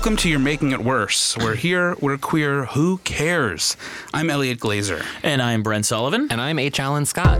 Welcome 0.00 0.16
to 0.16 0.30
You're 0.30 0.38
Making 0.38 0.72
It 0.72 0.80
Worse. 0.80 1.36
We're 1.36 1.56
here, 1.56 1.94
we're 2.00 2.16
queer, 2.16 2.64
who 2.64 2.96
cares? 3.04 3.76
I'm 4.14 4.30
Elliot 4.30 4.58
Glazer. 4.58 5.04
And 5.22 5.42
I'm 5.42 5.62
Brent 5.62 5.84
Sullivan. 5.84 6.26
And 6.30 6.40
I'm 6.40 6.58
H. 6.58 6.80
Alan 6.80 7.04
Scott. 7.04 7.38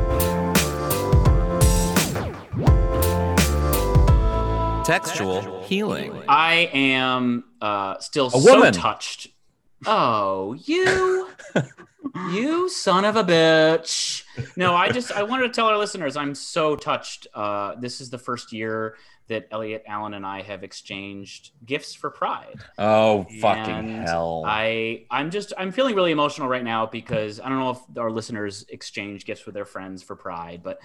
Textual 4.85 5.63
healing. 5.63 6.23
I 6.29 6.69
am 6.75 7.45
uh, 7.63 7.99
still 7.99 8.27
A 8.27 8.31
so 8.33 8.39
woman. 8.41 8.75
touched. 8.75 9.29
Oh, 9.87 10.53
you, 10.53 11.31
you 12.31 12.69
son 12.69 13.07
of 13.07 13.17
a 13.17 13.25
bitch. 13.25 14.25
No, 14.55 14.75
I 14.75 14.91
just 14.91 15.13
I 15.13 15.23
wanted 15.23 15.45
to 15.45 15.55
tell 15.55 15.69
our 15.69 15.79
listeners 15.79 16.15
I'm 16.15 16.35
so 16.35 16.77
touched. 16.77 17.27
Uh, 17.33 17.77
this 17.77 18.03
is 18.03 18.11
the 18.11 18.19
first 18.19 18.53
year 18.53 18.97
that 19.31 19.47
Elliot 19.53 19.85
Alan 19.87 20.15
and 20.15 20.27
I 20.27 20.43
have 20.43 20.65
exchanged 20.65 21.53
gifts 21.65 21.95
for 21.95 22.11
Pride. 22.11 22.61
Oh, 22.79 23.25
fucking 23.41 23.73
And 23.73 24.09
hell. 24.09 24.43
I 24.45 25.07
I'm 25.09 25.31
just 25.31 25.53
I'm 25.57 25.71
feeling 25.71 25.95
really 25.95 26.11
emotional 26.11 26.49
right 26.49 26.65
now 26.65 26.87
because 26.87 27.39
I 27.39 27.49
don't 27.49 27.61
know 27.61 27.71
if 27.71 27.79
our 27.97 28.11
listeners 28.11 28.67
exchange 28.69 29.25
gifts 29.25 29.47
with 29.47 29.55
their 29.55 29.65
friends 29.65 30.03
for 30.03 30.17
Pride, 30.17 30.63
but 30.65 30.81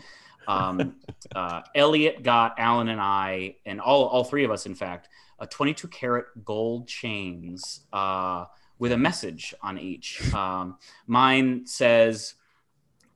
um, 0.47 0.95
uh, 1.35 1.63
Elliot 1.73 2.21
got 2.21 2.59
Alan 2.59 2.87
and 2.89 3.01
I 3.01 3.55
and 3.65 3.81
all 3.81 4.05
all 4.05 4.23
three 4.23 4.45
of 4.45 4.51
us, 4.51 4.67
in 4.67 4.75
fact, 4.75 5.09
a 5.39 5.47
22 5.47 5.87
karat 5.87 6.45
gold 6.45 6.87
chains 6.87 7.81
uh, 7.91 8.45
with 8.77 8.91
a 8.91 8.97
message 8.97 9.55
on 9.61 9.79
each. 9.79 10.33
Um, 10.33 10.77
mine 11.07 11.65
says. 11.65 12.35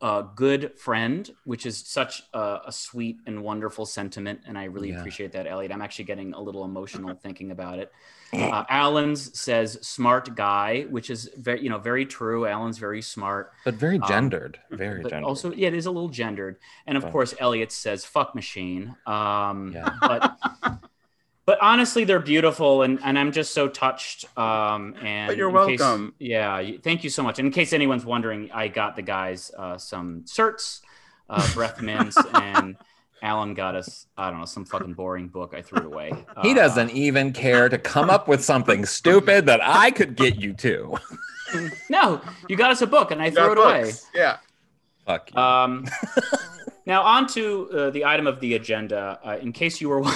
Uh, 0.01 0.21
good 0.21 0.71
friend, 0.79 1.29
which 1.43 1.65
is 1.65 1.77
such 1.77 2.23
a, 2.33 2.59
a 2.67 2.71
sweet 2.71 3.17
and 3.25 3.43
wonderful 3.43 3.85
sentiment, 3.85 4.39
and 4.47 4.57
I 4.57 4.63
really 4.65 4.91
Yeah. 4.91 4.99
appreciate 4.99 5.33
that, 5.33 5.45
Elliot. 5.45 5.73
I'm 5.73 5.81
actually 5.81 6.05
getting 6.05 6.33
a 6.33 6.39
little 6.41 6.63
emotional 6.63 7.13
thinking 7.21 7.51
about 7.51 7.79
it. 7.79 7.91
Uh, 8.31 8.63
Alan's 8.69 9.37
says 9.37 9.77
smart 9.85 10.35
guy, 10.35 10.83
which 10.83 11.09
is 11.09 11.29
very, 11.37 11.61
you 11.63 11.69
know, 11.69 11.79
very 11.79 12.05
true. 12.05 12.45
Alan's 12.45 12.77
very 12.77 13.01
smart, 13.01 13.51
but 13.65 13.73
very 13.73 13.97
um, 13.99 14.07
gendered. 14.07 14.57
very 14.71 15.01
but 15.01 15.09
gendered. 15.09 15.27
also, 15.27 15.51
yeah, 15.51 15.67
it 15.67 15.73
is 15.73 15.85
a 15.85 15.91
little 15.91 16.07
gendered. 16.09 16.57
And 16.87 16.95
of 16.95 17.03
But- 17.03 17.11
course, 17.11 17.33
Elliot 17.37 17.71
says 17.73 18.05
fuck 18.05 18.35
machine. 18.35 18.95
Um, 19.05 19.73
Yeah. 19.73 19.89
but, 19.99 20.37
but 21.49 21.57
honestly, 21.63 22.03
they're 22.03 22.19
beautiful, 22.19 22.83
and, 22.83 22.99
and 23.03 23.17
I'm 23.17 23.31
just 23.31 23.55
so 23.55 23.67
touched. 23.67 24.25
Um, 24.37 24.93
and 25.01 25.27
But 25.29 25.35
you're 25.35 25.49
in 25.49 25.67
case- 25.67 25.79
welcome. 25.79 26.13
yeah, 26.19 26.61
thank 26.83 27.03
you 27.03 27.09
so 27.09 27.23
much. 27.23 27.39
And 27.39 27.47
in 27.47 27.51
case 27.51 27.73
anyone's 27.73 28.05
wondering, 28.05 28.51
I 28.53 28.67
got 28.67 28.95
the 28.95 29.01
guys 29.01 29.49
uh, 29.57 29.75
some 29.79 30.21
certs, 30.27 30.81
uh, 31.27 31.43
breath 31.55 31.81
mints, 31.81 32.17
and 32.35 32.75
Alan 33.23 33.55
got 33.55 33.73
us, 33.75 34.05
I 34.15 34.29
don't 34.29 34.41
know, 34.41 34.45
some 34.45 34.63
fucking 34.63 34.93
boring 34.93 35.27
book 35.27 35.55
I 35.57 35.63
threw 35.63 35.79
it 35.79 35.85
away. 35.85 36.11
he 36.43 36.51
Uh, 36.51 36.53
doesn't 36.53 36.91
even 36.91 37.33
care 37.33 37.67
to 37.67 37.79
come 37.79 38.11
up 38.11 38.27
with 38.27 38.43
something 38.43 38.85
stupid 38.85 39.47
that 39.47 39.59
I 39.63 39.89
could 39.89 40.15
get 40.15 40.35
you 40.39 40.53
to. 40.53 40.97
No, 41.89 42.21
you 42.47 42.55
got 42.55 42.69
us 42.69 42.83
a 42.83 42.85
book, 42.85 43.09
and 43.09 43.19
I 43.19 43.31
threw 43.31 43.53
it 43.53 43.57
away. 43.57 43.91
Yeah. 44.13 44.37
Fuck 45.07 45.31
you. 45.33 45.41
Um, 45.41 45.87
now 46.89 47.03
on 47.03 47.27
to 47.27 47.69
uh, 47.71 47.89
the 47.91 48.03
item 48.03 48.27
of 48.27 48.39
the 48.41 48.55
agenda. 48.55 49.19
Uh, 49.23 49.37
in 49.41 49.53
case 49.53 49.79
you 49.79 49.87
were 49.87 50.01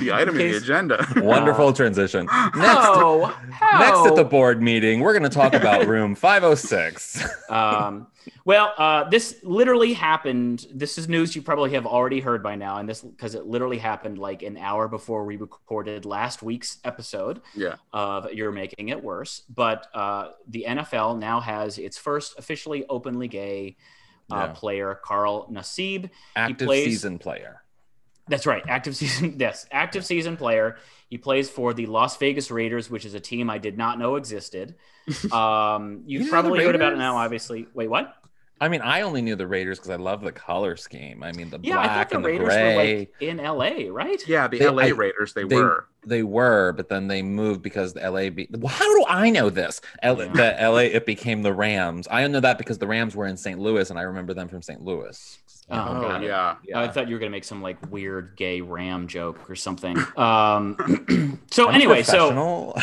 The 0.00 0.12
item 0.12 0.30
of 0.30 0.38
the 0.38 0.56
agenda. 0.56 1.06
Wonderful 1.16 1.72
transition. 1.72 2.26
Next, 2.32 2.54
how, 2.54 3.34
how? 3.50 3.78
next 3.78 4.06
at 4.10 4.16
the 4.16 4.24
board 4.24 4.62
meeting, 4.62 5.00
we're 5.00 5.12
going 5.18 5.22
to 5.22 5.28
talk 5.34 5.54
about 5.54 5.86
room 5.94 6.14
506. 6.14 7.24
um, 7.50 8.06
well, 8.44 8.74
uh, 8.76 9.08
this 9.08 9.40
literally 9.42 9.94
happened. 9.94 10.66
This 10.72 10.98
is 10.98 11.08
news 11.08 11.34
you 11.34 11.42
probably 11.42 11.70
have 11.70 11.86
already 11.86 12.20
heard 12.20 12.42
by 12.42 12.54
now, 12.54 12.76
and 12.76 12.88
this 12.88 13.00
because 13.00 13.34
it 13.34 13.46
literally 13.46 13.78
happened 13.78 14.18
like 14.18 14.42
an 14.42 14.58
hour 14.58 14.88
before 14.88 15.24
we 15.24 15.36
recorded 15.36 16.04
last 16.04 16.42
week's 16.42 16.78
episode 16.84 17.40
Yeah. 17.54 17.76
of 17.92 18.30
"You're 18.32 18.52
Making 18.52 18.90
It 18.90 19.02
Worse." 19.02 19.42
But 19.52 19.86
uh, 19.94 20.32
the 20.48 20.66
NFL 20.68 21.18
now 21.18 21.40
has 21.40 21.78
its 21.78 21.96
first 21.98 22.38
officially 22.38 22.84
openly 22.88 23.28
gay 23.28 23.76
uh, 24.32 24.46
Yeah. 24.46 24.52
player, 24.54 25.00
Carl 25.04 25.48
Nassib. 25.50 26.10
Active 26.36 26.66
plays- 26.66 26.84
season 26.86 27.18
player. 27.18 27.62
That's 28.28 28.46
right. 28.46 28.62
Active 28.68 28.94
season. 29.02 29.36
Yes, 29.38 29.66
active 29.72 30.04
season 30.06 30.36
player. 30.36 30.76
He 31.10 31.18
plays 31.18 31.50
for 31.50 31.74
the 31.74 31.86
Las 31.86 32.16
Vegas 32.16 32.50
Raiders, 32.50 32.88
which 32.90 33.04
is 33.04 33.14
a 33.14 33.20
team 33.20 33.50
I 33.50 33.58
did 33.58 33.76
not 33.76 33.98
know 33.98 34.16
existed. 34.16 34.74
Um, 35.32 36.04
You 36.06 36.18
you've 36.20 36.26
know 36.26 36.30
probably 36.30 36.64
heard 36.64 36.76
about 36.76 36.92
it 36.92 36.98
now, 36.98 37.16
obviously. 37.16 37.66
Wait, 37.74 37.88
what? 37.90 38.14
I 38.62 38.68
mean, 38.68 38.80
I 38.80 39.00
only 39.00 39.22
knew 39.22 39.34
the 39.34 39.46
Raiders 39.46 39.78
because 39.78 39.90
I 39.90 39.96
love 39.96 40.20
the 40.22 40.30
color 40.30 40.76
scheme. 40.76 41.22
I 41.24 41.32
mean, 41.32 41.50
the 41.50 41.58
Yeah, 41.62 41.80
I 41.80 41.82
black 41.84 42.10
thought 42.10 42.16
and 42.16 42.24
the 42.24 42.28
the 42.28 42.32
Raiders 42.32 42.48
gray. 42.48 42.76
were 42.76 42.98
like 43.00 43.14
in 43.20 43.36
LA, 43.38 43.92
right? 43.92 44.22
Yeah, 44.28 44.46
the 44.46 44.58
They- 44.60 44.68
LA 44.68 44.82
I- 44.84 44.88
Raiders, 44.90 45.32
they, 45.34 45.42
they 45.44 45.56
were. 45.56 45.86
They 46.06 46.22
were, 46.22 46.72
but 46.72 46.88
then 46.88 47.06
they 47.08 47.22
moved 47.22 47.62
because 47.62 47.92
the 47.92 48.00
LA. 48.08 48.30
Be- 48.30 48.48
well, 48.52 48.72
how 48.72 48.84
do 48.96 49.04
I 49.08 49.30
know 49.30 49.50
this? 49.50 49.80
L- 50.02 50.16
The 50.16 50.56
LA 50.60 50.82
it 50.94 51.06
became 51.06 51.42
the 51.42 51.52
Rams. 51.52 52.06
I 52.10 52.26
know 52.26 52.40
that 52.40 52.58
because 52.58 52.78
the 52.78 52.86
Rams 52.88 53.14
were 53.16 53.26
in 53.26 53.36
St. 53.36 53.58
Louis, 53.58 53.88
and 53.90 53.98
I 53.98 54.02
remember 54.02 54.32
them 54.34 54.48
from 54.48 54.62
St. 54.62 54.80
Louis. 54.82 55.38
Oh, 55.70 55.76
Oh, 55.78 56.00
got 56.02 56.22
it. 56.22 56.26
yeah. 56.26 56.56
I 56.74 56.88
thought 56.88 57.08
you 57.08 57.14
were 57.14 57.20
gonna 57.20 57.30
make 57.30 57.44
some 57.44 57.62
like 57.62 57.78
weird 57.90 58.34
gay 58.36 58.60
ram 58.60 59.06
joke 59.06 59.48
or 59.48 59.54
something. 59.54 59.96
Um, 60.16 61.38
so 61.52 61.68
I'm 61.68 61.74
anyway, 61.74 62.02
so 62.02 62.30
professional. 62.32 62.74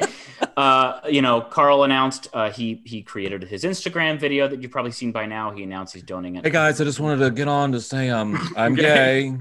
uh, 0.56 1.00
you 1.08 1.22
know, 1.22 1.40
Carl 1.40 1.84
announced 1.84 2.28
uh, 2.32 2.50
he 2.50 2.82
he 2.84 3.02
created 3.02 3.42
his 3.44 3.64
Instagram 3.64 4.18
video 4.18 4.48
that 4.48 4.60
you've 4.62 4.70
probably 4.70 4.92
seen 4.92 5.12
by 5.12 5.26
now. 5.26 5.50
He 5.50 5.62
announced 5.62 5.94
he's 5.94 6.02
donating 6.02 6.36
it. 6.36 6.44
hey 6.44 6.50
guys, 6.50 6.80
I 6.80 6.84
just 6.84 7.00
wanted 7.00 7.24
to 7.24 7.30
get 7.30 7.48
on 7.48 7.72
to 7.72 7.80
say 7.80 8.10
um 8.10 8.38
I'm 8.56 8.74
gay. 8.74 9.34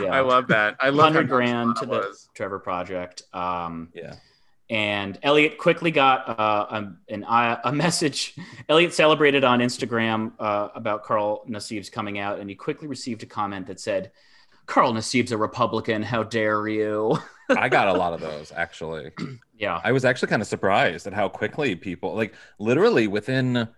Yeah. 0.00 0.06
I 0.08 0.20
love 0.20 0.48
that. 0.48 0.76
I 0.80 0.88
love 0.88 1.12
how 1.12 1.20
hundred 1.20 1.28
grand 1.28 1.76
to 1.76 1.86
the 1.86 1.90
was. 1.92 2.28
Trevor 2.34 2.58
Project. 2.58 3.22
Um, 3.32 3.90
Yeah. 3.94 4.14
and 4.70 5.18
Elliot 5.22 5.58
quickly 5.58 5.90
got 5.90 6.28
uh, 6.28 6.82
an, 7.08 7.24
uh, 7.24 7.60
a 7.62 7.72
message. 7.72 8.34
Elliot 8.68 8.94
celebrated 8.94 9.44
on 9.44 9.60
Instagram 9.60 10.32
uh, 10.40 10.68
about 10.74 11.04
Carl 11.04 11.44
Nassib's 11.46 11.90
coming 11.90 12.18
out, 12.18 12.40
and 12.40 12.48
he 12.50 12.56
quickly 12.56 12.88
received 12.88 13.22
a 13.22 13.26
comment 13.26 13.66
that 13.66 13.78
said, 13.78 14.10
"Carl 14.64 14.92
Nassib's 14.94 15.30
a 15.30 15.36
Republican. 15.38 16.02
How 16.02 16.22
dare 16.22 16.66
you?" 16.68 17.18
I 17.50 17.68
got 17.68 17.88
a 17.88 17.92
lot 17.92 18.12
of 18.14 18.20
those 18.20 18.52
actually. 18.52 19.12
yeah, 19.58 19.80
I 19.82 19.92
was 19.92 20.04
actually 20.04 20.28
kind 20.28 20.42
of 20.42 20.48
surprised 20.48 21.06
at 21.06 21.12
how 21.12 21.28
quickly 21.28 21.74
people 21.76 22.14
like 22.14 22.34
literally 22.58 23.06
within 23.06 23.68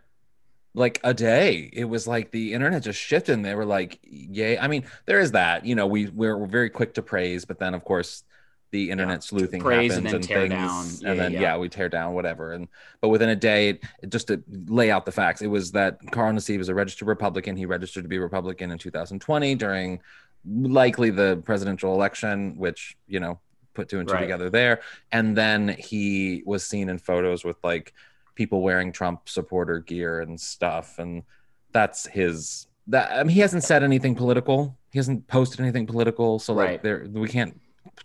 like 0.75 1.01
a 1.03 1.15
day 1.15 1.71
it 1.73 1.85
was 1.85 2.07
like 2.07 2.31
the 2.31 2.53
internet 2.53 2.83
just 2.83 2.99
shifted 2.99 3.33
and 3.33 3.45
they 3.45 3.55
were 3.55 3.65
like 3.65 3.99
yay 4.03 4.59
i 4.59 4.69
mean 4.69 4.85
there 5.07 5.19
is 5.19 5.33
that 5.33 5.65
you 5.65 5.75
know 5.75 5.87
we 5.87 6.07
we're, 6.09 6.37
we're 6.37 6.47
very 6.47 6.71
quick 6.71 6.95
to 6.95 7.03
praise 7.03 7.45
but 7.45 7.59
then 7.59 7.75
of 7.75 7.85
course 7.85 8.23
the 8.71 8.91
internet 8.91 9.25
sleuthing 9.25 9.63
Praise 9.63 9.95
happens 9.95 10.13
and 10.13 10.23
then 10.23 10.29
tear 10.29 10.41
things 10.41 11.01
down. 11.01 11.03
Yeah, 11.03 11.11
and 11.11 11.21
then 11.21 11.33
yeah. 11.33 11.41
yeah. 11.41 11.59
we 11.59 11.71
tear 11.71 11.89
down 11.89 12.13
whatever 12.13 12.53
and 12.53 12.69
but 13.01 13.09
within 13.09 13.31
a 13.31 13.37
day 13.37 13.71
it, 13.71 14.11
just 14.11 14.29
to 14.29 14.43
lay 14.67 14.91
out 14.91 15.07
the 15.07 15.13
facts 15.13 15.41
it 15.41 15.47
was 15.47 15.73
that 15.73 15.99
carl 16.13 16.33
nassib 16.33 16.61
is 16.61 16.69
a 16.69 16.75
registered 16.75 17.09
republican 17.09 17.57
he 17.57 17.65
registered 17.65 18.05
to 18.05 18.09
be 18.09 18.19
republican 18.19 18.71
in 18.71 18.79
2020 18.79 19.55
during 19.55 20.01
likely 20.45 21.09
the 21.11 21.41
presidential 21.45 21.95
election 21.95 22.57
which 22.59 22.97
you 23.07 23.21
know 23.21 23.41
put 23.79 23.89
two 23.89 24.01
and 24.01 24.09
two 24.09 24.15
Right. 24.15 24.23
together 24.23 24.51
there 24.51 24.81
and 25.13 25.37
then 25.37 25.69
he 25.91 26.43
was 26.45 26.65
seen 26.73 26.89
in 26.89 26.99
photos 26.99 27.45
with 27.45 27.59
like 27.63 27.87
people 28.35 28.61
wearing 28.69 28.91
trump 28.93 29.29
supporter 29.29 29.79
gear 29.79 30.21
and 30.21 30.35
stuff 30.41 30.99
and 30.99 31.23
that's 31.73 32.07
his 32.09 32.67
that 32.89 33.07
I 33.13 33.23
mean, 33.23 33.35
he 33.35 33.41
hasn't 33.47 33.63
said 33.63 33.83
anything 33.85 34.15
political 34.17 34.77
he 34.93 34.99
hasn't 34.99 35.27
posted 35.29 35.61
anything 35.61 35.87
political 35.87 36.39
so 36.41 36.55
like 36.55 36.69
Right. 36.69 36.83
there 36.83 37.07
we 37.13 37.29
can't 37.29 37.55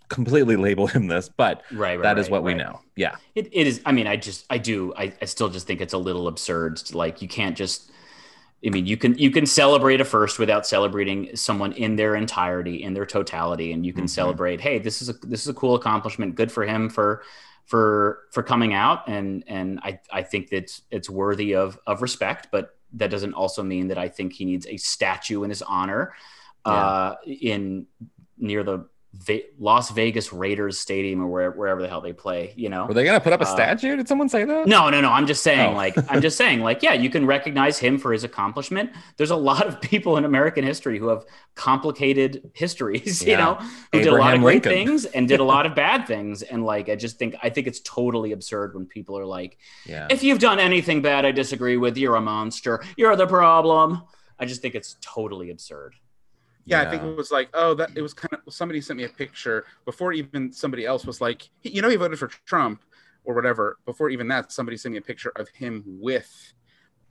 completely 0.09 0.55
label 0.55 0.85
him 0.87 1.07
this 1.07 1.29
but 1.43 1.63
right. 1.71 1.97
right 1.97 2.03
that 2.03 2.17
is 2.19 2.25
right, 2.27 2.31
what 2.33 2.43
we 2.43 2.53
know 2.53 2.79
yeah 2.95 3.15
It, 3.35 3.45
it 3.51 3.65
is. 3.67 3.81
I 3.85 3.91
mean, 3.91 4.05
I 4.07 4.15
just, 4.15 4.45
I 4.49 4.57
do, 4.59 4.93
I, 4.95 5.05
I 5.21 5.25
still 5.25 5.49
just 5.49 5.65
think 5.67 5.81
it's 5.81 5.93
a 5.93 5.97
little 6.09 6.27
absurd. 6.27 6.77
to, 6.77 6.97
Like, 7.03 7.15
you 7.23 7.27
can't 7.27 7.57
just, 7.57 7.89
I 8.65 8.69
mean, 8.69 8.85
you 8.85 8.95
can 8.95 9.17
you 9.17 9.29
can 9.29 9.45
celebrate 9.45 9.99
a 9.99 10.05
first 10.05 10.39
without 10.39 10.65
celebrating 10.65 11.35
someone 11.35 11.73
in 11.73 11.95
their 11.95 12.15
entirety, 12.15 12.81
in 12.83 12.93
their 12.93 13.05
totality, 13.05 13.73
and 13.73 13.85
you 13.85 13.91
can 13.93 14.05
Mhm. 14.05 14.09
celebrate. 14.09 14.61
Hey, 14.61 14.79
this 14.79 15.01
is 15.01 15.09
a 15.09 15.13
this 15.13 15.41
is 15.41 15.49
a 15.49 15.53
cool 15.53 15.75
accomplishment. 15.75 16.35
Good 16.35 16.51
for 16.51 16.65
him 16.65 16.89
for 16.89 17.23
for 17.65 18.19
for 18.31 18.41
coming 18.43 18.73
out, 18.73 19.07
and 19.07 19.43
and 19.47 19.79
I 19.83 19.99
I 20.11 20.23
think 20.23 20.49
that 20.49 20.57
it's, 20.57 20.81
it's 20.91 21.09
worthy 21.09 21.55
of 21.55 21.77
of 21.85 22.01
respect. 22.01 22.49
But 22.51 22.77
that 22.93 23.09
doesn't 23.09 23.33
also 23.33 23.63
mean 23.63 23.87
that 23.89 23.97
I 23.97 24.07
think 24.07 24.33
he 24.33 24.45
needs 24.45 24.65
a 24.67 24.77
statue 24.77 25.43
in 25.43 25.49
his 25.49 25.61
honor, 25.61 26.13
uh, 26.63 27.15
in 27.25 27.87
near 28.37 28.63
the 28.63 28.87
Ve- 29.15 29.45
Las 29.59 29.91
Vegas 29.91 30.33
Raiders 30.33 30.79
stadium 30.79 31.21
or 31.21 31.27
where, 31.27 31.51
wherever 31.51 31.81
the 31.81 31.87
hell 31.87 32.01
they 32.01 32.13
play. 32.13 32.51
You 32.57 32.69
know, 32.69 32.87
Were 32.87 32.93
they 32.95 33.03
gonna 33.05 33.19
put 33.19 33.31
up 33.31 33.41
a 33.41 33.43
Uh, 33.43 33.53
statue? 33.53 33.95
Did 33.95 34.07
someone 34.07 34.27
say 34.27 34.43
that? 34.43 34.67
no, 34.67 34.89
no, 34.89 35.01
no. 35.01 35.11
I'm 35.11 35.27
just 35.27 35.43
saying, 35.43 35.73
Oh. 35.73 35.77
like, 35.77 35.95
I'm 36.11 36.19
just 36.19 36.35
saying, 36.35 36.61
like, 36.61 36.81
yeah, 36.81 36.93
you 36.93 37.09
can 37.11 37.25
recognize 37.27 37.77
him 37.77 37.99
for 37.99 38.11
his 38.11 38.23
accomplishment. 38.23 38.89
There's 39.17 39.29
a 39.31 39.35
lot 39.35 39.67
of 39.67 39.79
people 39.81 40.17
in 40.17 40.25
American 40.25 40.63
history 40.65 40.97
who 40.97 41.07
have 41.09 41.25
complicated 41.55 42.51
histories, 42.53 43.23
you 43.25 43.37
know, 43.37 43.55
who 43.91 43.99
did 43.99 44.07
a 44.07 44.15
lot 44.15 44.33
of 44.33 44.41
great 44.41 44.65
Lincoln. 44.65 44.71
things 44.87 45.05
and 45.05 45.27
did 45.27 45.39
a 45.39 45.43
lot 45.43 45.65
of 45.67 45.75
bad 45.75 46.05
things. 46.07 46.41
And 46.41 46.65
like, 46.65 46.89
I 46.89 46.95
just 46.95 47.17
think, 47.17 47.35
I 47.41 47.49
think 47.49 47.67
it's 47.67 47.79
totally 47.81 48.31
absurd 48.31 48.73
when 48.75 48.85
people 48.85 49.17
are 49.17 49.25
like, 49.25 49.57
Yeah. 49.85 50.07
if 50.09 50.23
you've 50.23 50.39
done 50.39 50.59
anything 50.59 51.01
bad, 51.01 51.25
I 51.25 51.31
disagree 51.31 51.77
with, 51.77 51.97
you're 51.97 52.15
a 52.15 52.21
monster, 52.21 52.83
you're 52.97 53.15
the 53.15 53.27
problem. 53.27 54.01
I 54.39 54.45
just 54.45 54.61
think 54.61 54.75
it's 54.75 54.97
totally 55.01 55.51
absurd. 55.51 55.95
Yeah, 56.65 56.81
I 56.81 56.89
think 56.89 57.03
it 57.03 57.15
was 57.15 57.31
like, 57.31 57.49
oh, 57.53 57.73
that 57.75 57.91
it 57.95 58.01
was 58.01 58.13
kind 58.13 58.33
of 58.45 58.53
somebody 58.53 58.79
sent 58.81 58.97
me 58.97 59.03
a 59.03 59.09
picture 59.09 59.65
before 59.85 60.13
even 60.13 60.51
somebody 60.51 60.85
else 60.85 61.05
was 61.05 61.19
like, 61.21 61.49
you 61.63 61.81
know, 61.81 61.89
he 61.89 61.95
voted 61.95 62.17
for 62.19 62.27
Trump 62.45 62.83
or 63.25 63.33
whatever. 63.35 63.77
Before 63.85 64.09
even 64.09 64.27
that, 64.29 64.51
somebody 64.51 64.77
sent 64.77 64.93
me 64.93 64.97
a 64.99 65.01
picture 65.01 65.31
of 65.35 65.49
him 65.49 65.83
with 65.85 66.53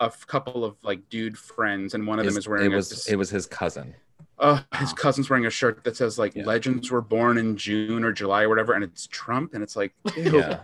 a 0.00 0.04
f- 0.04 0.26
couple 0.26 0.64
of 0.64 0.76
like 0.82 1.08
dude 1.10 1.36
friends, 1.38 1.94
and 1.94 2.06
one 2.06 2.18
of 2.18 2.24
them 2.26 2.36
is 2.36 2.48
wearing 2.48 2.66
it 2.70 2.72
a- 2.72 2.76
was 2.76 2.88
this- 2.90 3.08
it 3.08 3.16
was 3.16 3.30
his 3.30 3.46
cousin. 3.46 3.94
uh, 4.38 4.60
his 4.76 4.92
cousin's 4.94 5.28
wearing 5.30 5.46
a 5.46 5.50
shirt 5.50 5.84
that 5.84 5.96
says 5.96 6.18
like 6.18 6.34
Yeah. 6.34 6.44
legends 6.44 6.90
were 6.90 7.02
born 7.02 7.38
in 7.38 7.56
June 7.56 8.02
or 8.04 8.12
July 8.12 8.42
or 8.44 8.48
whatever, 8.48 8.72
and 8.72 8.82
it's 8.82 9.06
Trump, 9.06 9.54
and 9.54 9.62
it's 9.62 9.76
like, 9.76 9.92
ew. 10.16 10.38
Yeah. 10.38 10.60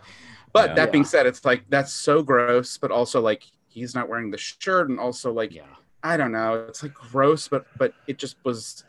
But 0.52 0.70
Yeah. 0.70 0.74
that 0.76 0.92
being 0.92 1.04
said, 1.04 1.26
it's 1.26 1.44
like 1.44 1.64
that's 1.68 1.92
so 1.92 2.22
gross, 2.22 2.78
but 2.78 2.90
also 2.90 3.20
like 3.20 3.44
he's 3.68 3.94
not 3.94 4.08
wearing 4.08 4.30
the 4.30 4.38
shirt, 4.38 4.88
and 4.88 4.98
also 4.98 5.32
like 5.32 5.52
Yeah. 5.54 5.66
I 6.02 6.16
don't 6.16 6.32
know. 6.32 6.66
It's 6.68 6.82
like 6.82 6.94
gross, 6.94 7.48
but 7.48 7.66
but 7.76 7.94
it 8.06 8.18
just 8.18 8.36
was. 8.44 8.84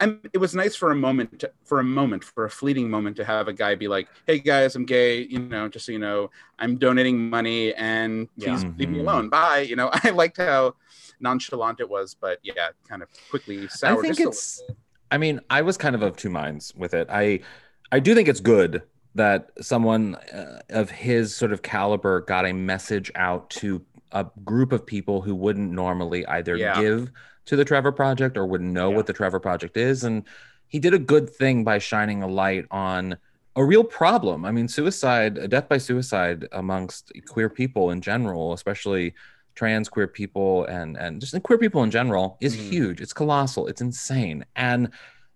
And 0.00 0.18
it 0.32 0.38
was 0.38 0.52
nice 0.54 0.74
for 0.74 0.90
a 0.90 0.96
moment, 0.96 1.38
to, 1.40 1.52
for 1.64 1.78
a 1.78 1.84
moment, 1.84 2.24
for 2.24 2.44
a 2.44 2.50
fleeting 2.50 2.90
moment, 2.90 3.16
to 3.16 3.24
have 3.24 3.46
a 3.46 3.52
guy 3.52 3.76
be 3.76 3.86
like, 3.86 4.08
"Hey 4.26 4.40
guys, 4.40 4.74
I'm 4.74 4.84
gay. 4.84 5.22
You 5.22 5.38
know, 5.38 5.68
just 5.68 5.86
so 5.86 5.92
you 5.92 6.00
know, 6.00 6.30
I'm 6.58 6.76
donating 6.76 7.30
money, 7.30 7.72
and 7.74 8.28
please 8.40 8.64
Yeah. 8.64 8.70
leave 8.78 8.90
me 8.90 8.98
Mhm. 8.98 9.02
alone. 9.02 9.28
Bye." 9.28 9.60
You 9.60 9.76
know, 9.76 9.90
I 10.04 10.10
liked 10.10 10.38
how 10.38 10.74
nonchalant 11.20 11.78
it 11.80 11.88
was, 11.88 12.16
but 12.20 12.38
yeah, 12.42 12.70
kind 12.88 13.02
of 13.02 13.08
quickly 13.28 13.68
soured. 13.68 13.98
I 13.98 14.02
think 14.02 14.20
it's. 14.20 14.62
I 15.12 15.18
mean, 15.18 15.40
I 15.50 15.62
was 15.62 15.76
kind 15.76 15.94
of 15.94 16.02
of 16.02 16.16
two 16.16 16.30
minds 16.30 16.74
with 16.74 16.94
it. 16.94 17.06
I, 17.10 17.40
I 17.92 18.00
do 18.00 18.14
think 18.14 18.28
it's 18.28 18.40
good 18.40 18.82
that 19.14 19.50
someone 19.60 20.14
uh, 20.14 20.60
of 20.70 20.90
his 20.90 21.36
sort 21.36 21.52
of 21.52 21.60
caliber 21.62 22.22
got 22.22 22.46
a 22.46 22.52
message 22.52 23.12
out 23.14 23.50
to 23.50 23.84
a 24.12 24.26
group 24.44 24.72
of 24.72 24.84
people 24.86 25.20
who 25.22 25.34
wouldn't 25.34 25.72
normally 25.72 26.26
either 26.26 26.56
Yeah. 26.56 26.80
give 26.80 27.10
to 27.46 27.56
the 27.56 27.64
Trevor 27.64 27.92
Project 27.92 28.36
or 28.36 28.46
wouldn't 28.46 28.72
know 28.72 28.90
Yeah. 28.90 28.96
what 28.96 29.06
the 29.06 29.12
Trevor 29.12 29.40
Project 29.40 29.76
is, 29.76 30.04
and 30.04 30.24
he 30.68 30.78
did 30.78 30.94
a 30.94 30.98
good 30.98 31.28
thing 31.28 31.64
by 31.64 31.78
shining 31.78 32.22
a 32.22 32.28
light 32.28 32.66
on 32.70 33.16
a 33.56 33.64
real 33.64 33.84
problem. 33.84 34.44
I 34.46 34.50
mean, 34.50 34.68
suicide, 34.68 35.50
death 35.50 35.68
by 35.68 35.76
suicide 35.78 36.48
amongst 36.52 37.12
queer 37.28 37.50
people 37.50 37.90
in 37.90 38.00
general, 38.00 38.52
especially 38.54 39.14
trans 39.54 39.90
queer 39.90 40.06
people 40.06 40.64
and 40.64 40.96
and 40.96 41.20
just 41.20 41.40
queer 41.42 41.58
people 41.58 41.82
in 41.82 41.90
general 41.90 42.38
is 42.40 42.56
Mhm. 42.56 42.70
huge. 42.70 43.00
It's 43.02 43.12
colossal. 43.12 43.66
It's 43.66 43.82
insane. 43.82 44.46
And 44.56 44.88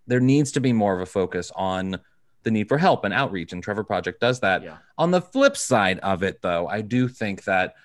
there 0.07 0.19
needs 0.19 0.51
to 0.53 0.59
be 0.59 0.73
more 0.73 0.95
of 0.95 1.01
a 1.01 1.05
focus 1.05 1.51
on 1.55 1.99
the 2.41 2.49
need 2.49 2.67
for 2.69 2.79
help 2.79 3.03
and 3.05 3.13
outreach 3.13 3.53
and 3.53 3.61
Trevor 3.61 3.83
Project 3.83 4.19
does 4.21 4.39
that. 4.39 4.63
Yeah. 4.63 4.77
On 4.97 5.11
the 5.11 5.21
flip 5.21 5.55
side 5.55 5.99
of 5.99 6.23
it 6.23 6.41
though, 6.41 6.67
I 6.67 6.81
do 6.81 7.07
think 7.07 7.43
that 7.43 7.75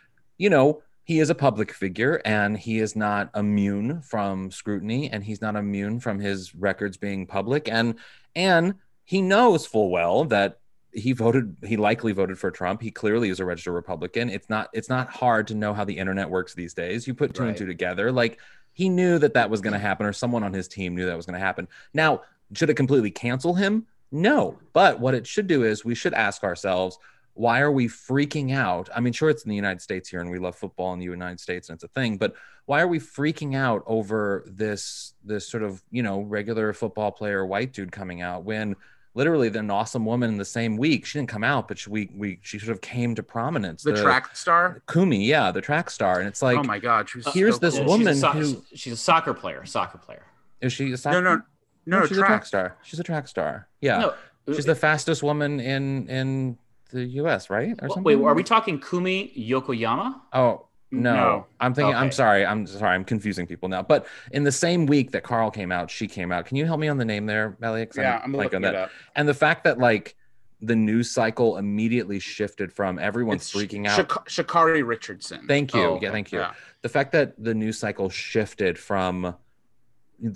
you 0.43 0.51
know, 0.51 0.83
he 1.05 1.21
is 1.21 1.31
a 1.31 1.37
public 1.37 1.73
figure 1.73 2.21
and 2.25 2.59
he 2.59 2.81
is 2.81 2.97
not 2.97 3.31
immune 3.37 4.03
from 4.03 4.51
scrutiny 4.51 5.09
and 5.09 5.23
he's 5.23 5.41
not 5.41 5.55
immune 5.55 6.01
from 6.01 6.19
his 6.19 6.53
records 6.57 6.97
being 6.97 7.29
public 7.29 7.69
and 7.69 7.95
and 8.35 8.75
he 9.05 9.23
knows 9.23 9.65
full 9.65 9.89
well 9.91 10.25
that 10.25 10.59
he 10.93 11.13
voted 11.13 11.57
he 11.65 11.77
likely 11.77 12.11
voted 12.11 12.41
for 12.41 12.51
Trump. 12.51 12.83
He 12.83 12.91
clearly 12.91 13.31
is 13.31 13.39
a 13.39 13.45
registered 13.45 13.75
Republican. 13.75 14.29
It's 14.31 14.51
not 14.51 14.69
it's 14.73 14.89
not 14.89 15.09
hard 15.11 15.47
to 15.47 15.55
know 15.55 15.73
how 15.73 15.85
the 15.85 15.97
internet 15.97 16.29
works 16.29 16.55
these 16.55 16.75
days. 16.75 17.07
You 17.07 17.15
put 17.15 17.35
two 17.35 17.45
and 17.45 17.57
two 17.57 17.67
together. 17.67 18.11
Like 18.11 18.41
he 18.73 18.89
knew 18.89 19.21
that 19.21 19.35
that 19.35 19.49
was 19.49 19.61
going 19.61 19.75
to 19.75 19.79
happen 19.79 20.07
or 20.07 20.13
someone 20.13 20.43
on 20.43 20.53
his 20.53 20.67
team 20.67 20.97
knew 20.97 21.07
that 21.07 21.17
was 21.17 21.27
going 21.27 21.39
to 21.39 21.47
happen. 21.47 21.69
Now, 21.95 22.23
should 22.53 22.69
it 22.69 22.75
completely 22.75 23.13
cancel 23.13 23.55
him? 23.55 23.87
No. 24.11 24.59
But 24.73 24.99
what 24.99 25.15
it 25.15 25.25
should 25.25 25.47
do 25.47 25.63
is 25.63 25.85
we 25.85 25.95
should 25.95 26.15
ask 26.15 26.43
ourselves 26.43 26.99
why 27.35 27.61
are 27.61 27.73
we 27.73 27.89
freaking 27.89 28.53
out? 28.55 28.89
I 28.95 29.01
mean, 29.01 29.13
sure, 29.13 29.31
it's 29.31 29.45
in 29.45 29.49
the 29.51 29.57
United 29.57 29.81
States 29.81 30.09
here 30.09 30.21
and 30.21 30.31
we 30.31 30.39
love 30.39 30.55
football 30.57 30.93
in 30.93 30.99
the 30.99 31.05
United 31.07 31.41
States 31.41 31.69
and 31.69 31.77
it's 31.77 31.85
a 31.85 31.89
thing, 31.89 32.17
but 32.19 32.35
why 32.67 32.81
are 32.81 32.87
we 32.89 32.99
freaking 32.99 33.57
out 33.57 33.83
over 33.87 34.45
this 34.47 35.15
this 35.25 35.49
sort 35.49 35.63
of, 35.63 35.83
you 35.91 36.03
know, 36.03 36.21
regular 36.21 36.73
football 36.73 37.11
player 37.11 37.45
white 37.47 37.73
dude 37.73 37.91
coming 37.91 38.21
out 38.23 38.45
when 38.45 38.77
literally 39.15 39.49
an 39.49 39.71
awesome 39.71 40.07
woman 40.07 40.31
in 40.31 40.39
the 40.39 40.45
same 40.45 40.77
week, 40.77 41.05
she 41.05 41.19
didn't 41.19 41.29
come 41.29 41.45
out, 41.45 41.69
but 41.69 41.79
she, 41.79 41.91
we 41.91 42.11
we 42.15 42.39
she 42.43 42.59
sort 42.59 42.71
of 42.71 42.81
came 42.81 43.15
to 43.15 43.23
prominence. 43.23 43.83
The 43.83 44.01
track 44.01 44.37
star. 44.37 44.83
Kumi, 44.91 45.25
yeah, 45.25 45.51
the 45.51 45.61
track 45.61 45.91
star. 45.91 46.21
And 46.21 46.29
it's 46.29 46.41
like 46.43 46.57
oh 46.59 46.63
my 46.63 46.79
god, 46.79 47.09
she 47.09 47.21
here's 47.33 47.55
so 47.57 47.61
this 47.61 47.75
cool. 47.79 47.83
She's 47.85 47.87
a 47.87 47.99
woman 47.99 48.15
so- 48.17 48.29
who- 48.31 48.63
she's 48.75 48.93
a 48.93 48.97
soccer 48.97 49.35
player, 49.35 49.65
soccer 49.67 49.99
player. 49.99 50.25
is 50.61 50.73
she 50.73 50.87
a 50.87 50.91
No, 50.91 50.97
soccer- 50.97 51.21
no, 51.21 51.35
no, 51.37 51.43
no, 51.87 52.01
no 52.01 52.07
she's 52.07 52.17
a 52.19 52.21
track 52.21 52.29
track. 52.31 52.47
star. 52.47 52.77
She's 52.85 53.01
a 53.01 53.05
track 53.05 53.27
star. 53.27 53.69
Yeah. 53.81 53.99
No, 53.99 54.15
She's 54.55 54.67
uh, 54.69 54.73
the 54.73 54.77
fastest 54.77 55.23
woman 55.23 55.59
in 55.61 56.07
in 56.09 56.59
the 56.93 57.05
US, 57.23 57.51
right? 57.51 57.75
Or 57.83 57.89
something? 57.89 58.05
Wait, 58.05 58.19
are 58.19 58.35
we 58.35 58.43
talking 58.45 58.79
Kumi 58.81 59.33
Yokoyama? 59.37 60.21
Oh 60.33 60.67
no, 60.91 61.15
No. 61.15 61.47
I'm 61.59 61.73
thinking. 61.75 61.95
I'm 61.95 62.13
sorry. 62.13 62.45
I'm 62.45 62.67
sorry. 62.67 62.95
I'm 62.95 63.05
confusing 63.05 63.47
people 63.47 63.69
now. 63.69 63.83
But 63.83 64.07
in 64.31 64.45
the 64.45 64.53
same 64.53 64.85
week 64.87 65.11
that 65.13 65.23
Carl 65.23 65.51
came 65.51 65.73
out, 65.73 65.91
she 65.91 66.07
came 66.07 66.31
out. 66.31 66.45
Can 66.47 66.59
you 66.59 66.67
help 66.67 66.79
me 66.81 66.89
on 66.89 66.99
the 66.99 67.05
name 67.05 67.25
there, 67.27 67.57
Elliot? 67.63 67.93
Yeah, 67.97 68.21
I'm 68.23 68.33
blank 68.33 68.53
looking 68.53 68.65
on 68.67 68.71
it 68.71 68.77
that. 68.77 68.85
up. 68.85 68.91
And 69.17 69.27
the 69.27 69.35
fact 69.35 69.65
that 69.65 69.79
like 69.79 70.15
the 70.61 70.77
news 70.77 71.11
cycle 71.11 71.57
immediately 71.57 72.21
shifted 72.21 72.73
from 72.73 72.99
everyone 72.99 73.37
It's 73.37 73.53
freaking 73.53 73.87
out. 73.89 73.97
Shak- 73.97 74.47
Sha'Carri 74.47 74.87
Richardson. 74.87 75.47
Thank 75.49 75.75
you. 75.75 75.81
Oh, 75.81 75.99
yeah, 76.01 76.13
thank 76.13 76.31
you. 76.31 76.39
Yeah. 76.39 76.53
The 76.83 76.89
fact 76.89 77.11
that 77.13 77.43
the 77.43 77.53
news 77.55 77.79
cycle 77.79 78.09
shifted 78.11 78.79
from 78.79 79.35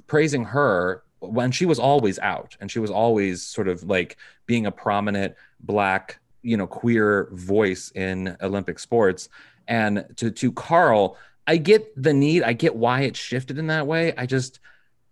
praising 0.09 0.44
her 0.44 1.02
when 1.20 1.50
she 1.52 1.64
was 1.67 1.79
always 1.79 2.19
out 2.19 2.56
and 2.61 2.70
she 2.70 2.79
was 2.79 2.91
always 2.91 3.43
sort 3.43 3.69
of 3.69 3.85
like 3.85 4.17
being 4.47 4.67
a 4.67 4.73
prominent 4.73 5.35
black, 5.61 6.19
you 6.47 6.57
know, 6.57 6.67
queer 6.67 7.29
voice 7.33 7.91
in 7.95 8.37
Olympic 8.41 8.79
sports 8.79 9.29
and 9.69 10.05
to 10.17 10.31
to 10.31 10.53
Carl, 10.53 11.17
I 11.47 11.57
get 11.57 12.00
the 12.00 12.12
need, 12.12 12.43
I 12.45 12.53
get 12.53 12.76
why 12.76 13.03
it 13.03 13.17
shifted 13.17 13.59
in 13.59 13.67
that 13.67 13.87
way. 13.87 14.15
I 14.17 14.26
just 14.26 14.61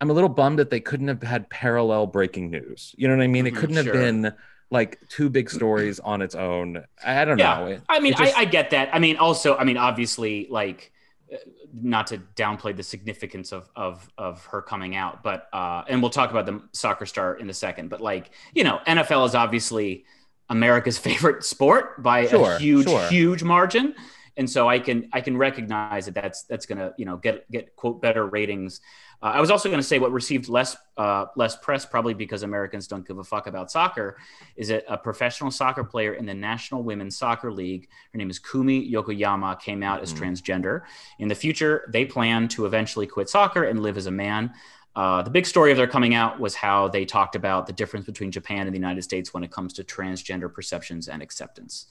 I'm 0.01 0.11
a 0.11 0.13
little 0.13 0.29
bummed 0.29 0.59
that 0.59 0.71
they 0.71 0.81
couldn't 0.81 1.09
have 1.09 1.23
had 1.23 1.49
parallel 1.51 2.07
breaking 2.07 2.51
news. 2.51 2.95
You 2.97 3.09
know 3.09 3.17
what 3.17 3.23
I 3.25 3.27
mean? 3.29 3.47
It 3.47 3.55
Mhm, 3.55 3.57
couldn't 3.57 3.77
have 3.77 3.93
been 3.93 4.33
like 4.71 4.99
two 5.09 5.29
big 5.31 5.51
stories 5.51 5.99
on 6.01 6.23
its 6.23 6.35
own. 6.35 6.85
I 7.05 7.23
I 7.23 7.25
don't 7.25 7.39
Yeah. 7.39 7.59
know. 7.59 7.67
It- 7.67 7.83
I 7.89 8.01
mean, 8.01 8.15
just- 8.15 8.37
I, 8.37 8.43
I 8.43 8.45
get 8.45 8.71
that. 8.71 8.91
I 8.93 8.99
mean, 8.99 9.17
also, 9.17 9.57
I 9.57 9.65
mean, 9.65 9.77
obviously, 9.77 10.47
like, 10.51 10.93
uh, 11.33 11.37
not 11.73 12.07
to 12.09 12.19
downplay 12.37 12.77
the 12.77 12.83
significance 12.83 13.53
of 13.53 13.69
of 13.75 14.09
of 14.19 14.45
her 14.47 14.63
coming 14.63 14.95
out, 14.95 15.23
but 15.23 15.49
uh, 15.53 15.83
and 15.89 16.01
we'll 16.03 16.11
talk 16.11 16.31
about 16.31 16.47
the 16.47 16.61
soccer 16.73 17.07
star 17.07 17.35
in 17.35 17.49
a 17.51 17.55
second. 17.55 17.89
But 17.89 18.01
like, 18.01 18.31
you 18.55 18.63
know, 18.65 18.79
NFL 18.87 19.27
is 19.27 19.35
obviously 19.35 20.05
America's 20.49 20.99
favorite 21.09 21.45
sport 21.45 22.03
by 22.03 22.27
Sure, 22.27 22.53
a 22.53 22.59
huge, 22.59 22.87
sure. 22.89 23.07
huge 23.09 23.43
margin, 23.43 23.95
and 24.37 24.49
so 24.49 24.69
I 24.69 24.79
can 24.79 25.09
I 25.13 25.21
can 25.21 25.37
recognize 25.37 26.07
that 26.07 26.15
that's 26.15 26.43
that's 26.45 26.67
gonna 26.67 26.93
you 26.99 27.05
know 27.05 27.17
get 27.17 27.51
get 27.51 27.75
quote 27.77 28.01
better 28.03 28.27
ratings. 28.27 28.81
Uh, 29.23 29.27
I 29.37 29.41
was 29.41 29.51
also 29.51 29.71
going 29.71 29.81
to 29.81 29.87
say 29.87 29.99
what 29.99 30.13
received 30.13 30.49
less 30.51 30.77
uh, 30.99 31.27
less 31.35 31.57
press, 31.57 31.87
probably 31.87 32.13
because 32.15 32.43
Americans 32.43 32.87
don't 32.89 33.07
give 33.07 33.17
a 33.19 33.25
fuck 33.25 33.47
about 33.47 33.71
soccer, 33.71 34.19
is 34.57 34.69
that 34.69 34.85
a 34.87 34.99
professional 34.99 35.51
soccer 35.51 35.83
player 35.85 36.15
in 36.15 36.27
the 36.27 36.35
National 36.35 36.83
Women's 36.83 37.17
Soccer 37.17 37.51
League, 37.51 37.89
her 38.13 38.19
name 38.19 38.29
is 38.29 38.39
Kumi 38.39 38.91
Yokoyama, 38.93 39.59
came 39.61 39.83
out 39.83 40.03
as 40.03 40.13
Mhm. 40.13 40.19
transgender. 40.19 40.83
In 41.21 41.29
the 41.29 41.35
future, 41.35 41.89
they 41.91 42.05
plan 42.05 42.49
to 42.49 42.67
eventually 42.67 43.07
quit 43.07 43.31
soccer 43.31 43.65
and 43.65 43.81
live 43.81 43.97
as 43.97 44.07
a 44.07 44.11
man. 44.11 44.53
Uh, 44.97 45.23
the 45.23 45.31
big 45.31 45.45
story 45.45 45.73
of 45.73 45.77
their 45.77 45.89
coming 45.89 46.15
out 46.15 46.39
was 46.39 46.55
how 46.55 46.87
they 46.89 47.05
talked 47.05 47.35
about 47.35 47.67
the 47.67 47.73
difference 47.73 48.07
between 48.07 48.31
Japan 48.31 48.67
and 48.67 48.75
the 48.75 48.79
United 48.79 49.03
States 49.03 49.35
when 49.35 49.43
it 49.43 49.51
comes 49.51 49.73
to 49.75 49.85
transgender 49.85 50.53
perceptions 50.53 51.09
and 51.09 51.21
acceptance. 51.21 51.87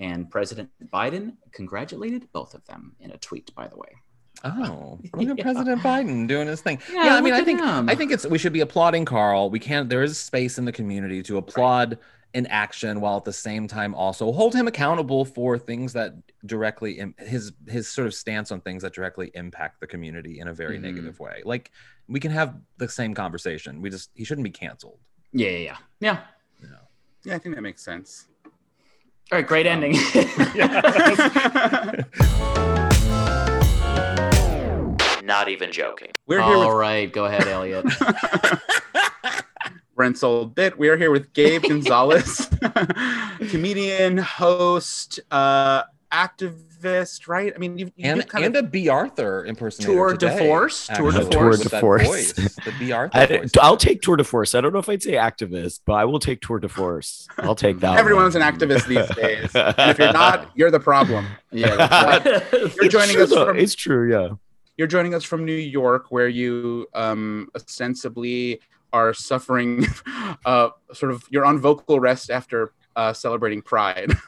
And 0.00 0.28
President 0.30 0.70
Biden 0.92 1.34
congratulated 1.52 2.28
both 2.32 2.54
of 2.54 2.64
them 2.66 2.96
in 3.00 3.12
a 3.12 3.18
tweet, 3.18 3.54
by 3.54 3.68
the 3.68 3.76
way. 3.76 3.88
Oh, 4.44 4.98
look 5.14 5.28
at 5.30 5.38
Yeah. 5.38 5.44
President 5.44 5.82
Biden 5.82 6.26
doing 6.26 6.48
his 6.48 6.60
thing. 6.60 6.80
Yeah, 6.92 7.06
Yeah, 7.06 7.14
I 7.16 7.20
mean, 7.20 7.34
I 7.34 7.42
think 7.42 7.60
him. 7.60 7.88
I 7.88 7.94
think 7.94 8.12
it's 8.12 8.26
we 8.26 8.38
should 8.38 8.52
be 8.52 8.60
applauding 8.60 9.04
Carl. 9.04 9.50
We 9.50 9.58
can't. 9.58 9.88
There 9.88 10.02
is 10.02 10.18
space 10.18 10.58
in 10.58 10.64
the 10.64 10.72
community 10.72 11.22
to 11.24 11.38
applaud 11.38 11.98
in 12.34 12.46
action 12.48 13.00
while 13.00 13.16
at 13.16 13.24
the 13.24 13.32
same 13.32 13.66
time 13.66 13.94
also 13.94 14.30
hold 14.32 14.54
him 14.54 14.68
accountable 14.68 15.24
for 15.24 15.58
things 15.58 15.94
that 15.94 16.12
directly 16.44 16.98
Im- 16.98 17.14
his 17.18 17.52
his 17.66 17.88
sort 17.88 18.06
of 18.06 18.14
stance 18.14 18.52
on 18.52 18.60
things 18.60 18.82
that 18.82 18.92
directly 18.92 19.30
impact 19.34 19.80
the 19.80 19.86
community 19.86 20.38
in 20.40 20.48
a 20.48 20.54
very 20.54 20.78
Mhm. 20.78 20.82
negative 20.82 21.18
way. 21.20 21.40
Like 21.44 21.70
we 22.06 22.20
can 22.20 22.30
have 22.30 22.54
the 22.76 22.88
same 22.88 23.14
conversation. 23.14 23.80
We 23.80 23.90
just 23.90 24.10
he 24.14 24.24
shouldn't 24.24 24.44
be 24.44 24.50
canceled. 24.50 24.98
Yeah, 25.32 25.48
yeah, 25.50 25.58
yeah. 25.58 25.76
Yeah. 26.00 26.18
You 26.62 26.68
know? 26.68 26.76
Yeah, 27.24 27.34
I 27.34 27.38
think 27.38 27.54
that 27.54 27.62
makes 27.62 27.82
sense. 27.82 28.26
All 28.44 28.52
right, 29.38 29.46
great 29.46 29.66
ending. 29.66 29.92
Not 35.24 35.48
even 35.50 35.70
joking. 35.70 36.10
We're 36.26 36.42
here 36.42 36.54
All 36.54 36.68
with 36.70 36.78
right, 36.78 37.12
go 37.12 37.26
ahead, 37.26 37.46
Elliot. 37.46 37.84
Brent's 39.98 40.22
old 40.22 40.54
bit. 40.54 40.78
We 40.78 40.88
are 40.90 40.96
here 40.96 41.10
with 41.10 41.32
Gabe 41.32 41.62
Gonzalez, 41.68 42.48
comedian, 43.50 44.16
host, 44.16 45.18
uh, 45.32 45.82
activist, 46.12 47.26
right? 47.26 47.52
I 47.52 47.58
mean, 47.58 47.76
you, 47.76 47.86
you 47.96 48.08
And 48.08 48.28
kind 48.28 48.44
and 48.44 48.54
of 48.54 48.64
a 48.64 48.68
Bea 48.68 48.90
Arthur 48.90 49.44
impersonator. 49.44 49.92
Tour 49.92 50.12
de 50.12 50.30
today, 50.30 50.38
force? 50.38 50.86
Tour 50.94 51.10
de 51.10 51.22
force? 51.22 51.30
Tour 51.30 51.56
de 51.56 51.80
force. 51.80 52.32
The 52.32 52.74
Bea 52.78 52.92
Arthur. 52.92 53.18
I, 53.18 53.44
I'll 53.60 53.76
take 53.76 54.00
tour 54.00 54.16
de 54.16 54.22
force. 54.22 54.54
I 54.54 54.60
don't 54.60 54.72
know 54.72 54.78
if 54.78 54.88
I'd 54.88 55.02
say 55.02 55.14
activist, 55.14 55.80
but 55.84 55.94
I 55.94 56.04
will 56.04 56.20
take 56.20 56.42
tour 56.42 56.60
de 56.60 56.68
force. 56.68 57.26
I'll 57.38 57.56
take 57.56 57.80
that. 57.80 57.98
everyone's 57.98 58.34
one. 58.34 58.42
an 58.44 58.54
activist 58.54 58.86
these 58.86 59.08
days. 59.16 59.50
And 59.56 59.90
if 59.90 59.98
you're 59.98 60.12
not, 60.12 60.52
you're 60.54 60.70
the 60.70 60.78
problem. 60.78 61.26
yeah, 61.50 61.74
right. 61.74 62.44
You're 62.76 62.88
joining 62.88 63.16
true, 63.16 63.24
us 63.24 63.32
from 63.32 63.58
It's 63.58 63.74
true, 63.74 64.12
yeah. 64.12 64.36
you're 64.76 64.86
joining 64.86 65.12
us 65.12 65.24
from 65.24 65.44
New 65.44 65.52
York, 65.52 66.12
where 66.12 66.28
you 66.28 66.86
um, 66.94 67.48
ostensibly 67.56 68.60
are 68.92 69.12
suffering, 69.14 69.86
uh, 70.44 70.70
sort 70.92 71.12
of, 71.12 71.24
you're 71.30 71.44
on 71.44 71.58
vocal 71.58 72.00
rest 72.00 72.30
after 72.30 72.72
uh, 72.96 73.12
celebrating 73.12 73.62
Pride. 73.62 74.12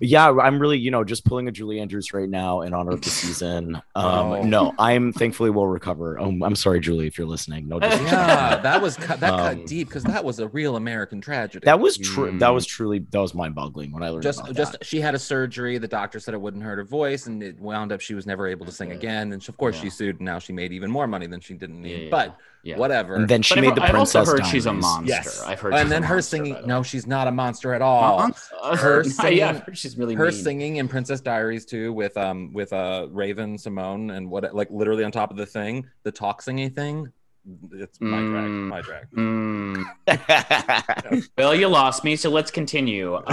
Yeah, 0.00 0.30
I'm 0.30 0.58
really, 0.58 0.78
you 0.78 0.90
know, 0.90 1.04
just 1.04 1.24
pulling 1.24 1.48
a 1.48 1.52
Julie 1.52 1.80
Andrews 1.80 2.12
right 2.12 2.28
now 2.28 2.62
in 2.62 2.74
honor 2.74 2.92
of 2.92 3.02
the 3.02 3.10
season. 3.10 3.80
Um, 3.96 4.04
Oh. 4.04 4.42
No, 4.42 4.74
I'm 4.78 5.12
thankfully 5.12 5.50
will 5.50 5.68
recover. 5.68 6.18
Um, 6.18 6.42
I'm 6.42 6.56
sorry, 6.56 6.80
Julie, 6.80 7.06
if 7.06 7.16
you're 7.16 7.26
listening. 7.26 7.68
No, 7.68 7.78
disrespect. 7.78 8.10
yeah, 8.12 8.56
that 8.58 8.82
was 8.82 8.96
cut, 8.96 9.20
that 9.20 9.32
Um, 9.32 9.38
cut 9.58 9.66
deep 9.66 9.88
because 9.88 10.02
that 10.04 10.24
was 10.24 10.40
a 10.40 10.48
real 10.48 10.76
American 10.76 11.20
tragedy. 11.20 11.64
that 11.64 11.78
was 11.78 11.96
true. 11.96 12.36
That 12.38 12.50
Mm. 12.50 12.54
was 12.54 12.66
truly 12.66 12.98
that 13.10 13.18
was 13.20 13.34
mind-boggling 13.34 13.92
when 13.92 14.02
I 14.02 14.08
learned 14.10 14.22
just 14.24 14.40
about 14.40 14.54
just 14.56 14.72
that. 14.72 14.84
she 14.84 15.00
had 15.00 15.14
a 15.14 15.18
surgery. 15.18 15.78
The 15.78 15.86
doctor 15.88 16.18
said 16.18 16.34
it 16.34 16.40
wouldn't 16.40 16.62
hurt 16.64 16.78
her 16.78 16.84
voice, 16.84 17.26
and 17.26 17.42
it 17.42 17.58
wound 17.60 17.92
up 17.92 18.00
she 18.00 18.14
was 18.14 18.26
never 18.26 18.46
able 18.48 18.66
to 18.66 18.72
sing 18.72 18.90
again. 18.92 19.32
And 19.32 19.48
of 19.48 19.56
course, 19.56 19.76
Yeah. 19.76 19.82
she 19.82 19.90
sued. 19.90 20.16
And 20.16 20.24
now 20.26 20.38
she 20.38 20.52
made 20.52 20.72
even 20.72 20.90
more 20.90 21.06
money 21.06 21.26
than 21.26 21.40
she 21.40 21.54
didn't 21.54 21.80
need. 21.80 21.90
Yeah, 21.90 22.04
yeah, 22.04 22.10
but 22.10 22.36
yeah. 22.62 22.76
whatever. 22.76 23.14
And 23.16 23.28
then 23.28 23.42
she 23.42 23.54
But 23.54 23.60
made 23.60 23.68
I've, 23.70 23.74
the 23.76 23.82
I've 23.84 23.94
also 23.94 24.24
princess. 24.24 24.40
heard 24.46 24.50
she's 24.50 24.66
a 24.66 24.72
monster. 24.72 25.06
yes, 25.08 25.42
I've 25.46 25.60
heard. 25.60 25.74
and 25.74 25.90
then 25.90 26.02
her 26.02 26.16
monster, 26.16 26.36
singing. 26.36 26.56
No, 26.66 26.82
she's 26.82 27.06
not 27.06 27.28
a 27.28 27.32
monster 27.32 27.72
at 27.74 27.82
all. 27.82 28.30
Uh, 28.62 28.76
Her 28.76 29.04
singing- 29.04 29.42
I've 29.44 29.60
heard 29.60 29.78
she's 29.84 29.96
really 29.96 30.14
her 30.14 30.24
mean. 30.24 30.32
singing 30.32 30.76
in 30.76 30.88
Princess 30.88 31.20
Diaries 31.20 31.64
too, 31.64 31.92
with 31.92 32.16
um 32.16 32.52
with 32.52 32.72
uh 32.72 33.06
Raven-Symoné 33.10 34.16
and 34.16 34.28
what 34.30 34.52
like 34.54 34.68
literally 34.70 35.04
on 35.04 35.12
top 35.12 35.30
of 35.30 35.36
the 35.36 35.46
thing, 35.46 35.86
the 36.02 36.10
talk 36.12 36.42
singing 36.42 36.70
thing. 36.70 37.08
It's 37.72 38.00
my 38.00 38.20
drag, 38.20 38.44
Mm. 38.44 38.68
my 38.68 38.80
drag. 38.80 39.10
Mm. 39.10 39.84
Well, 41.38 41.54
you 41.54 41.68
lost 41.68 42.02
me, 42.04 42.16
so 42.16 42.30
let's 42.30 42.50
continue. 42.50 43.12
What'd 43.26 43.28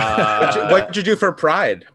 you- 0.56 0.62
Uh, 0.62 0.70
What'd 0.70 0.98
you 0.98 1.04
do 1.04 1.16
for 1.16 1.32
Pride? 1.32 1.86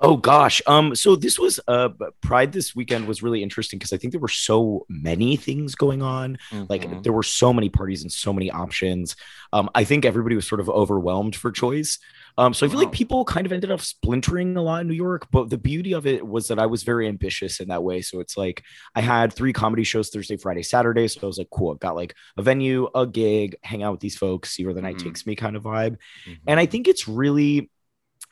Oh 0.00 0.16
gosh. 0.16 0.62
Um 0.68 0.94
so 0.94 1.16
this 1.16 1.38
was 1.40 1.58
uh 1.66 1.88
Pride 2.20 2.52
this 2.52 2.74
weekend 2.76 3.08
was 3.08 3.20
really 3.20 3.42
interesting 3.42 3.78
because 3.80 3.92
I 3.92 3.96
think 3.96 4.12
there 4.12 4.20
were 4.20 4.28
so 4.28 4.86
many 4.88 5.34
things 5.36 5.74
going 5.74 6.02
on. 6.02 6.38
Like 6.68 6.82
Mhm. 6.82 7.02
there 7.02 7.12
were 7.12 7.24
so 7.24 7.52
many 7.52 7.68
parties 7.68 8.02
and 8.02 8.12
so 8.12 8.32
many 8.32 8.48
options. 8.50 9.16
Um 9.52 9.68
I 9.74 9.82
think 9.82 10.04
everybody 10.04 10.36
was 10.36 10.46
sort 10.46 10.60
of 10.60 10.68
overwhelmed 10.68 11.34
for 11.34 11.50
choice. 11.50 11.98
Um 12.38 12.54
so 12.54 12.64
I 12.64 12.68
feel 12.70 12.78
like 12.78 12.92
people 12.92 13.24
kind 13.24 13.44
of 13.46 13.52
ended 13.52 13.70
up 13.70 13.80
splintering 13.80 14.56
a 14.56 14.62
lot 14.62 14.80
in 14.80 14.88
New 14.88 14.94
York, 14.94 15.26
but 15.30 15.50
the 15.50 15.58
beauty 15.58 15.92
of 15.92 16.06
it 16.06 16.26
was 16.26 16.48
that 16.48 16.58
I 16.58 16.66
was 16.66 16.84
very 16.84 17.06
ambitious 17.08 17.60
in 17.60 17.68
that 17.68 17.82
way. 17.82 18.00
So 18.00 18.20
it's 18.20 18.36
like 18.36 18.62
I 18.94 19.00
had 19.02 19.32
three 19.32 19.52
comedy 19.52 19.84
shows 19.84 20.08
Thursday, 20.08 20.36
Friday, 20.36 20.62
Saturday. 20.62 21.08
So 21.08 21.20
I 21.24 21.26
was 21.26 21.38
like, 21.38 21.50
cool, 21.50 21.72
I've 21.72 21.80
got 21.80 21.96
like 21.96 22.14
a 22.38 22.42
venue, 22.42 22.88
a 22.94 23.06
gig, 23.06 23.56
hang 23.62 23.82
out 23.82 23.90
with 23.92 24.00
these 24.00 24.16
folks, 24.16 24.52
see 24.52 24.64
where 24.64 24.72
the 24.74 24.80
night 24.82 24.96
Mhm. 24.96 25.04
takes 25.04 25.26
me 25.26 25.34
kind 25.34 25.56
of 25.56 25.64
vibe. 25.64 25.96
Mhm. 26.26 26.38
And 26.46 26.60
I 26.60 26.66
think 26.66 26.86
it's 26.88 27.08
really 27.08 27.70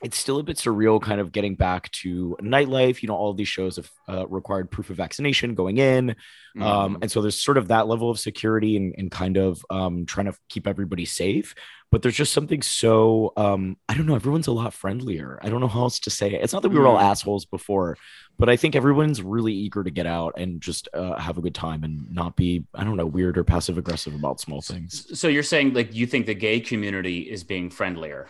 it's 0.03 0.17
still 0.17 0.37
a 0.37 0.43
bit 0.43 0.57
surreal 0.57 1.01
kind 1.01 1.19
of 1.19 1.31
getting 1.31 1.55
back 1.55 1.89
to 1.91 2.37
nightlife 2.41 3.01
you 3.01 3.07
know 3.07 3.15
all 3.15 3.33
these 3.33 3.47
shows 3.47 3.77
have 3.77 3.89
uh, 4.07 4.27
required 4.27 4.69
proof 4.69 4.89
of 4.89 4.97
vaccination 4.97 5.55
going 5.55 5.77
in 5.77 6.15
Mm-hmm. 6.55 6.65
um, 6.65 6.97
and 7.03 7.11
so 7.11 7.21
there's 7.21 7.35
sort 7.39 7.57
of 7.59 7.67
that 7.67 7.87
level 7.87 8.09
of 8.09 8.19
security 8.19 8.77
and, 8.77 8.95
and 8.97 9.11
kind 9.11 9.37
of 9.37 9.63
um, 9.69 10.07
trying 10.07 10.25
to 10.25 10.33
keep 10.49 10.65
everybody 10.65 11.05
safe 11.05 11.53
but 11.91 12.01
there's 12.01 12.15
just 12.15 12.33
something 12.33 12.63
so 12.63 13.31
um, 13.37 13.77
i 13.87 13.93
don't 13.93 14.07
know 14.07 14.15
everyone's 14.15 14.47
a 14.47 14.51
lot 14.51 14.73
friendlier 14.73 15.37
i 15.43 15.49
don't 15.49 15.61
know 15.61 15.67
how 15.67 15.81
else 15.81 15.99
to 15.99 16.09
say 16.09 16.33
it 16.33 16.41
it's 16.41 16.53
not 16.53 16.63
that 16.63 16.69
we 16.69 16.79
were 16.79 16.87
all 16.87 16.97
Mm. 16.97 17.03
assholes 17.11 17.45
before 17.45 17.95
but 18.39 18.49
i 18.49 18.55
think 18.55 18.75
everyone's 18.75 19.21
really 19.21 19.53
eager 19.53 19.83
to 19.83 19.91
get 19.91 20.07
out 20.07 20.33
and 20.37 20.59
just 20.61 20.87
uh, 20.95 21.15
have 21.19 21.37
a 21.37 21.41
good 21.41 21.53
time 21.53 21.83
and 21.83 22.11
not 22.11 22.35
be 22.35 22.63
i 22.73 22.83
don't 22.83 22.97
know 22.97 23.05
weird 23.05 23.37
or 23.37 23.43
passive 23.43 23.77
aggressive 23.77 24.15
about 24.15 24.39
small 24.39 24.61
things 24.61 25.07
so 25.19 25.27
you're 25.27 25.43
saying 25.43 25.73
like 25.75 25.93
you 25.93 26.07
think 26.07 26.25
the 26.25 26.33
gay 26.33 26.59
community 26.59 27.19
is 27.21 27.43
being 27.43 27.69
friendlier? 27.69 28.27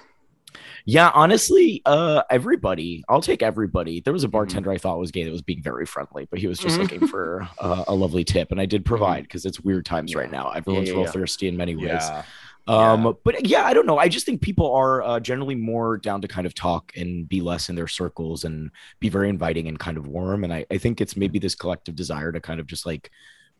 Yeah, 0.90 1.12
honestly, 1.14 1.82
uh, 1.86 2.24
everybody. 2.30 3.04
I'll 3.10 3.22
take 3.22 3.44
everybody. 3.44 4.00
There 4.00 4.14
was 4.14 4.22
Mm-hmm. 4.22 4.30
a 4.30 4.32
bartender 4.32 4.72
I 4.72 4.78
thought 4.78 4.98
was 5.00 5.12
gay 5.12 5.26
that 5.26 5.32
was 5.32 5.42
being 5.42 5.62
very 5.62 5.86
friendly, 5.86 6.28
but 6.32 6.40
he 6.40 6.48
was 6.48 6.58
just 6.60 6.80
looking 6.80 7.06
for 7.08 7.48
uh, 7.60 7.84
a 7.90 7.94
lovely 7.94 8.24
tip, 8.24 8.52
and 8.52 8.60
I 8.62 8.66
did 8.66 8.86
provide 8.86 9.24
because 9.24 9.46
it's 9.46 9.60
weird 9.60 9.86
times 9.86 10.16
right 10.16 10.32
now. 10.32 10.52
Everyone's 10.52 10.88
yeah, 10.88 10.94
real 10.96 11.04
yeah. 11.04 11.12
thirsty 11.12 11.50
in 11.50 11.58
many 11.58 11.76
ways. 11.76 11.88
Yeah. 11.90 12.24
Um, 12.68 13.04
Yeah. 13.06 13.12
but 13.26 13.46
yeah, 13.48 13.64
I 13.66 13.74
don't 13.74 13.86
know. 13.86 13.98
I 13.98 14.08
just 14.08 14.26
think 14.26 14.42
people 14.42 14.72
are 14.74 15.02
uh, 15.04 15.20
generally 15.20 15.56
more 15.56 15.98
down 15.98 16.22
to 16.22 16.28
kind 16.30 16.48
of 16.48 16.54
talk 16.54 16.94
and 16.96 17.28
be 17.28 17.42
less 17.42 17.68
in 17.68 17.76
their 17.76 17.88
circles 17.90 18.46
and 18.46 18.72
be 19.02 19.10
very 19.10 19.28
inviting 19.28 19.68
and 19.68 19.78
kind 19.78 19.98
of 19.98 20.08
warm. 20.08 20.46
And 20.46 20.54
I, 20.54 20.66
I 20.72 20.78
think 20.78 21.02
it's 21.02 21.18
maybe 21.18 21.38
this 21.38 21.54
collective 21.56 21.96
desire 21.96 22.32
to 22.32 22.40
kind 22.40 22.62
of 22.62 22.68
just 22.68 22.86
like 22.86 23.12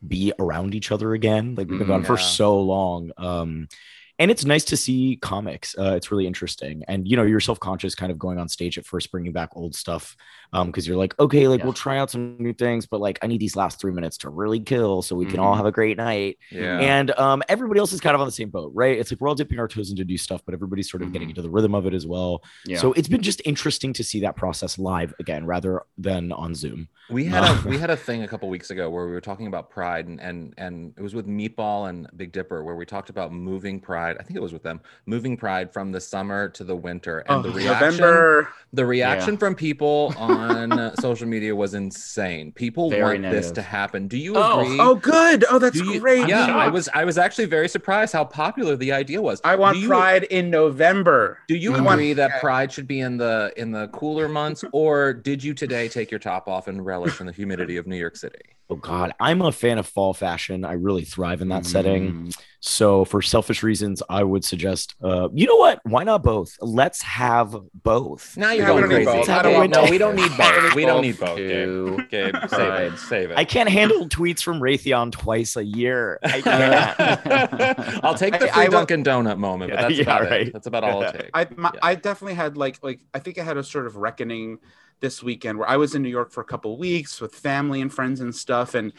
be 0.06 0.32
around 0.38 0.74
each 0.74 0.92
other 0.92 1.12
again. 1.12 1.54
Like 1.56 1.68
we've 1.68 1.78
been 1.78 1.88
Mhm. 1.88 1.90
gone 1.90 2.04
for 2.04 2.16
so 2.16 2.58
long. 2.60 3.10
Um, 3.18 3.68
and 4.18 4.30
it's 4.30 4.44
nice 4.44 4.64
to 4.64 4.76
see 4.76 5.18
comics. 5.22 5.76
Uh, 5.78 5.94
it's 5.96 6.10
really 6.10 6.26
interesting. 6.26 6.82
And 6.88 7.06
you 7.06 7.16
know, 7.16 7.22
you're 7.24 7.40
self-conscious 7.40 7.94
kind 7.94 8.10
of 8.12 8.18
going 8.18 8.38
on 8.38 8.48
stage 8.48 8.78
at 8.78 8.86
first, 8.86 9.10
bringing 9.12 9.32
back 9.32 9.50
old 9.54 9.74
stuff. 9.74 10.16
Um, 10.52 10.68
because 10.68 10.88
you're 10.88 10.96
like, 10.96 11.18
okay, 11.20 11.46
like 11.46 11.58
Yeah. 11.60 11.64
we'll 11.64 11.74
try 11.74 11.98
out 11.98 12.10
some 12.10 12.36
new 12.38 12.54
things, 12.54 12.86
but 12.86 13.00
like 13.00 13.18
I 13.20 13.26
need 13.26 13.38
these 13.40 13.54
last 13.54 13.78
three 13.78 13.92
minutes 13.92 14.16
to 14.18 14.30
really 14.30 14.60
kill 14.60 15.02
so 15.02 15.14
we 15.14 15.26
can 15.26 15.40
all 15.40 15.52
Mhm. 15.52 15.56
have 15.58 15.66
a 15.66 15.72
great 15.72 15.98
night. 15.98 16.38
Yeah. 16.50 16.78
And 16.80 17.10
um, 17.18 17.42
everybody 17.50 17.80
else 17.80 17.92
is 17.92 18.00
kind 18.00 18.14
of 18.14 18.22
on 18.22 18.26
the 18.26 18.32
same 18.32 18.48
boat, 18.48 18.72
right? 18.74 18.98
It's 18.98 19.10
like 19.12 19.20
we're 19.20 19.28
all 19.28 19.34
dipping 19.34 19.58
our 19.58 19.68
toes 19.68 19.90
into 19.90 20.04
new 20.04 20.16
stuff, 20.16 20.40
but 20.46 20.54
everybody's 20.54 20.90
sort 20.90 21.02
of 21.02 21.12
getting 21.12 21.28
Mhm. 21.28 21.32
into 21.32 21.42
the 21.42 21.50
rhythm 21.50 21.74
of 21.74 21.84
it 21.86 21.92
as 21.92 22.06
well. 22.06 22.42
Yeah. 22.64 22.78
So 22.78 22.94
it's 22.94 23.08
been 23.08 23.20
just 23.20 23.42
interesting 23.44 23.92
to 23.92 24.02
see 24.02 24.20
that 24.20 24.36
process 24.36 24.78
live 24.78 25.12
again 25.20 25.44
rather 25.44 25.82
than 25.98 26.32
on 26.32 26.54
Zoom. 26.54 26.88
We 27.10 27.24
had 27.26 27.44
Uh, 27.44 27.60
a 27.64 27.68
we 27.68 27.76
had 27.84 27.90
a 27.90 27.96
thing 27.96 28.22
a 28.22 28.28
couple 28.28 28.48
weeks 28.48 28.70
ago 28.70 28.88
where 28.88 29.04
we 29.06 29.12
were 29.12 29.20
talking 29.20 29.48
about 29.48 29.68
pride 29.68 30.06
and 30.06 30.18
and 30.18 30.54
and 30.56 30.94
it 30.96 31.02
was 31.02 31.14
with 31.14 31.26
Meatball 31.26 31.90
and 31.90 32.08
Big 32.16 32.32
Dipper 32.32 32.64
where 32.64 32.74
we 32.74 32.86
talked 32.86 33.10
about 33.10 33.32
moving 33.34 33.80
pride. 33.80 34.07
I 34.18 34.22
think 34.22 34.36
it 34.36 34.42
was 34.42 34.52
with 34.52 34.62
them 34.62 34.80
moving 35.06 35.36
pride 35.36 35.72
from 35.72 35.92
the 35.92 36.00
summer 36.00 36.48
to 36.50 36.64
the 36.64 36.76
winter 36.76 37.18
and 37.20 37.38
Oh, 37.38 37.42
the 37.42 37.50
reaction 37.50 38.00
November. 38.00 38.48
the 38.72 38.86
reaction 38.86 39.36
from 39.36 39.54
people 39.54 40.14
on 40.18 40.96
social 41.00 41.26
media 41.26 41.54
was 41.54 41.74
insane. 41.74 42.52
People 42.52 42.90
Very 42.90 43.20
want 43.20 43.34
this 43.34 43.50
to 43.52 43.62
happen. 43.62 44.08
Do 44.08 44.16
you 44.16 44.36
Oh, 44.36 44.42
oh 44.42 44.60
agree? 44.60 44.78
Oh, 44.80 44.94
good. 44.94 45.44
Oh, 45.50 45.58
that's 45.58 45.76
you- 45.76 46.00
great. 46.00 46.28
Yeah, 46.28 46.56
I 46.56 46.68
was 46.68 46.88
I 46.94 47.04
was 47.04 47.18
actually 47.18 47.46
very 47.46 47.68
surprised 47.68 48.12
how 48.12 48.24
popular 48.24 48.76
the 48.76 48.92
idea 48.92 49.20
was. 49.20 49.40
I 49.44 49.56
want 49.56 49.78
you- 49.78 49.88
Pride 49.88 50.24
in 50.24 50.50
November. 50.50 51.38
Do 51.48 51.56
you 51.56 51.74
I 51.74 51.92
agree 51.92 52.12
that 52.14 52.40
Pride 52.40 52.72
should 52.72 52.86
be 52.86 53.00
in 53.00 53.16
the 53.16 53.52
in 53.56 53.72
the 53.72 53.88
cooler 53.88 54.28
months, 54.28 54.64
or 54.72 55.12
did 55.12 55.42
you 55.42 55.54
today 55.54 55.88
take 55.88 56.10
your 56.10 56.20
top 56.20 56.48
off 56.48 56.68
and 56.68 56.84
relish 56.84 57.20
in 57.20 57.26
the 57.26 57.32
humidity 57.32 57.76
of 57.76 57.86
New 57.86 57.96
York 57.96 58.16
City? 58.16 58.40
Oh 58.70 58.76
God, 58.76 59.14
I'm 59.18 59.40
a 59.40 59.50
fan 59.50 59.78
of 59.78 59.86
fall 59.86 60.12
fashion. 60.12 60.62
I 60.64 60.72
really 60.72 61.02
thrive 61.04 61.40
in 61.40 61.48
that 61.48 61.64
setting. 61.64 62.12
Mm. 62.26 62.38
So 62.60 63.06
for 63.06 63.22
selfish 63.22 63.62
reasons, 63.62 64.02
I 64.10 64.22
would 64.24 64.44
suggest, 64.44 64.94
uh, 65.02 65.28
you 65.32 65.46
know 65.46 65.56
what? 65.56 65.80
Why 65.84 66.04
not 66.04 66.22
both? 66.22 66.54
Let's 66.60 67.00
have 67.02 67.56
both. 67.72 68.36
Now 68.36 68.50
you're 68.50 68.62
Yeah, 68.66 68.68
going 68.68 68.80
don't 68.82 68.88
need 68.98 69.04
crazy. 69.06 69.18
both. 69.20 69.28
I 69.30 69.42
don't 69.42 69.54
want 69.54 69.70
no, 69.72 69.84
we 69.84 69.96
don't 69.96 70.16
need 70.16 70.36
both. 70.36 70.74
We 70.74 70.84
don't 70.84 71.00
need 71.00 71.18
both. 71.18 71.36
Two. 71.38 71.96
Gabe, 72.10 72.34
Gabe 72.34 72.42
save 72.50 72.92
it. 72.92 72.98
Save 72.98 73.30
it. 73.30 73.38
I 73.38 73.44
can't 73.46 73.70
handle 73.70 74.06
tweets 74.08 74.42
from 74.42 74.60
Raytheon 74.60 75.12
twice 75.12 75.56
a 75.56 75.64
year. 75.64 76.18
I 76.24 76.40
can't. 76.42 78.00
I'll 78.04 78.14
take 78.16 78.38
the 78.38 78.50
I- 78.50 78.52
free 78.52 78.62
I 78.64 78.68
will- 78.68 78.72
Dunkin' 78.84 79.04
Donut 79.04 79.38
moment, 79.38 79.70
but 79.70 79.76
Yeah, 79.80 79.82
that's 79.88 79.94
yeah, 79.96 80.02
about 80.02 80.22
right. 80.30 80.46
it. 80.48 80.52
That's 80.52 80.66
about 80.66 80.84
all 80.84 81.02
it 81.04 81.12
takes. 81.12 81.30
I 81.32 81.46
my, 81.56 81.70
Yeah. 81.72 81.80
I 81.82 81.94
definitely 81.94 82.34
had 82.34 82.56
like 82.58 82.82
like 82.82 83.00
I 83.14 83.18
think 83.20 83.38
I 83.38 83.44
had 83.44 83.56
a 83.56 83.64
sort 83.64 83.86
of 83.86 83.96
reckoning 83.96 84.58
this 85.00 85.22
weekend 85.22 85.58
where 85.58 85.68
I 85.68 85.76
was 85.76 85.94
in 85.94 86.02
New 86.02 86.08
York 86.08 86.30
for 86.32 86.40
a 86.40 86.44
couple 86.44 86.76
weeks 86.78 87.20
with 87.20 87.34
family 87.34 87.80
and 87.80 87.92
friends 87.92 88.20
and 88.20 88.34
stuff 88.34 88.74
and 88.74 88.92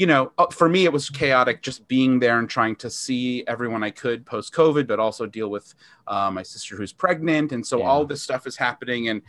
you 0.00 0.06
know, 0.06 0.30
uh, 0.38 0.46
for 0.46 0.68
me, 0.68 0.84
it 0.84 0.92
was 0.92 1.10
chaotic 1.10 1.60
just 1.60 1.88
being 1.88 2.20
there 2.20 2.38
and 2.38 2.48
trying 2.48 2.76
to 2.76 2.88
see 2.88 3.42
everyone 3.48 3.82
I 3.82 3.90
could 3.90 4.24
post 4.24 4.54
COVID, 4.54 4.86
but 4.86 5.00
also 5.00 5.26
deal 5.26 5.50
with 5.50 5.74
uh, 6.06 6.30
my 6.30 6.44
sister 6.44 6.76
who's 6.76 6.92
pregnant. 6.92 7.50
And 7.50 7.66
so 7.66 7.78
Yeah. 7.80 7.86
all 7.86 8.04
this 8.06 8.22
stuff 8.22 8.46
is 8.46 8.56
happening. 8.56 9.08
And 9.08 9.22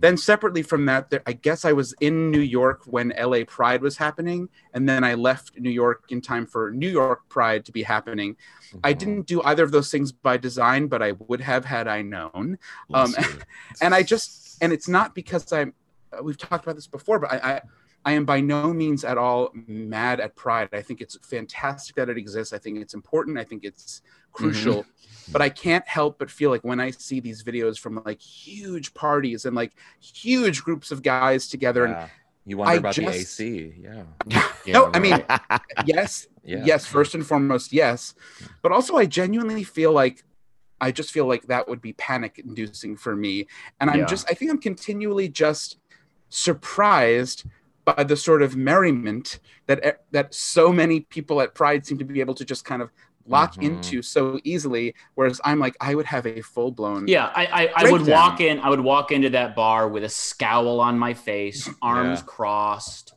then 0.00 0.16
separately 0.16 0.62
from 0.62 0.86
that, 0.86 1.10
there, 1.10 1.20
I 1.26 1.34
guess 1.34 1.66
I 1.66 1.72
was 1.72 1.94
in 2.00 2.30
New 2.30 2.40
York 2.40 2.84
when 2.86 3.12
LA 3.18 3.44
Pride 3.44 3.82
was 3.82 3.98
happening. 3.98 4.48
And 4.72 4.88
then 4.88 5.04
I 5.04 5.12
left 5.12 5.60
New 5.60 5.68
York 5.68 6.04
in 6.08 6.22
time 6.22 6.46
for 6.46 6.70
New 6.70 6.88
York 6.88 7.28
Pride 7.28 7.66
to 7.66 7.72
be 7.72 7.82
happening. 7.82 8.38
I 8.82 8.94
Mhm. 8.94 8.98
didn't 8.98 9.26
do 9.26 9.42
either 9.42 9.62
of 9.62 9.72
those 9.72 9.90
things 9.90 10.10
by 10.10 10.38
design, 10.38 10.86
but 10.86 11.02
I 11.02 11.12
would 11.28 11.42
have 11.42 11.66
had 11.66 11.86
I 11.86 12.00
known. 12.00 12.56
Um, 12.94 13.14
and 13.82 13.94
I 13.94 14.02
just 14.02 14.43
and 14.60 14.72
it's 14.72 14.88
not 14.88 15.14
because 15.14 15.52
I'm 15.52 15.74
uh, 16.12 16.22
we've 16.22 16.38
talked 16.38 16.64
about 16.64 16.76
this 16.76 16.86
before, 16.86 17.18
but 17.18 17.32
I, 17.32 17.36
I 17.36 17.60
I 18.06 18.12
am 18.12 18.24
by 18.26 18.40
no 18.40 18.72
means 18.72 19.02
at 19.04 19.16
all 19.16 19.50
mad 19.66 20.20
at 20.20 20.36
Pride. 20.36 20.68
I 20.72 20.82
think 20.82 21.00
it's 21.00 21.16
fantastic 21.26 21.96
that 21.96 22.10
it 22.10 22.18
exists. 22.18 22.52
I 22.52 22.58
think 22.58 22.78
it's 22.78 22.92
important. 22.94 23.38
I 23.38 23.44
think 23.44 23.64
it's 23.64 24.02
crucial. 24.32 24.84
But 25.32 25.40
I 25.40 25.48
can't 25.48 25.86
help 25.88 26.18
but 26.18 26.30
feel 26.30 26.50
like 26.50 26.62
when 26.62 26.80
I 26.80 26.90
see 26.90 27.18
these 27.20 27.42
videos 27.42 27.78
from 27.78 28.02
like 28.04 28.20
huge 28.20 28.92
parties 28.92 29.46
and 29.46 29.56
like 29.56 29.72
huge 30.00 30.62
groups 30.62 30.90
of 30.90 31.02
guys 31.02 31.48
together, 31.48 31.86
and 31.86 32.10
You 32.44 32.58
wonder 32.58 32.72
I 32.72 32.76
about 32.76 32.94
the 32.94 33.08
AC. 33.08 33.74
Yeah. 33.80 34.02
no, 34.66 34.90
I 34.92 34.98
mean, 34.98 35.24
yes, 35.86 36.26
Yeah. 36.44 36.62
yes, 36.62 36.84
first 36.84 37.14
and 37.14 37.26
foremost, 37.26 37.72
yes. 37.72 38.14
But 38.60 38.70
also, 38.70 38.96
I 38.96 39.06
genuinely 39.06 39.64
feel 39.64 39.92
like 39.92 40.24
I 40.80 40.90
just 40.92 41.12
feel 41.12 41.26
like 41.26 41.42
that 41.44 41.68
would 41.68 41.80
be 41.80 41.92
panic 41.94 42.38
inducing 42.44 42.96
for 42.96 43.14
me. 43.16 43.46
And 43.80 43.88
I'm 43.90 44.00
Yeah. 44.00 44.06
just, 44.06 44.28
I 44.30 44.34
think 44.34 44.50
I'm 44.50 44.58
continually 44.58 45.28
just 45.28 45.78
surprised 46.28 47.44
by 47.84 48.02
the 48.02 48.16
sort 48.16 48.42
of 48.42 48.56
merriment 48.56 49.40
that 49.66 50.02
that 50.10 50.34
so 50.34 50.72
many 50.72 51.00
people 51.00 51.40
at 51.40 51.54
Pride 51.54 51.84
seem 51.86 51.98
to 51.98 52.04
be 52.04 52.20
able 52.20 52.34
to 52.34 52.44
just 52.44 52.64
kind 52.64 52.80
of 52.82 52.90
lock 53.26 53.54
Mhm. 53.54 53.62
into 53.64 54.02
so 54.02 54.38
easily. 54.44 54.94
Whereas 55.14 55.40
I'm 55.44 55.58
like, 55.58 55.76
I 55.80 55.94
would 55.94 56.06
have 56.06 56.26
a 56.26 56.40
full 56.42 56.70
blown 56.70 57.06
Yeah, 57.08 57.30
I 57.34 57.46
I, 57.46 57.72
I 57.86 57.90
would 57.90 58.06
walk 58.06 58.40
in. 58.40 58.58
I 58.60 58.68
would 58.68 58.80
walk 58.80 59.12
into 59.12 59.30
that 59.30 59.54
bar 59.54 59.88
with 59.88 60.04
a 60.04 60.08
scowl 60.08 60.80
on 60.80 60.98
my 60.98 61.14
face, 61.14 61.68
arms 61.82 62.20
Yeah. 62.20 62.24
crossed. 62.26 63.14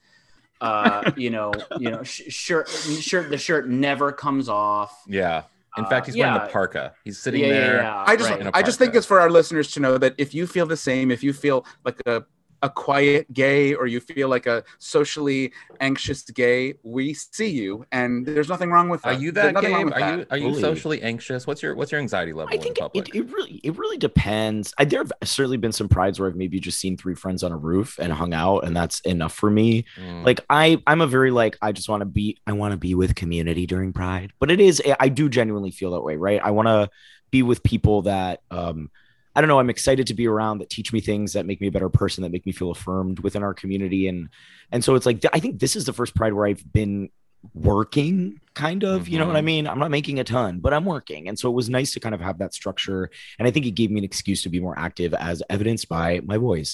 Uh, 0.59 1.11
you 1.15 1.29
know, 1.29 1.51
you 1.79 1.91
know, 1.91 2.03
sh- 2.03 2.23
shirt, 2.29 2.67
shirt. 2.67 3.29
The 3.29 3.37
shirt 3.37 3.69
never 3.69 4.11
comes 4.11 4.49
off. 4.49 5.03
Yeah. 5.07 5.43
In 5.77 5.85
Uh, 5.85 5.89
fact, 5.89 6.05
he's 6.07 6.17
wearing 6.17 6.33
yeah. 6.35 6.45
a 6.45 6.49
parka. 6.49 6.93
He's 7.03 7.19
sitting 7.19 7.41
yeah, 7.41 7.49
there. 7.49 7.75
Yeah, 7.75 7.81
yeah, 7.81 8.03
I 8.05 8.15
just 8.15 8.29
right. 8.29 8.39
In 8.39 8.47
a 8.47 8.51
I 8.53 8.61
just 8.61 8.79
think 8.79 8.95
it's 8.95 9.05
for 9.05 9.19
our 9.19 9.29
listeners 9.29 9.71
to 9.71 9.79
know 9.79 9.97
that 9.97 10.15
if 10.17 10.33
you 10.33 10.47
feel 10.47 10.65
the 10.65 10.77
same, 10.77 11.11
if 11.11 11.23
you 11.23 11.33
feel 11.33 11.65
like 11.85 11.99
a 12.05 12.23
a 12.63 12.69
quiet 12.69 13.31
gay 13.33 13.73
or 13.73 13.85
you 13.87 13.99
feel 13.99 14.29
like 14.29 14.47
a 14.47 14.63
socially 14.79 15.53
anxious 15.79 16.23
gay, 16.23 16.73
we 16.83 17.13
see 17.13 17.49
you 17.49 17.85
and 17.91 18.25
there's 18.25 18.49
nothing 18.49 18.71
wrong 18.71 18.89
with 18.89 19.05
Are 19.05 19.13
that. 19.13 19.21
you 19.21 19.31
that 19.33 19.53
nothing 19.53 19.71
wrong 19.73 19.85
Gabe? 19.85 19.93
with 19.93 20.03
Are 20.03 20.11
you 20.11 20.17
that. 20.17 20.27
are 20.31 20.37
you 20.37 20.43
Totally. 20.45 20.61
socially 20.61 21.01
anxious? 21.03 21.45
What's 21.45 21.61
your 21.61 21.75
what's 21.75 21.91
your 21.91 22.01
anxiety 22.01 22.33
level 22.33 22.51
I 22.53 22.55
in 22.57 22.61
think 22.61 22.77
it, 22.95 23.15
it 23.15 23.31
really 23.31 23.61
it 23.63 23.77
really 23.77 23.97
depends. 23.97 24.73
I, 24.77 24.85
there 24.85 24.99
have 24.99 25.11
certainly 25.23 25.57
been 25.57 25.71
some 25.71 25.87
prides 25.87 26.19
where 26.19 26.29
I've 26.29 26.35
maybe 26.35 26.59
just 26.59 26.79
seen 26.79 26.97
three 26.97 27.15
friends 27.15 27.43
on 27.43 27.51
a 27.51 27.57
roof 27.57 27.97
and 27.99 28.11
hung 28.11 28.33
out, 28.33 28.59
and 28.65 28.75
that's 28.75 28.99
enough 29.01 29.33
for 29.33 29.49
me. 29.49 29.85
Mm. 29.95 30.25
Like 30.25 30.41
I 30.49 30.81
I'm 30.87 31.01
a 31.01 31.07
very 31.07 31.31
like 31.31 31.57
I 31.61 31.71
just 31.71 31.89
want 31.89 32.01
to 32.01 32.05
be 32.05 32.37
I 32.47 32.53
want 32.53 32.71
to 32.71 32.77
be 32.77 32.95
with 32.95 33.15
community 33.15 33.65
during 33.67 33.93
Pride, 33.93 34.31
but 34.39 34.49
it 34.49 34.59
is 34.59 34.81
I 34.99 35.09
do 35.09 35.29
genuinely 35.29 35.71
feel 35.71 35.91
that 35.91 36.01
way, 36.01 36.15
right? 36.15 36.41
I 36.43 36.51
want 36.51 36.67
to 36.67 36.89
be 37.29 37.43
with 37.43 37.61
people 37.61 38.03
that 38.03 38.41
um 38.49 38.89
I 39.37 39.41
don't 39.41 39.49
know. 39.49 39.59
I'm 39.59 39.69
excited 39.69 40.07
to 40.07 40.15
be 40.15 40.27
around 40.27 40.57
that 40.57 40.71
teach 40.71 40.91
me 40.91 40.99
things 40.99 41.33
that 41.33 41.45
make 41.45 41.61
me 41.61 41.67
a 41.67 41.71
better 41.71 41.89
person, 41.89 42.23
that 42.23 42.31
make 42.31 42.47
me 42.47 42.51
feel 42.51 42.71
affirmed 42.71 43.19
within 43.19 43.43
our 43.43 43.53
community, 43.53 44.07
and 44.07 44.29
and 44.71 44.83
so 44.83 44.95
it's 44.95 45.05
like 45.05 45.23
I 45.31 45.39
think 45.39 45.59
this 45.59 45.75
is 45.75 45.85
the 45.85 45.93
first 45.93 46.15
Pride 46.15 46.33
where 46.33 46.47
I've 46.47 46.73
been 46.73 47.09
working 47.53 48.41
kind 48.65 48.83
of 48.83 49.07
you 49.07 49.17
know 49.19 49.27
what 49.27 49.35
i 49.35 49.41
Mhm. 49.41 49.51
mean 49.53 49.63
i'm 49.71 49.79
not 49.83 49.91
making 49.91 50.17
a 50.19 50.23
ton 50.23 50.53
but 50.65 50.71
i'm 50.75 50.85
working 50.95 51.27
and 51.27 51.37
so 51.39 51.45
it 51.51 51.55
was 51.61 51.67
nice 51.69 51.91
to 51.93 51.99
kind 52.05 52.15
of 52.17 52.21
have 52.27 52.37
that 52.39 52.53
structure 52.61 53.01
and 53.37 53.47
i 53.47 53.51
think 53.51 53.65
it 53.65 53.75
gave 53.79 53.89
me 53.91 53.97
an 53.99 54.03
excuse 54.11 54.41
to 54.43 54.49
be 54.55 54.59
more 54.67 54.77
active 54.87 55.11
as 55.31 55.37
evidenced 55.55 55.87
by 55.97 56.09
my 56.31 56.37
voice 56.49 56.71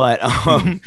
but 0.00 0.18
um 0.46 0.80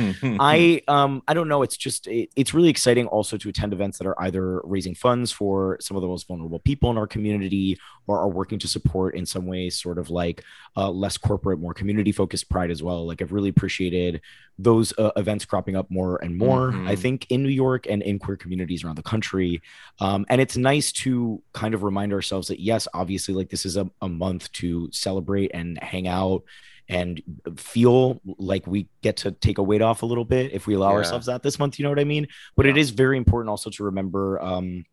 I 0.55 0.81
um 0.95 1.11
I 1.29 1.33
don't 1.37 1.49
know. 1.53 1.61
It's 1.67 1.77
just 1.85 2.01
it, 2.07 2.29
it's 2.35 2.53
really 2.57 2.69
exciting 2.75 3.05
also 3.15 3.37
to 3.37 3.47
attend 3.49 3.71
events 3.73 3.97
that 3.97 4.07
are 4.07 4.19
either 4.25 4.45
raising 4.75 4.95
funds 5.05 5.31
for 5.39 5.77
some 5.85 5.95
of 5.97 6.01
the 6.01 6.07
most 6.13 6.27
vulnerable 6.27 6.59
people 6.69 6.89
in 6.91 6.97
our 6.97 7.07
community 7.15 7.77
or 8.07 8.15
are 8.23 8.29
working 8.39 8.59
to 8.59 8.67
support 8.67 9.15
in 9.19 9.25
some 9.25 9.45
ways 9.53 9.79
sort 9.85 9.97
of 10.01 10.09
like 10.09 10.43
uh, 10.77 10.89
less 11.03 11.17
corporate, 11.17 11.59
more 11.59 11.73
community 11.73 12.11
focused 12.11 12.49
pride 12.49 12.71
as 12.71 12.81
well. 12.81 13.05
Like 13.09 13.21
I've 13.21 13.33
really 13.37 13.49
appreciated 13.55 14.21
those 14.59 14.87
uh, 14.97 15.11
events 15.17 15.45
cropping 15.45 15.75
up 15.75 15.87
more 15.91 16.17
and 16.23 16.35
more. 16.37 16.69
I 16.91 16.95
Mhm. 16.95 16.99
think 17.03 17.17
in 17.29 17.43
New 17.43 17.49
York 17.65 17.85
and 17.91 18.01
in 18.01 18.17
queer 18.17 18.37
communities 18.37 18.83
around 18.83 18.97
the 18.97 19.03
country. 19.13 19.61
Um, 19.99 20.25
and 20.29 20.36
it's 20.39 20.57
nice 20.57 20.91
to 21.03 21.41
kind 21.53 21.73
of 21.73 21.83
remind 21.83 22.13
ourselves 22.13 22.47
that 22.49 22.59
yes, 22.59 22.87
obviously, 22.93 23.33
like 23.33 23.49
this 23.49 23.65
is 23.65 23.77
a, 23.77 23.89
a 24.01 24.09
month 24.09 24.51
to 24.53 24.89
celebrate 24.91 25.51
and 25.53 25.81
hang 25.81 26.07
out 26.07 26.43
and 26.89 27.21
feel 27.57 28.21
like 28.37 28.65
we 28.65 28.87
get 29.01 29.17
to 29.17 29.31
take 29.31 29.57
a 29.57 29.63
weight 29.63 29.81
off 29.81 30.03
a 30.03 30.05
little 30.05 30.23
bit 30.25 30.53
if 30.53 30.67
we 30.67 30.73
allow 30.73 30.91
Yeah. 30.91 30.97
ourselves 30.97 31.25
that 31.25 31.43
this 31.43 31.59
month 31.59 31.77
you 31.77 31.83
know 31.83 31.89
what 31.89 31.99
i 31.99 32.05
mean 32.05 32.27
but 32.55 32.65
it 32.65 32.77
is 32.77 32.91
very 32.91 33.17
important 33.17 33.49
also 33.49 33.69
to 33.69 33.83
remember 33.83 34.41
um 34.41 34.85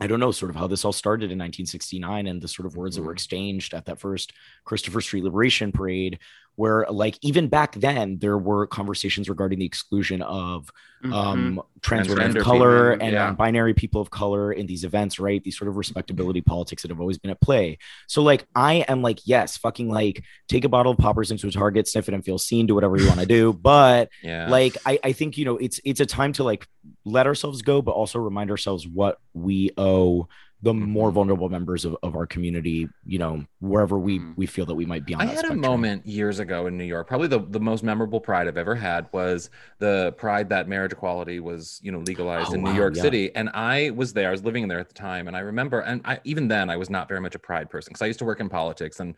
I 0.00 0.08
don't 0.08 0.18
know, 0.18 0.32
sort 0.32 0.50
of 0.50 0.56
how 0.56 0.66
this 0.66 0.84
all 0.84 0.92
started 0.92 1.26
in 1.26 1.38
1969 1.38 2.26
and 2.26 2.42
the 2.42 2.48
sort 2.48 2.66
of 2.66 2.76
words 2.76 2.96
that 2.96 3.02
were 3.02 3.12
Mhm. 3.12 3.14
exchanged 3.14 3.74
at 3.74 3.84
that 3.84 4.00
first 4.00 4.32
Christopher 4.64 5.00
Street 5.00 5.22
Liberation 5.22 5.70
Parade, 5.70 6.18
where, 6.56 6.86
like, 6.90 7.18
even 7.22 7.48
back 7.48 7.74
then, 7.74 8.18
there 8.18 8.38
were 8.38 8.66
conversations 8.66 9.28
regarding 9.28 9.58
the 9.58 9.66
exclusion 9.66 10.22
of 10.22 10.70
Mhm. 11.04 11.12
um, 11.12 11.62
trans 11.82 12.08
women 12.08 12.30
Transgender 12.32 12.36
of 12.38 12.44
color 12.44 12.92
people, 12.92 13.06
and 13.06 13.12
yeah. 13.12 13.24
non-binary 13.26 13.74
people 13.74 14.00
of 14.00 14.10
color 14.10 14.52
in 14.52 14.64
these 14.66 14.84
events, 14.84 15.20
right? 15.20 15.42
These 15.44 15.58
sort 15.58 15.68
of 15.68 15.76
respectability 15.76 16.40
politics 16.40 16.80
that 16.82 16.90
have 16.90 16.98
always 17.00 17.18
been 17.18 17.30
at 17.30 17.40
play. 17.42 17.76
So, 18.06 18.22
like, 18.22 18.46
I 18.54 18.86
am 18.88 19.02
like, 19.02 19.18
yes, 19.26 19.58
fucking 19.58 19.90
like, 19.90 20.22
take 20.48 20.64
a 20.64 20.68
bottle 20.70 20.92
of 20.92 20.98
poppers 20.98 21.30
into 21.30 21.46
a 21.46 21.50
Target, 21.50 21.88
sniff 21.88 22.08
it, 22.08 22.14
and 22.14 22.24
feel 22.24 22.38
seen. 22.38 22.66
Do 22.66 22.74
whatever 22.74 22.96
you 22.96 23.06
want 23.06 23.20
to 23.20 23.26
do, 23.26 23.52
but 23.62 24.08
yeah. 24.22 24.48
like 24.48 24.76
I, 24.86 24.98
I 25.04 25.12
think 25.12 25.36
you 25.36 25.44
know 25.44 25.56
it's 25.58 25.78
it's 25.84 26.00
a 26.00 26.06
time 26.06 26.32
to 26.34 26.44
like 26.44 26.66
let 27.04 27.26
ourselves 27.26 27.60
go 27.62 27.82
but 27.82 27.92
also 27.92 28.18
remind 28.18 28.50
ourselves 28.50 28.86
what 28.86 29.18
we 29.34 29.70
owe 29.76 30.28
the 30.64 30.74
more 30.74 31.10
Mhm. 31.10 31.14
vulnerable 31.14 31.48
members 31.48 31.84
of, 31.84 31.96
of 32.02 32.16
our 32.16 32.26
community 32.26 32.88
you 33.06 33.18
know 33.18 33.44
wherever 33.60 33.98
we 33.98 34.18
Mhm. 34.18 34.36
we 34.36 34.46
feel 34.46 34.66
that 34.66 34.74
we 34.74 34.86
might 34.86 35.04
be 35.04 35.14
on 35.14 35.20
I 35.20 35.26
had 35.26 35.44
a 35.44 35.54
moment 35.54 36.06
years 36.06 36.38
ago 36.38 36.66
in 36.66 36.76
New 36.78 36.84
York. 36.84 37.06
Probably 37.06 37.28
the, 37.28 37.40
the 37.40 37.60
most 37.60 37.82
memorable 37.84 38.20
pride 38.20 38.48
I've 38.48 38.56
ever 38.56 38.74
had 38.74 39.08
was 39.12 39.50
the 39.78 40.12
pride 40.18 40.48
that 40.50 40.68
marriage 40.68 40.92
equality 40.92 41.38
was, 41.40 41.80
you 41.82 41.92
know, 41.92 41.98
legalized 42.00 42.50
Oh, 42.50 42.54
in 42.54 42.62
wow, 42.62 42.70
New 42.70 42.76
York 42.76 42.96
yeah. 42.96 43.02
City. 43.02 43.34
And 43.34 43.50
I 43.54 43.90
was 43.90 44.12
there. 44.12 44.28
I 44.28 44.32
was 44.32 44.44
living 44.44 44.66
there 44.68 44.78
at 44.80 44.88
the 44.88 44.94
time, 44.94 45.28
and 45.28 45.36
I 45.36 45.40
remember. 45.40 45.80
And 45.80 46.00
I, 46.04 46.20
even 46.24 46.48
then, 46.48 46.70
I 46.70 46.76
was 46.76 46.90
not 46.90 47.08
very 47.08 47.20
much 47.20 47.34
a 47.34 47.38
pride 47.38 47.70
person 47.70 47.90
because 47.92 48.02
I 48.02 48.06
used 48.06 48.18
to 48.20 48.24
work 48.24 48.40
in 48.40 48.48
politics, 48.48 49.00
and 49.00 49.14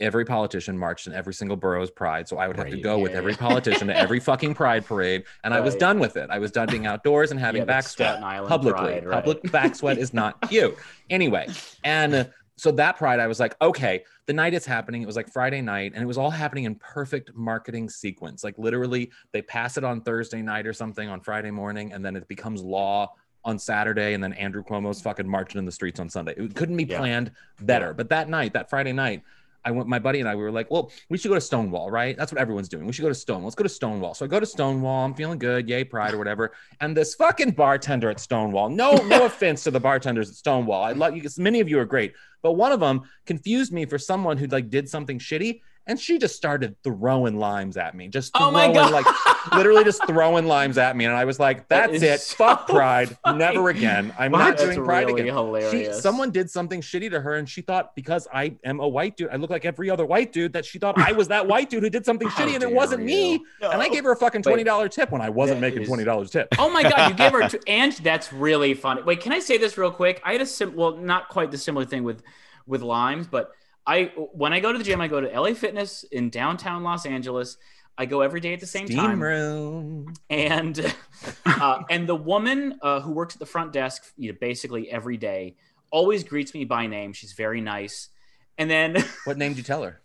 every 0.00 0.24
politician 0.24 0.76
marched 0.78 1.06
in 1.06 1.12
every 1.12 1.34
single 1.34 1.56
borough's 1.56 1.90
pride. 1.90 2.26
So 2.28 2.38
I 2.38 2.48
would 2.48 2.56
have 2.56 2.68
to 2.68 2.74
Right, 2.74 2.82
go 2.82 2.98
with 2.98 3.12
yeah, 3.12 3.18
every 3.18 3.34
politician 3.34 3.88
to 3.88 3.96
every 3.96 4.18
fucking 4.20 4.54
pride 4.54 4.84
parade, 4.86 5.24
and 5.44 5.52
I 5.52 5.60
was 5.60 5.76
done 5.76 5.98
with 5.98 6.16
it. 6.16 6.30
I 6.30 6.38
was 6.38 6.50
done 6.50 6.68
being 6.70 6.86
outdoors 6.86 7.30
and 7.30 7.38
having 7.38 7.60
Yeah, 7.62 7.66
back 7.66 7.84
sweat 7.84 8.20
publicly. 8.20 8.72
Pride, 8.72 9.06
right. 9.06 9.24
Public 9.24 9.52
back 9.52 9.74
sweat 9.74 9.98
is 9.98 10.14
not 10.14 10.40
cute. 10.48 10.76
Anyway, 11.10 11.46
and 11.84 12.30
so 12.56 12.70
that 12.72 12.96
pride, 12.96 13.20
I 13.20 13.26
was 13.26 13.40
like, 13.40 13.54
okay, 13.62 14.04
the 14.26 14.32
night 14.32 14.52
it's 14.54 14.66
happening, 14.66 15.02
it 15.02 15.06
was 15.06 15.16
like 15.16 15.28
Friday 15.30 15.60
night, 15.62 15.92
and 15.94 16.02
it 16.02 16.06
was 16.06 16.18
all 16.18 16.30
happening 16.30 16.64
in 16.64 16.74
perfect 16.76 17.34
marketing 17.34 17.88
sequence. 17.88 18.42
Like 18.44 18.58
literally, 18.58 19.10
they 19.32 19.42
pass 19.42 19.76
it 19.76 19.84
on 19.84 20.00
Thursday 20.02 20.42
night 20.42 20.66
or 20.66 20.72
something 20.72 21.08
on 21.08 21.20
Friday 21.20 21.50
morning, 21.50 21.92
and 21.92 22.04
then 22.04 22.16
it 22.16 22.26
becomes 22.28 22.62
law 22.62 23.12
on 23.44 23.58
Saturday, 23.58 24.12
and 24.12 24.22
then 24.22 24.34
Andrew 24.34 24.62
Cuomo's 24.62 25.00
fucking 25.00 25.26
marching 25.26 25.58
in 25.58 25.64
the 25.64 25.72
streets 25.72 25.98
on 25.98 26.10
Sunday. 26.10 26.34
It 26.36 26.54
couldn't 26.54 26.76
be 26.76 26.84
Yeah. 26.84 26.98
planned 26.98 27.32
better. 27.62 27.86
Yeah. 27.88 27.92
But 27.94 28.10
that 28.10 28.28
night, 28.28 28.52
that 28.52 28.68
Friday 28.68 28.92
night, 28.92 29.22
I 29.64 29.70
went, 29.70 29.88
my 29.88 29.98
buddy 29.98 30.20
and 30.20 30.28
I, 30.28 30.34
we 30.34 30.42
were 30.42 30.50
like, 30.50 30.70
well, 30.70 30.90
we 31.08 31.18
should 31.18 31.28
go 31.28 31.34
to 31.34 31.40
Stonewall, 31.40 31.90
right? 31.90 32.16
That's 32.16 32.32
what 32.32 32.40
everyone's 32.40 32.68
doing. 32.68 32.86
We 32.86 32.92
should 32.92 33.02
go 33.02 33.08
to 33.08 33.14
Stonewall. 33.14 33.44
Let's 33.44 33.54
go 33.54 33.62
to 33.62 33.68
Stonewall. 33.68 34.14
So 34.14 34.24
I 34.24 34.28
go 34.28 34.40
to 34.40 34.46
Stonewall. 34.46 35.04
I'm 35.04 35.14
feeling 35.14 35.38
good. 35.38 35.68
Yay, 35.68 35.84
pride 35.84 36.14
or 36.14 36.18
whatever. 36.18 36.52
And 36.80 36.96
this 36.96 37.14
fucking 37.14 37.52
bartender 37.52 38.10
at 38.10 38.20
Stonewall, 38.20 38.68
no, 38.68 38.92
no 38.96 39.24
offense 39.26 39.64
to 39.64 39.70
the 39.70 39.80
bartenders 39.80 40.30
at 40.30 40.36
Stonewall. 40.36 40.82
I 40.82 40.92
love 40.92 41.16
you. 41.16 41.22
Many 41.38 41.60
of 41.60 41.68
you 41.68 41.78
are 41.78 41.84
great. 41.84 42.14
But 42.42 42.52
one 42.52 42.72
of 42.72 42.80
them 42.80 43.02
confused 43.26 43.72
me 43.72 43.84
for 43.84 43.98
someone 43.98 44.38
who 44.38 44.46
like 44.46 44.70
did 44.70 44.88
something 44.88 45.18
shitty. 45.18 45.60
And 45.90 45.98
she 45.98 46.18
just 46.18 46.36
started 46.36 46.76
throwing 46.84 47.36
limes 47.36 47.76
at 47.76 47.96
me. 47.96 48.06
Just 48.06 48.30
Oh 48.36 48.52
my 48.52 48.72
God. 48.72 48.92
like 48.92 49.04
literally 49.52 49.82
just 49.82 50.06
throwing 50.06 50.46
limes 50.46 50.78
at 50.78 50.96
me. 50.96 51.04
And 51.04 51.12
I 51.16 51.24
was 51.24 51.40
like, 51.40 51.66
that's 51.68 51.94
is 51.94 52.02
it. 52.04 52.20
so 52.20 52.36
Fuck 52.36 52.68
pride. 52.68 53.16
funny. 53.24 53.38
Never 53.38 53.70
again. 53.70 54.14
I'm 54.16 54.30
What? 54.30 54.38
not 54.38 54.56
That's 54.56 54.72
doing 54.72 54.84
pride 54.84 55.08
really 55.08 55.28
again. 55.28 55.70
She, 55.72 55.92
someone 55.92 56.30
did 56.30 56.48
something 56.48 56.80
shitty 56.80 57.10
to 57.10 57.20
her, 57.20 57.34
and 57.34 57.48
she 57.48 57.60
thought 57.60 57.96
because 57.96 58.28
I 58.32 58.54
am 58.64 58.78
a 58.78 58.86
white 58.86 59.16
dude, 59.16 59.30
I 59.30 59.36
look 59.36 59.50
like 59.50 59.64
every 59.64 59.90
other 59.90 60.06
white 60.06 60.32
dude, 60.32 60.52
that 60.52 60.64
she 60.64 60.78
thought 60.78 60.96
I 60.96 61.10
was 61.10 61.26
that 61.26 61.48
white 61.48 61.70
dude 61.70 61.82
who 61.82 61.90
did 61.90 62.06
something 62.06 62.28
shitty, 62.36 62.54
and 62.54 62.62
it 62.62 62.72
wasn't 62.72 63.02
me. 63.02 63.32
you. 63.32 63.46
And 63.62 63.82
I 63.82 63.88
gave 63.88 64.04
her 64.04 64.12
a 64.12 64.16
fucking 64.16 64.42
twenty 64.42 64.62
dollar 64.62 64.88
tip 64.88 65.10
when 65.10 65.20
I 65.20 65.28
wasn't 65.28 65.60
making 65.60 65.82
is- 65.82 65.88
twenty 65.88 66.04
dollars 66.04 66.30
tip. 66.30 66.46
Oh 66.56 66.70
my 66.70 66.84
god, 66.84 67.10
you 67.10 67.16
gave 67.16 67.32
her 67.32 67.48
two, 67.48 67.58
and 67.66 67.92
that's 67.94 68.32
really 68.32 68.74
funny. 68.74 69.02
Wait, 69.02 69.20
can 69.20 69.32
I 69.32 69.40
say 69.40 69.58
this 69.58 69.76
real 69.76 69.90
quick? 69.90 70.22
I 70.24 70.32
had 70.32 70.40
a 70.40 70.46
sim 70.46 70.76
well, 70.76 70.96
not 70.96 71.28
quite 71.30 71.50
the 71.50 71.58
similar 71.58 71.84
thing 71.84 72.04
with 72.04 72.22
with 72.66 72.82
limes, 72.82 73.26
but 73.26 73.50
I 73.90 74.04
when 74.14 74.52
I 74.52 74.60
go 74.60 74.70
to 74.70 74.78
the 74.78 74.84
gym, 74.84 75.00
I 75.00 75.08
go 75.08 75.20
to 75.20 75.28
LA 75.40 75.52
Fitness 75.54 76.04
in 76.04 76.30
downtown 76.30 76.84
Los 76.84 77.04
Angeles. 77.06 77.56
I 77.98 78.06
go 78.06 78.20
every 78.20 78.38
day 78.40 78.54
at 78.54 78.60
the 78.60 78.66
same 78.66 78.86
Steam 78.86 78.98
time. 78.98 79.20
room. 79.20 80.14
and 80.30 80.94
uh, 81.44 81.82
and 81.90 82.08
the 82.08 82.14
woman 82.14 82.78
uh, 82.82 83.00
who 83.00 83.10
works 83.10 83.34
at 83.34 83.40
the 83.40 83.46
front 83.46 83.72
desk 83.72 84.04
you 84.16 84.30
know, 84.30 84.38
basically 84.40 84.88
every 84.88 85.16
day 85.16 85.56
always 85.90 86.22
greets 86.22 86.54
me 86.54 86.64
by 86.64 86.86
name 86.86 87.12
she's 87.12 87.32
very 87.32 87.60
nice 87.60 88.10
and 88.56 88.70
then 88.70 88.96
What 89.24 89.36
name 89.36 89.52
do 89.52 89.58
you 89.58 89.64
tell 89.64 89.82
her? 89.82 90.00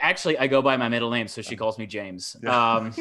actually 0.00 0.38
i 0.38 0.46
go 0.46 0.62
by 0.62 0.76
my 0.76 0.88
middle 0.88 1.10
name 1.10 1.26
so 1.26 1.42
she 1.42 1.56
calls 1.56 1.78
me 1.78 1.86
james 1.86 2.36
um, 2.46 2.94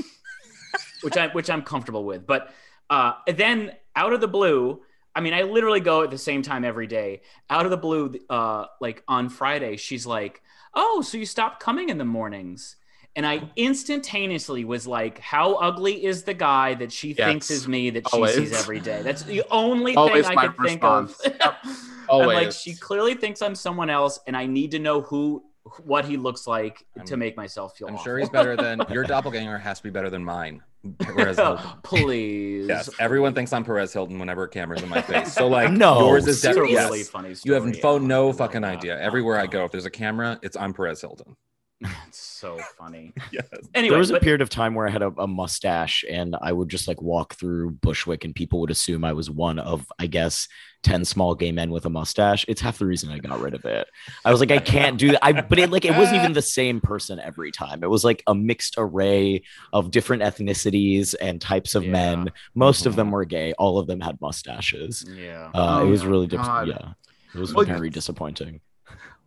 which 1.01 1.17
i 1.17 1.27
which 1.29 1.49
i'm 1.49 1.61
comfortable 1.61 2.03
with 2.03 2.25
but 2.25 2.53
uh, 2.89 3.13
then 3.27 3.71
out 3.95 4.13
of 4.13 4.21
the 4.21 4.27
blue 4.27 4.81
i 5.19 5.21
mean 5.21 5.33
i 5.33 5.41
literally 5.41 5.81
go 5.81 6.01
at 6.01 6.09
the 6.09 6.17
same 6.17 6.41
time 6.41 6.63
every 6.63 6.87
day 6.87 7.21
out 7.49 7.65
of 7.65 7.71
the 7.71 7.77
blue 7.77 8.13
uh, 8.29 8.65
like 8.79 9.03
on 9.07 9.27
friday 9.27 9.75
she's 9.75 10.05
like 10.05 10.41
oh 10.73 11.01
so 11.01 11.17
you 11.17 11.25
stopped 11.25 11.61
coming 11.61 11.89
in 11.89 11.97
the 11.97 12.05
mornings 12.05 12.77
and 13.15 13.25
I 13.25 13.41
instantaneously 13.57 14.63
was 14.63 14.87
like, 14.87 15.19
"How 15.19 15.55
ugly 15.55 16.05
is 16.05 16.23
the 16.23 16.33
guy 16.33 16.75
that 16.75 16.91
she 16.91 17.13
thinks 17.13 17.51
is 17.51 17.67
me 17.67 17.89
that 17.89 18.07
she 18.07 18.27
sees 18.27 18.53
every 18.53 18.79
day?" 18.79 19.01
That's 19.01 19.23
the 19.23 19.43
only 19.51 19.95
Always 19.95 20.27
thing 20.27 20.37
I 20.37 20.47
could 20.47 20.65
think 20.65 20.83
of. 20.83 21.09
response. 21.09 21.37
Yep. 21.41 21.55
I'm 22.11 22.25
like, 22.27 22.51
she 22.51 22.75
clearly 22.75 23.15
thinks 23.15 23.41
I'm 23.41 23.55
someone 23.55 23.89
else, 23.89 24.19
and 24.25 24.37
I 24.37 24.45
need 24.45 24.71
to 24.71 24.79
know 24.79 25.01
who, 25.01 25.43
what 25.83 26.05
he 26.05 26.17
looks 26.17 26.47
like 26.47 26.85
to 27.05 27.13
I'm- 27.13 27.19
make 27.19 27.37
myself 27.37 27.77
feel. 27.77 27.87
I'm 27.87 27.95
awful. 27.95 28.03
sure 28.03 28.17
he's 28.19 28.29
better 28.29 28.55
than 28.55 28.81
your 28.91 29.03
doppelganger 29.03 29.57
has 29.57 29.77
to 29.79 29.83
be 29.83 29.89
better 29.89 30.09
than 30.09 30.23
mine. 30.23 30.61
Perez 30.99 31.37
oh, 31.39 31.55
Hilton. 31.57 31.79
Please. 31.83 32.67
Yes, 32.69 32.89
everyone 32.99 33.33
thinks 33.33 33.51
I'm 33.51 33.65
Perez 33.65 33.91
Hilton 33.91 34.17
whenever 34.19 34.43
a 34.43 34.49
camera's 34.49 34.81
in 34.81 34.87
my 34.89 35.01
face. 35.01 35.33
So 35.33 35.47
like, 35.47 35.71
No, 35.73 35.99
yours 36.07 36.25
is 36.27 36.37
It's 36.37 36.43
a 36.45 36.47
definitely 36.47 36.75
really 36.75 36.97
yes. 36.99 37.09
funny 37.09 37.35
You 37.43 37.53
have 37.53 37.63
story. 37.63 37.73
fo- 37.81 37.97
no 37.97 38.27
love 38.27 38.37
fucking 38.37 38.63
idea. 38.63 38.97
Everywhere 38.99 39.37
I 39.39 39.45
go, 39.47 39.65
if 39.65 39.71
there's 39.71 39.85
a 39.85 39.89
camera, 39.91 40.39
it's 40.41 40.55
I'm 40.55 40.73
Perez 40.73 41.01
Hilton. 41.01 41.35
It's 41.81 42.17
so 42.39 42.59
funny. 42.77 43.13
Yes. 43.31 43.45
Anyway, 43.75 43.91
there 43.91 43.99
was 43.99 44.09
a 44.11 44.19
period 44.19 44.41
of 44.41 44.49
time 44.49 44.73
where 44.73 44.87
I 44.87 44.91
had 44.91 45.01
a, 45.01 45.07
a 45.17 45.27
mustache 45.27 46.03
and 46.09 46.35
I 46.41 46.51
would 46.51 46.67
just 46.69 46.87
like 46.87 47.01
walk 47.01 47.35
through 47.35 47.71
Bushwick 47.71 48.25
and 48.25 48.33
people 48.33 48.59
would 48.61 48.71
assume 48.71 49.03
I 49.05 49.13
was 49.13 49.29
one 49.29 49.59
of, 49.59 49.85
I 49.99 50.07
guess, 50.07 50.47
10 50.83 51.05
small 51.05 51.35
gay 51.35 51.51
men 51.51 51.69
with 51.69 51.85
a 51.85 51.89
mustache. 51.89 52.45
It's 52.47 52.61
half 52.61 52.79
the 52.79 52.85
reason 52.85 53.11
I 53.11 53.19
got 53.19 53.39
rid 53.39 53.53
of 53.53 53.65
it. 53.65 53.87
I 54.25 54.31
was 54.31 54.39
like, 54.39 54.51
I 54.51 54.57
can't 54.59 54.97
do 54.97 55.11
that. 55.11 55.23
I, 55.23 55.33
but 55.41 55.59
it 55.59 55.69
like, 55.69 55.85
it 55.85 55.95
wasn't 55.95 56.17
even 56.17 56.33
the 56.33 56.41
same 56.41 56.79
person 56.81 57.19
every 57.19 57.51
time. 57.51 57.83
It 57.83 57.89
was 57.89 58.03
like 58.03 58.23
a 58.27 58.33
mixed 58.33 58.75
array 58.77 59.43
of 59.73 59.91
different 59.91 60.23
ethnicities 60.23 61.13
and 61.21 61.39
types 61.39 61.75
of 61.75 61.83
Yeah. 61.85 61.91
men. 61.91 62.31
Most 62.55 62.85
of 62.85 62.93
Mhm. 62.93 62.97
them 62.97 63.11
were 63.11 63.25
gay. 63.25 63.53
All 63.53 63.77
of 63.77 63.87
them 63.87 63.99
had 64.01 64.19
mustaches. 64.21 65.05
yeah. 65.15 65.51
Uh, 65.53 65.79
Oh 65.81 65.87
it 65.87 65.89
was 65.89 66.05
really, 66.05 66.27
dip- 66.27 66.39
yeah, 66.41 66.93
it 67.35 67.39
was 67.39 67.53
Well, 67.53 67.65
very 67.65 67.89
disappointing. 67.89 68.61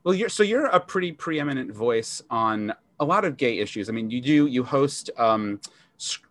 Well, 0.05 0.15
you're 0.15 0.29
so 0.29 0.43
you're 0.43 0.67
a 0.67 0.81
pretty 0.81 1.13
preeminent 1.13 1.73
voice 1.73 2.23
on 2.31 2.73
a 3.01 3.05
lot 3.05 3.25
of 3.25 3.37
gay 3.37 3.59
issues. 3.59 3.89
I 3.89 3.93
mean, 3.93 4.11
you 4.11 4.21
do 4.21 4.47
you 4.47 4.63
host 4.65 5.11
um, 5.17 5.61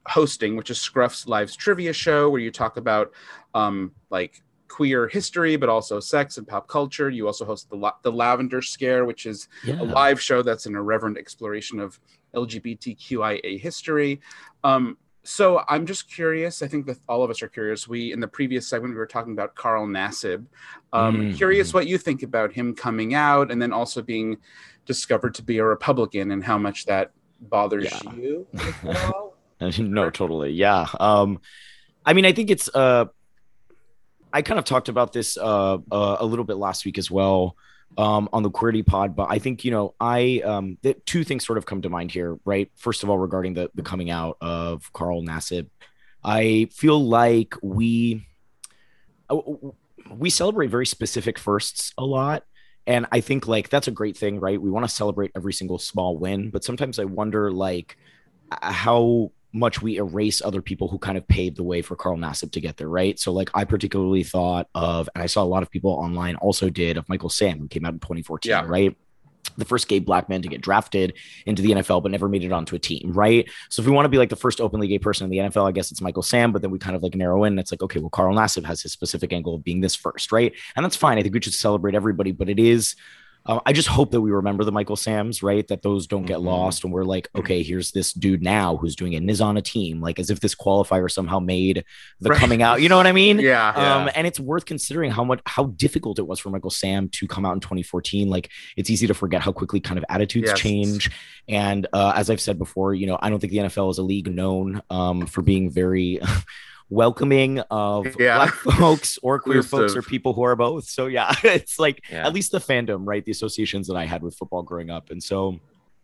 hosting, 0.08 0.56
which 0.56 0.70
is 0.70 0.78
Scruff's 0.78 1.28
Lives 1.28 1.56
Trivia 1.56 1.94
Show, 1.94 2.30
where 2.30 2.42
you 2.42 2.52
talk 2.52 2.78
about 2.78 3.12
um, 3.54 3.94
like 4.10 4.42
queer 4.68 5.08
history, 5.08 5.56
but 5.58 5.68
also 5.70 6.00
sex 6.00 6.38
and 6.38 6.48
pop 6.48 6.68
culture. 6.68 7.10
You 7.10 7.28
also 7.28 7.46
host 7.46 7.70
the 7.70 7.94
the 8.04 8.12
Lavender 8.12 8.62
Scare, 8.62 9.06
which 9.06 9.26
is 9.26 9.48
Yeah. 9.64 9.82
a 9.82 9.84
live 9.84 10.22
show 10.22 10.42
that's 10.42 10.66
an 10.66 10.76
irreverent 10.76 11.18
exploration 11.18 11.80
of 11.80 12.00
LGBTQIA 12.36 13.60
history. 13.60 14.22
Um, 14.64 14.98
so 15.24 15.64
I'm 15.68 15.86
just 15.86 16.10
curious. 16.12 16.62
I 16.62 16.68
think 16.68 16.86
that 16.88 16.98
all 17.08 17.24
of 17.24 17.30
us 17.30 17.42
are 17.42 17.48
curious. 17.48 17.88
We 17.88 18.12
in 18.12 18.20
the 18.20 18.28
previous 18.28 18.68
segment 18.68 18.94
we 18.94 18.98
were 18.98 19.06
talking 19.06 19.34
about 19.34 19.56
Carl 19.56 19.86
Nassib. 19.88 20.46
Um, 20.94 21.18
Mm, 21.18 21.38
Curious 21.38 21.74
what 21.74 21.88
you 21.88 21.98
think 21.98 22.24
about 22.24 22.52
him 22.54 22.76
coming 22.76 23.14
out 23.14 23.52
and 23.52 23.62
then 23.62 23.72
also 23.72 24.02
being 24.02 24.38
discovered 24.86 25.36
to 25.36 25.44
be 25.44 25.60
a 25.60 25.64
Republican 25.66 26.32
and 26.32 26.44
how 26.44 26.58
much 26.58 26.86
that 26.88 27.12
bothers 27.40 27.86
Yeah. 27.86 28.14
you. 28.16 28.48
if 28.54 28.86
at 28.86 29.14
all? 29.14 29.36
no, 29.80 30.10
totally. 30.10 30.52
Yeah. 30.54 30.88
Um, 31.00 31.40
I 32.06 32.14
mean, 32.14 32.26
I 32.26 32.32
think 32.34 32.50
it's 32.50 32.68
uh 32.74 33.06
I 34.34 34.42
kind 34.42 34.58
of 34.60 34.66
talked 34.66 34.90
about 34.90 35.14
this 35.14 35.38
uh, 35.38 35.78
uh 35.92 36.18
a 36.20 36.26
little 36.26 36.46
bit 36.46 36.56
last 36.58 36.84
week 36.86 36.98
as 36.98 37.12
well 37.12 37.56
um 37.98 38.30
on 38.32 38.44
the 38.44 38.50
query 38.50 38.84
pod, 38.84 39.16
but 39.16 39.28
I 39.30 39.40
think 39.40 39.66
you 39.66 39.72
know, 39.72 39.96
I 40.00 40.42
um 40.44 40.78
the 40.82 40.94
two 41.06 41.24
things 41.24 41.46
sort 41.46 41.58
of 41.58 41.66
come 41.66 41.82
to 41.82 41.90
mind 41.90 42.12
here, 42.12 42.38
right? 42.46 42.72
First 42.76 43.04
of 43.04 43.10
all, 43.10 43.18
regarding 43.18 43.54
the 43.54 43.70
the 43.76 43.84
coming 43.84 44.10
out 44.10 44.38
of 44.42 44.92
Carl 44.94 45.22
Nassib, 45.22 45.68
I 46.24 46.70
feel 46.72 47.04
like 47.04 47.56
we 47.62 48.26
uh, 49.30 49.38
we 50.10 50.30
celebrate 50.30 50.68
very 50.68 50.86
specific 50.86 51.38
firsts 51.38 51.94
a 51.98 52.06
lot. 52.06 52.44
And 52.88 53.06
I 53.12 53.22
think 53.22 53.48
like 53.48 53.70
that's 53.70 53.88
a 53.88 53.92
great 53.92 54.18
thing, 54.18 54.40
right? 54.40 54.60
We 54.60 54.72
want 54.72 54.88
to 54.88 54.94
celebrate 54.94 55.32
every 55.36 55.54
single 55.54 55.78
small 55.78 56.18
win, 56.18 56.50
but 56.50 56.64
sometimes 56.64 56.98
I 56.98 57.06
wonder 57.06 57.52
like 57.52 57.98
how 58.62 59.32
much 59.54 59.82
we 59.82 59.98
erase 59.98 60.42
other 60.42 60.62
people 60.62 60.88
who 60.88 60.98
kind 60.98 61.18
of 61.18 61.28
paved 61.28 61.58
the 61.58 61.64
way 61.64 61.82
for 61.82 61.96
Carl 61.96 62.18
Nassib 62.18 62.52
to 62.54 62.62
get 62.62 62.78
there, 62.78 62.88
right? 62.90 63.20
So 63.20 63.32
like 63.34 63.50
I 63.54 63.66
particularly 63.66 64.24
thought 64.24 64.68
of, 64.76 65.10
and 65.14 65.22
I 65.22 65.26
saw 65.28 65.44
a 65.44 65.46
lot 65.46 65.64
of 65.64 65.70
people 65.70 65.92
online 65.92 66.36
also 66.38 66.70
did 66.70 66.98
of 66.98 67.08
Michael 67.10 67.30
Sam, 67.30 67.60
who 67.60 67.68
came 67.68 67.86
out 67.86 67.94
in 67.94 68.00
2014, 68.00 68.50
Yeah. 68.50 68.64
right? 68.66 68.96
The 69.58 69.66
first 69.66 69.88
gay 69.88 70.00
black 70.00 70.30
man 70.30 70.42
to 70.44 70.48
get 70.48 70.62
drafted 70.62 71.14
into 71.46 71.62
the 71.62 71.72
NFL, 71.72 72.02
but 72.02 72.12
never 72.12 72.30
made 72.30 72.44
it 72.44 72.52
onto 72.52 72.76
a 72.76 72.80
team, 72.80 73.12
right? 73.12 73.50
So 73.70 73.82
if 73.82 73.88
we 73.88 73.92
want 73.92 74.06
to 74.06 74.10
be 74.10 74.18
like 74.20 74.30
the 74.30 74.36
first 74.36 74.62
openly 74.62 74.88
gay 74.88 75.00
person 75.00 75.26
in 75.26 75.32
the 75.32 75.40
NFL, 75.50 75.68
I 75.68 75.72
guess 75.72 75.92
it's 75.92 76.00
Michael 76.00 76.22
Sam, 76.22 76.52
but 76.52 76.62
then 76.62 76.72
we 76.72 76.78
kind 76.80 76.96
of 76.96 77.02
like 77.04 77.16
narrow 77.16 77.44
in. 77.44 77.54
And 77.54 77.60
it's 77.60 77.72
like, 77.72 77.82
okay, 77.82 78.00
well, 78.00 78.12
Carl 78.12 78.36
Nassib 78.36 78.64
has 78.66 78.82
his 78.82 78.92
specific 78.94 79.34
angle 79.34 79.56
of 79.56 79.64
being 79.64 79.82
this 79.82 79.96
first, 79.96 80.32
right? 80.32 80.54
And 80.76 80.86
that's 80.86 80.96
fine. 80.96 81.18
I 81.18 81.24
think 81.24 81.34
we 81.34 81.42
should 81.42 81.54
celebrate 81.56 81.96
everybody, 81.96 82.32
but 82.32 82.50
it 82.50 82.60
is 82.60 82.96
uh, 83.46 83.60
I 83.66 83.74
just 83.74 83.88
hope 83.88 84.12
that 84.12 84.22
we 84.22 84.30
remember 84.32 84.64
the 84.64 84.72
Michael 84.72 84.96
Sams, 84.96 85.42
right? 85.42 85.68
That 85.68 85.82
those 85.82 86.06
don't 86.08 86.26
get 86.28 86.38
Mhm. 86.38 86.44
lost. 86.46 86.84
And 86.84 86.94
we're 86.94 87.04
like, 87.04 87.28
okay, 87.36 87.64
here's 87.64 87.92
this 87.92 88.14
dude 88.14 88.44
now 88.44 88.78
who's 88.78 88.96
doing 88.96 89.14
it 89.14 89.18
and 89.18 89.30
is 89.32 89.42
on 89.42 89.58
a 89.58 89.62
team, 89.62 90.00
like 90.00 90.20
as 90.20 90.30
if 90.30 90.40
this 90.42 90.54
qualifier 90.54 91.10
somehow 91.10 91.40
made 91.40 91.84
the 92.20 92.30
Right. 92.30 92.40
coming 92.40 92.62
out. 92.62 92.82
You 92.82 92.90
know 92.90 92.98
what 92.98 93.08
I 93.08 93.12
mean? 93.12 93.40
yeah. 93.40 93.70
Um, 93.72 94.10
and 94.16 94.28
it's 94.28 94.40
worth 94.40 94.66
considering 94.66 95.10
how 95.12 95.24
much 95.24 95.40
how 95.48 95.66
difficult 95.66 96.20
it 96.20 96.28
was 96.28 96.40
for 96.40 96.50
Michael 96.52 96.70
Sam 96.70 97.10
to 97.10 97.28
come 97.28 97.46
out 97.46 97.54
in 97.54 97.60
2014. 97.62 98.30
Like 98.30 98.50
it's 98.78 98.90
easy 98.90 99.08
to 99.08 99.14
forget 99.14 99.42
how 99.42 99.52
quickly 99.52 99.80
kind 99.80 99.98
of 99.98 100.06
attitudes 100.10 100.50
Yes. 100.50 100.60
change. 100.60 101.10
And 101.48 101.88
uh, 101.94 102.14
as 102.16 102.30
I've 102.30 102.42
said 102.42 102.60
before, 102.60 102.94
you 102.94 103.08
know, 103.08 103.18
I 103.22 103.30
don't 103.30 103.40
think 103.40 103.52
the 103.52 103.60
NFL 103.60 103.90
is 103.92 103.98
a 103.98 104.04
league 104.04 104.34
known 104.34 104.82
um, 104.90 105.26
for 105.26 105.42
being 105.42 105.72
very 105.72 106.20
welcoming 106.92 107.60
of 107.72 108.06
Yeah. 108.20 108.36
black 108.38 108.54
folks 108.54 109.18
or 109.24 109.40
queer 109.40 109.64
folks 109.64 109.96
or 109.96 110.02
people 110.04 110.34
who 110.34 110.44
are 110.44 110.56
both. 110.56 110.84
So 110.86 111.08
yeah, 111.08 111.34
it's 111.44 111.80
like 111.80 112.02
Yeah. 112.12 112.28
at 112.28 112.34
least 112.34 112.52
the 112.52 112.60
fandom, 112.60 113.02
right? 113.06 113.26
The 113.26 113.32
associations 113.32 113.88
that 113.88 113.96
I 113.96 114.06
had 114.06 114.22
with 114.22 114.36
football 114.36 114.62
growing 114.62 114.90
up. 114.92 115.10
And 115.10 115.24
so 115.24 115.52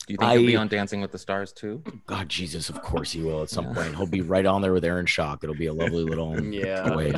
Do 0.08 0.13
you 0.13 0.17
think 0.17 0.32
he'll 0.32 0.47
be 0.47 0.56
on 0.56 0.69
Dancing 0.69 1.02
with 1.02 1.12
the 1.12 1.17
Stars 1.19 1.52
too? 1.52 1.84
God, 2.06 2.30
Jesus, 2.30 2.69
of 2.69 2.82
course 2.82 3.12
he 3.12 3.21
will 3.21 3.41
at 3.43 3.50
some 3.50 3.65
Yeah. 3.65 3.73
point. 3.73 3.95
He'll 3.97 4.08
be 4.08 4.21
right 4.21 4.45
on 4.45 4.62
there 4.62 4.71
with 4.73 4.86
Aaron 4.86 5.06
Schock. 5.06 5.43
It'll 5.43 5.56
be 5.56 5.65
a 5.67 5.73
lovely 5.73 6.04
little 6.04 6.41
yeah. 6.54 6.95
wait. 6.95 7.15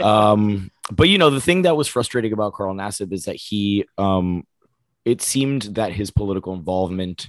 um 0.00 0.70
but 0.92 1.08
you 1.08 1.16
know 1.18 1.30
the 1.30 1.40
thing 1.40 1.62
that 1.62 1.76
was 1.76 1.88
frustrating 1.88 2.32
about 2.32 2.52
carl 2.52 2.72
nassib 2.74 3.12
is 3.12 3.24
that 3.24 3.34
he 3.36 3.84
um 3.98 4.44
it 5.04 5.20
seemed 5.22 5.62
that 5.76 5.92
his 5.92 6.10
political 6.10 6.52
involvement 6.54 7.28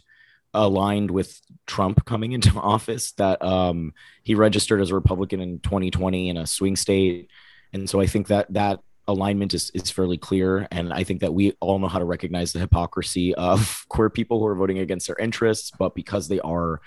aligned 0.57 1.11
with 1.11 1.39
trump 1.65 2.05
coming 2.05 2.31
into 2.31 2.51
office 2.59 3.11
that 3.13 3.41
um 3.41 3.93
he 4.23 4.35
registered 4.35 4.81
as 4.81 4.91
a 4.91 4.95
republican 4.95 5.39
in 5.39 5.59
2020 5.59 6.29
in 6.29 6.37
a 6.37 6.47
swing 6.47 6.75
state. 6.75 7.29
And 7.73 7.89
so 7.89 7.99
i 7.99 8.07
think 8.07 8.27
that 8.27 8.51
that 8.53 8.79
alignment 9.09 9.53
is, 9.53 9.69
is 9.73 9.89
fairly 9.89 10.17
clear. 10.17 10.67
And 10.71 10.91
i 10.93 11.03
think 11.03 11.21
that 11.21 11.33
we 11.33 11.53
all 11.59 11.79
know 11.79 11.87
how 11.87 11.99
to 11.99 12.05
recognize 12.05 12.53
the 12.53 12.59
hypocrisy 12.59 13.33
of 13.35 13.85
queer 13.89 14.09
people 14.09 14.39
who 14.39 14.45
are 14.47 14.55
voting 14.55 14.79
against 14.79 15.07
their 15.07 15.17
interests 15.17 15.71
but 15.77 15.95
because 15.95 16.27
they 16.27 16.39
are 16.41 16.81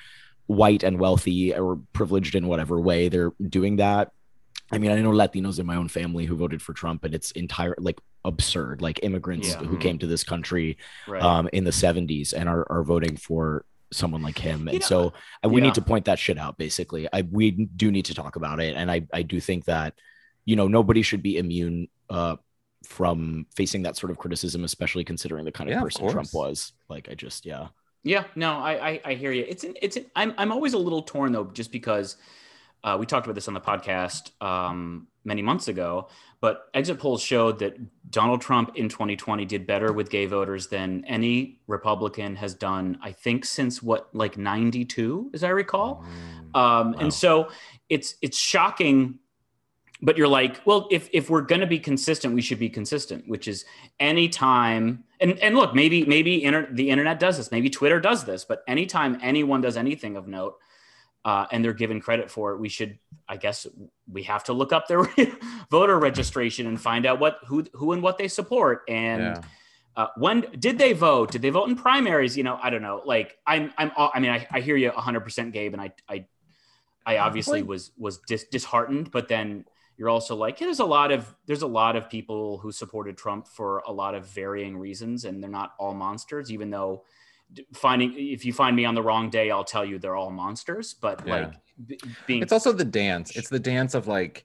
white 0.47 0.83
and 0.83 0.99
wealthy 0.99 1.55
or 1.55 1.79
privileged 1.93 2.35
in 2.35 2.49
whatever 2.49 2.81
way 2.81 3.09
they're 3.09 3.33
doing 3.49 3.77
that 3.77 4.13
I 4.73 4.79
mean, 4.79 4.91
I 4.93 5.01
know 5.01 5.11
Latinos 5.11 5.59
in 5.59 5.67
my 5.67 5.77
own 5.77 5.89
family 5.89 6.27
who 6.27 6.37
voted 6.37 6.63
for 6.63 6.73
Trump, 6.73 7.05
and 7.05 7.15
it's 7.15 7.33
entire 7.33 7.75
like 7.79 8.01
absurd. 8.25 8.83
Like 8.83 9.01
immigrants 9.03 9.49
Yeah. 9.49 9.59
who 9.59 9.77
came 9.79 9.99
to 9.99 10.07
this 10.07 10.23
country 10.23 10.79
right. 11.09 11.23
um, 11.23 11.49
in 11.53 11.65
the 11.65 11.71
'70s 11.73 12.33
and 12.33 12.49
are, 12.49 12.71
are 12.71 12.85
voting 12.85 13.17
for 13.17 13.65
someone 13.93 14.23
like 14.23 14.39
him, 14.39 14.69
and 14.69 14.81
know, 14.81 14.87
so 14.87 15.13
uh, 15.45 15.49
we 15.49 15.61
yeah. 15.61 15.67
need 15.67 15.75
to 15.75 15.83
point 15.83 16.05
that 16.05 16.19
shit 16.19 16.39
out. 16.39 16.57
Basically, 16.57 17.09
I 17.13 17.23
we 17.23 17.51
do 17.51 17.91
need 17.91 18.05
to 18.07 18.15
talk 18.15 18.37
about 18.37 18.61
it, 18.61 18.77
and 18.77 18.91
I 18.91 19.07
I 19.13 19.23
do 19.23 19.41
think 19.41 19.65
that 19.65 19.95
you 20.45 20.57
know 20.57 20.69
nobody 20.69 21.03
should 21.03 21.23
be 21.23 21.39
immune 21.39 21.89
uh, 22.09 22.37
from 22.85 23.47
facing 23.55 23.83
that 23.83 23.97
sort 23.97 24.11
of 24.11 24.19
criticism, 24.19 24.65
especially 24.65 25.05
considering 25.05 25.45
the 25.45 25.53
kind 25.53 25.69
of 25.69 25.73
Yeah, 25.73 25.79
of 25.79 25.85
person 25.85 26.09
Trump 26.09 26.29
was. 26.33 26.73
Like, 26.89 27.09
I 27.11 27.15
just 27.15 27.45
yeah. 27.45 27.69
Yeah, 28.03 28.25
no, 28.35 28.53
I, 28.53 28.89
I, 28.89 29.01
I 29.05 29.15
hear 29.15 29.31
you. 29.31 29.45
It's 29.47 29.63
an, 29.63 29.75
it's 29.83 29.97
an, 29.97 30.07
I'm, 30.17 30.33
I'm 30.39 30.53
always 30.53 30.73
a 30.73 30.79
little 30.79 31.03
torn 31.03 31.33
though, 31.33 31.45
just 31.45 31.71
because 31.71 32.17
uh, 32.85 32.97
we 32.99 33.07
talked 33.07 33.27
about 33.27 33.35
this 33.35 33.49
on 33.49 33.55
the 33.55 33.61
podcast 33.61 34.31
um, 34.43 35.09
many 35.25 35.43
months 35.43 35.69
ago. 35.69 36.09
But 36.41 36.71
exit 36.73 36.99
polls 36.99 37.23
showed 37.23 37.59
that 37.59 37.77
Donald 38.11 38.41
Trump 38.41 38.73
in 38.75 38.89
2020 38.89 39.45
did 39.45 39.67
better 39.67 39.93
with 39.93 40.09
gay 40.09 40.25
voters 40.25 40.69
than 40.69 41.05
any 41.05 41.61
Republican 41.67 42.35
has 42.37 42.55
done. 42.55 42.99
I 43.03 43.13
think 43.13 43.45
since 43.45 43.83
what, 43.83 44.09
like 44.15 44.39
92, 44.39 45.33
as 45.35 45.45
I 45.45 45.51
recall. 45.51 46.03
Mm. 46.55 46.59
Um, 46.59 46.93
Wow. 46.93 46.95
And 46.99 47.15
so 47.15 47.49
it's 47.89 48.15
it's 48.23 48.39
shocking, 48.39 49.19
but 50.01 50.17
you're 50.17 50.29
like, 50.29 50.61
well, 50.65 50.89
if 50.91 51.11
if 51.13 51.29
we're 51.29 51.43
going 51.43 51.61
to 51.61 51.67
be 51.67 51.79
consistent, 51.79 52.35
we 52.35 52.43
should 52.43 52.59
be 52.59 52.71
consistent. 52.71 53.29
Which 53.29 53.47
is 53.47 53.65
anytime 54.01 55.05
and 55.21 55.39
and 55.39 55.55
look, 55.55 55.75
maybe 55.75 56.05
maybe 56.07 56.43
inter- 56.43 56.69
the 56.73 56.91
internet 56.91 57.21
does 57.21 57.37
this, 57.37 57.53
maybe 57.53 57.69
Twitter 57.71 58.01
does 58.01 58.25
this, 58.25 58.45
but 58.45 58.65
anytime 58.67 59.19
anyone 59.23 59.61
does 59.61 59.77
anything 59.77 60.17
of 60.17 60.27
note, 60.27 60.57
uh, 61.25 61.47
and 61.51 61.65
they're 61.65 61.73
given 61.73 62.01
credit 62.01 62.31
for 62.31 62.53
it, 62.53 62.59
we 62.59 62.69
should, 62.69 62.99
I 63.29 63.37
guess, 63.37 63.67
we 64.11 64.23
have 64.25 64.45
to 64.45 64.53
look 64.53 64.73
up 64.73 64.89
their 64.89 65.09
voter 65.71 65.99
registration 65.99 66.67
and 66.67 66.81
find 66.81 67.07
out 67.07 67.21
what 67.21 67.39
who 67.47 67.65
who 67.75 67.93
and 67.93 68.03
what 68.03 68.19
they 68.19 68.29
support 68.29 68.83
and. 68.89 69.23
Yeah. 69.23 69.41
Uh, 69.97 70.07
when 70.17 70.47
did 70.57 70.79
they 70.79 70.93
vote? 70.93 71.33
Did 71.33 71.43
they 71.43 71.51
vote 71.51 71.69
in 71.69 71.75
primaries? 71.75 72.37
You 72.37 72.45
know, 72.45 72.59
I 72.63 72.71
don't 72.71 72.81
know. 72.81 73.03
Like, 73.05 73.37
I'm, 73.45 73.73
I'm. 73.77 73.91
I 73.97 74.21
mean, 74.21 74.31
I, 74.31 74.47
I 74.51 74.61
hear 74.61 74.77
you 74.77 74.89
100, 74.89 75.21
percent 75.21 75.53
Gabe, 75.53 75.73
and 75.73 75.83
I, 75.83 75.93
I, 76.09 76.27
I 77.05 77.19
obviously 77.19 77.65
was 77.65 77.91
was 77.99 78.19
dis- 78.19 78.47
disheartened. 78.53 79.11
But 79.11 79.27
then 79.27 79.65
you're 80.01 80.09
also 80.09 80.35
like, 80.35 80.61
yeah, 80.61 80.69
there's 80.69 80.79
a 80.79 80.85
lot 80.87 81.13
of 81.13 81.35
there's 81.47 81.61
a 81.61 81.67
lot 81.67 81.97
of 81.97 82.09
people 82.09 82.57
who 82.57 82.73
supported 82.73 83.19
Trump 83.19 83.47
for 83.47 83.83
a 83.87 83.93
lot 83.93 84.15
of 84.15 84.27
varying 84.27 84.79
reasons, 84.79 85.27
and 85.27 85.43
they're 85.43 85.51
not 85.51 85.75
all 85.79 85.93
monsters. 85.93 86.51
Even 86.51 86.71
though 86.71 87.03
d- 87.03 87.05
finding 87.75 88.15
if 88.17 88.45
you 88.45 88.53
find 88.53 88.77
me 88.77 88.85
on 88.85 88.95
the 88.95 89.03
wrong 89.03 89.31
day, 89.31 89.51
I'll 89.51 89.65
tell 89.65 89.85
you 89.85 89.99
they're 89.99 90.17
all 90.17 90.31
monsters. 90.31 90.95
But 90.95 91.27
Yeah. 91.27 91.35
like 91.35 91.53
b- 91.87 91.99
being 92.27 92.43
It's 92.43 92.53
also 92.53 92.73
the 92.73 92.85
dance. 92.85 93.37
It's 93.37 93.49
the 93.49 93.59
dance 93.59 93.95
of 93.95 94.07
like, 94.07 94.45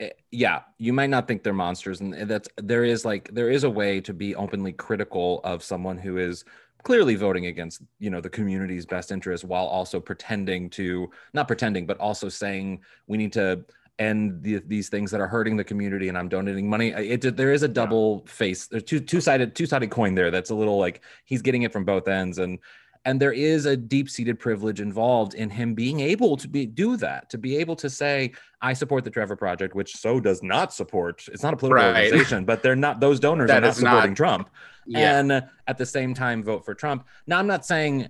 eh, 0.00 0.10
yeah, 0.30 0.62
you 0.78 0.92
might 0.92 1.10
not 1.10 1.26
think 1.26 1.42
they're 1.42 1.52
monsters, 1.52 2.00
and 2.00 2.12
that's 2.28 2.48
there 2.56 2.84
is 2.84 3.04
like 3.04 3.32
there 3.32 3.50
is 3.50 3.64
a 3.64 3.70
way 3.70 4.00
to 4.02 4.12
be 4.12 4.34
openly 4.34 4.72
critical 4.72 5.40
of 5.44 5.62
someone 5.62 5.98
who 5.98 6.18
is 6.18 6.44
clearly 6.82 7.16
voting 7.16 7.46
against 7.46 7.82
you 7.98 8.10
know 8.10 8.20
the 8.20 8.30
community's 8.30 8.86
best 8.86 9.10
interest 9.10 9.42
while 9.44 9.66
also 9.66 9.98
pretending 9.98 10.70
to 10.70 11.10
not 11.32 11.48
pretending 11.48 11.84
but 11.84 11.98
also 11.98 12.28
saying 12.28 12.80
we 13.08 13.16
need 13.16 13.32
to 13.32 13.64
end 13.98 14.42
the, 14.42 14.62
these 14.66 14.88
things 14.88 15.10
that 15.10 15.20
are 15.20 15.26
hurting 15.26 15.56
the 15.56 15.64
community 15.64 16.08
and 16.08 16.18
i'm 16.18 16.28
donating 16.28 16.68
money 16.68 16.92
I- 16.94 17.00
it, 17.00 17.36
there 17.36 17.52
is 17.52 17.62
a 17.62 17.68
double 17.68 18.26
face 18.26 18.66
there's 18.66 18.82
two 18.82 19.00
two-sided 19.00 19.54
two-sided 19.54 19.90
coin 19.90 20.14
there 20.14 20.30
that's 20.30 20.50
a 20.50 20.54
little 20.54 20.78
like 20.78 21.02
he's 21.24 21.40
getting 21.42 21.62
it 21.62 21.72
from 21.72 21.84
both 21.84 22.06
ends 22.06 22.38
and 22.38 22.58
and 23.06 23.20
there 23.22 23.32
is 23.32 23.66
a 23.66 23.76
deep-seated 23.76 24.38
privilege 24.40 24.80
involved 24.80 25.34
in 25.34 25.48
him 25.48 25.74
being 25.74 26.00
able 26.00 26.36
to 26.36 26.48
be 26.48 26.66
do 26.66 26.96
that 26.98 27.30
to 27.30 27.38
be 27.38 27.56
able 27.56 27.74
to 27.76 27.88
say 27.88 28.32
i 28.60 28.74
support 28.74 29.02
the 29.02 29.10
trevor 29.10 29.36
project 29.36 29.74
which 29.74 29.96
so 29.96 30.20
does 30.20 30.42
not 30.42 30.74
support 30.74 31.24
it's 31.32 31.42
not 31.42 31.54
a 31.54 31.56
political 31.56 31.82
Right. 31.90 32.04
organization 32.06 32.44
but 32.44 32.62
they're 32.62 32.76
not 32.76 33.00
those 33.00 33.18
donors 33.18 33.48
That 33.48 33.58
are 33.58 33.60
not 33.62 33.70
is 33.76 33.82
not- 33.82 33.90
supporting 33.92 34.14
trump 34.14 34.50
Yeah. 34.86 35.18
and 35.20 35.32
at 35.32 35.78
the 35.78 35.86
same 35.86 36.12
time 36.14 36.44
vote 36.44 36.64
for 36.64 36.74
Trump. 36.74 37.06
Now, 37.26 37.38
I'm 37.40 37.48
not 37.48 37.64
saying 37.66 38.06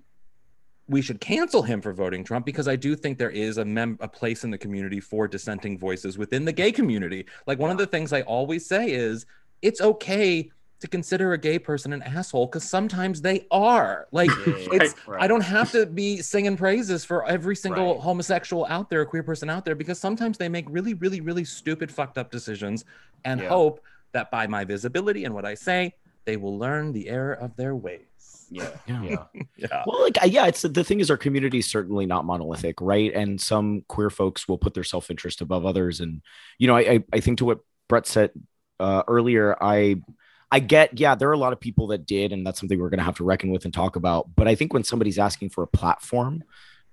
we 0.88 1.02
should 1.02 1.20
cancel 1.20 1.62
him 1.62 1.80
for 1.80 1.92
voting 1.92 2.22
Trump 2.22 2.46
because 2.46 2.68
I 2.68 2.76
do 2.76 2.94
think 2.94 3.18
there 3.18 3.30
is 3.30 3.58
a 3.58 3.64
mem- 3.64 3.98
a 4.00 4.08
place 4.08 4.44
in 4.44 4.50
the 4.50 4.58
community 4.58 5.00
for 5.00 5.26
dissenting 5.26 5.78
voices 5.78 6.16
within 6.16 6.44
the 6.44 6.52
gay 6.52 6.70
community. 6.70 7.26
Like 7.46 7.58
one 7.58 7.70
of 7.70 7.78
the 7.78 7.86
things 7.86 8.12
I 8.12 8.22
always 8.22 8.66
say 8.66 8.90
is 8.92 9.26
it's 9.62 9.80
okay 9.80 10.48
to 10.78 10.86
consider 10.86 11.32
a 11.32 11.38
gay 11.38 11.58
person 11.58 11.92
an 11.92 12.02
asshole 12.02 12.46
because 12.46 12.62
sometimes 12.62 13.20
they 13.20 13.46
are. 13.50 14.06
Like 14.12 14.30
Yeah, 14.30 14.36
yeah, 14.58 14.68
it's 14.72 14.94
right. 15.08 15.22
I 15.22 15.26
don't 15.26 15.40
have 15.40 15.72
to 15.72 15.86
be 15.86 16.20
singing 16.22 16.56
praises 16.56 17.04
for 17.04 17.26
every 17.26 17.56
single 17.56 17.94
Right. 17.94 18.00
homosexual 18.02 18.66
out 18.68 18.90
there, 18.90 19.04
queer 19.06 19.22
person 19.22 19.48
out 19.50 19.64
there, 19.64 19.74
because 19.74 19.98
sometimes 19.98 20.38
they 20.38 20.48
make 20.50 20.66
really, 20.68 20.94
really, 20.94 21.20
really 21.20 21.44
stupid, 21.44 21.90
fucked 21.90 22.18
up 22.18 22.30
decisions 22.30 22.84
and 23.24 23.40
Yeah. 23.40 23.48
hope 23.48 23.80
that 24.12 24.30
by 24.30 24.46
my 24.46 24.64
visibility 24.64 25.24
and 25.24 25.34
what 25.34 25.44
I 25.46 25.54
say, 25.54 25.94
they 26.26 26.36
will 26.36 26.58
learn 26.58 26.92
the 26.92 27.08
error 27.08 27.32
of 27.32 27.56
their 27.56 27.74
ways. 27.74 28.00
Yeah, 28.50 28.68
Yeah. 28.86 29.02
yeah. 29.02 29.24
Yeah. 29.56 29.82
Well, 29.86 30.02
like, 30.02 30.18
I- 30.22 30.26
yeah, 30.26 30.46
it's 30.46 30.62
the 30.62 30.84
thing 30.84 31.00
is 31.00 31.10
our 31.10 31.16
community 31.16 31.58
is 31.58 31.66
certainly 31.66 32.06
not 32.06 32.24
monolithic, 32.24 32.80
right? 32.80 33.12
And 33.14 33.40
some 33.40 33.82
queer 33.88 34.10
folks 34.10 34.46
will 34.48 34.58
put 34.58 34.74
their 34.74 34.84
self 34.84 35.10
interest 35.10 35.40
above 35.40 35.64
others. 35.66 36.00
And, 36.00 36.22
you 36.58 36.66
know, 36.66 36.76
I, 36.76 36.80
I, 36.80 37.04
I 37.14 37.20
think 37.20 37.38
to 37.38 37.44
what 37.44 37.60
Brett 37.88 38.06
said 38.06 38.30
uh, 38.80 39.02
earlier, 39.08 39.56
I, 39.60 40.02
I 40.50 40.60
get, 40.60 40.98
yeah, 40.98 41.14
there 41.16 41.28
are 41.28 41.32
a 41.32 41.38
lot 41.38 41.52
of 41.52 41.60
people 41.60 41.88
that 41.88 42.06
did, 42.06 42.32
and 42.32 42.46
that's 42.46 42.60
something 42.60 42.78
we're 42.78 42.90
going 42.90 42.98
to 42.98 43.04
have 43.04 43.16
to 43.16 43.24
reckon 43.24 43.50
with 43.50 43.64
and 43.64 43.74
talk 43.74 43.96
about. 43.96 44.28
But 44.36 44.46
I 44.46 44.54
think 44.54 44.72
when 44.72 44.84
somebody's 44.84 45.18
asking 45.18 45.50
for 45.50 45.64
a 45.64 45.66
platform, 45.66 46.44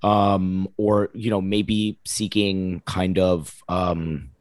um, 0.01 0.67
or, 0.75 1.09
you 1.13 1.29
know, 1.29 1.39
maybe 1.39 1.99
seeking 2.05 2.81
kind 2.85 3.17
of, 3.19 3.55
um, 3.69 4.31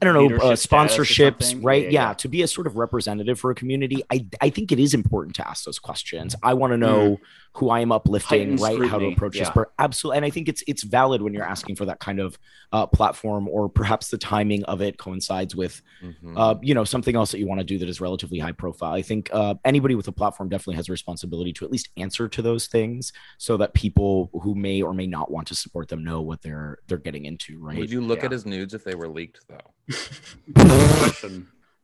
I 0.00 0.04
don't 0.04 0.14
know, 0.14 0.36
uh, 0.36 0.52
sponsorships, 0.54 1.58
right? 1.62 1.84
Yeah, 1.84 1.90
Yeah, 1.90 2.08
yeah. 2.08 2.12
to 2.14 2.28
be 2.28 2.42
a 2.42 2.48
sort 2.48 2.66
of 2.66 2.76
representative 2.76 3.40
for 3.40 3.50
a 3.50 3.54
community, 3.54 4.02
I 4.10 4.26
I 4.40 4.50
think 4.50 4.70
it 4.72 4.78
is 4.78 4.94
important 4.94 5.36
to 5.36 5.48
ask 5.48 5.64
those 5.64 5.78
questions. 5.78 6.34
I 6.42 6.54
want 6.54 6.72
to 6.72 6.76
know 6.76 7.18
who 7.58 7.70
I 7.70 7.80
am 7.80 7.92
uplifting, 7.92 8.38
Heightened 8.40 8.60
right? 8.60 8.72
How 8.76 8.78
to 8.82 8.86
scrutiny, 8.88 9.12
approach 9.14 9.32
this, 9.34 9.48
yeah. 9.48 9.52
but 9.54 9.72
absolutely, 9.78 10.16
and 10.18 10.24
I 10.26 10.30
think 10.30 10.48
it's 10.48 10.62
it's 10.66 10.82
valid 10.84 11.22
when 11.22 11.34
you're 11.34 11.44
asking 11.48 11.76
for 11.76 11.84
that 11.86 11.98
kind 12.00 12.20
of 12.20 12.38
uh, 12.72 12.86
platform, 12.86 13.48
or 13.48 13.68
perhaps 13.68 14.08
the 14.08 14.18
timing 14.18 14.64
of 14.64 14.80
it 14.80 14.98
coincides 14.98 15.56
with, 15.56 15.82
Mhm. 16.02 16.34
uh, 16.36 16.54
you 16.62 16.74
know, 16.74 16.84
something 16.84 17.16
else 17.16 17.30
that 17.32 17.38
you 17.38 17.46
want 17.46 17.60
to 17.60 17.64
do 17.64 17.78
that 17.78 17.88
is 17.88 18.00
relatively 18.00 18.38
high 18.38 18.52
profile. 18.52 18.92
I 18.92 19.02
think 19.02 19.28
uh, 19.32 19.54
anybody 19.64 19.94
with 19.94 20.06
a 20.08 20.12
platform 20.12 20.48
definitely 20.48 20.76
has 20.76 20.88
a 20.88 20.92
responsibility 20.92 21.52
to 21.54 21.64
at 21.64 21.70
least 21.72 21.88
answer 21.96 22.28
to 22.28 22.42
those 22.42 22.66
things, 22.66 23.12
so 23.38 23.56
that 23.56 23.74
people 23.74 24.30
who 24.42 24.54
may 24.54 24.80
or 24.82 24.94
may 24.94 25.06
not 25.06 25.30
want 25.30 25.48
to 25.48 25.54
support 25.54 25.88
them 25.88 26.04
know 26.04 26.20
what 26.22 26.42
they're 26.42 26.78
they're 26.86 26.98
getting 26.98 27.24
into, 27.24 27.58
right? 27.58 27.78
Would 27.78 27.90
you 27.90 28.00
look 28.00 28.20
Yeah. 28.20 28.26
at 28.26 28.32
his 28.32 28.46
nudes 28.46 28.74
if 28.74 28.84
they 28.84 28.94
were 28.94 29.08
leaked 29.08 29.40
though? 29.48 29.58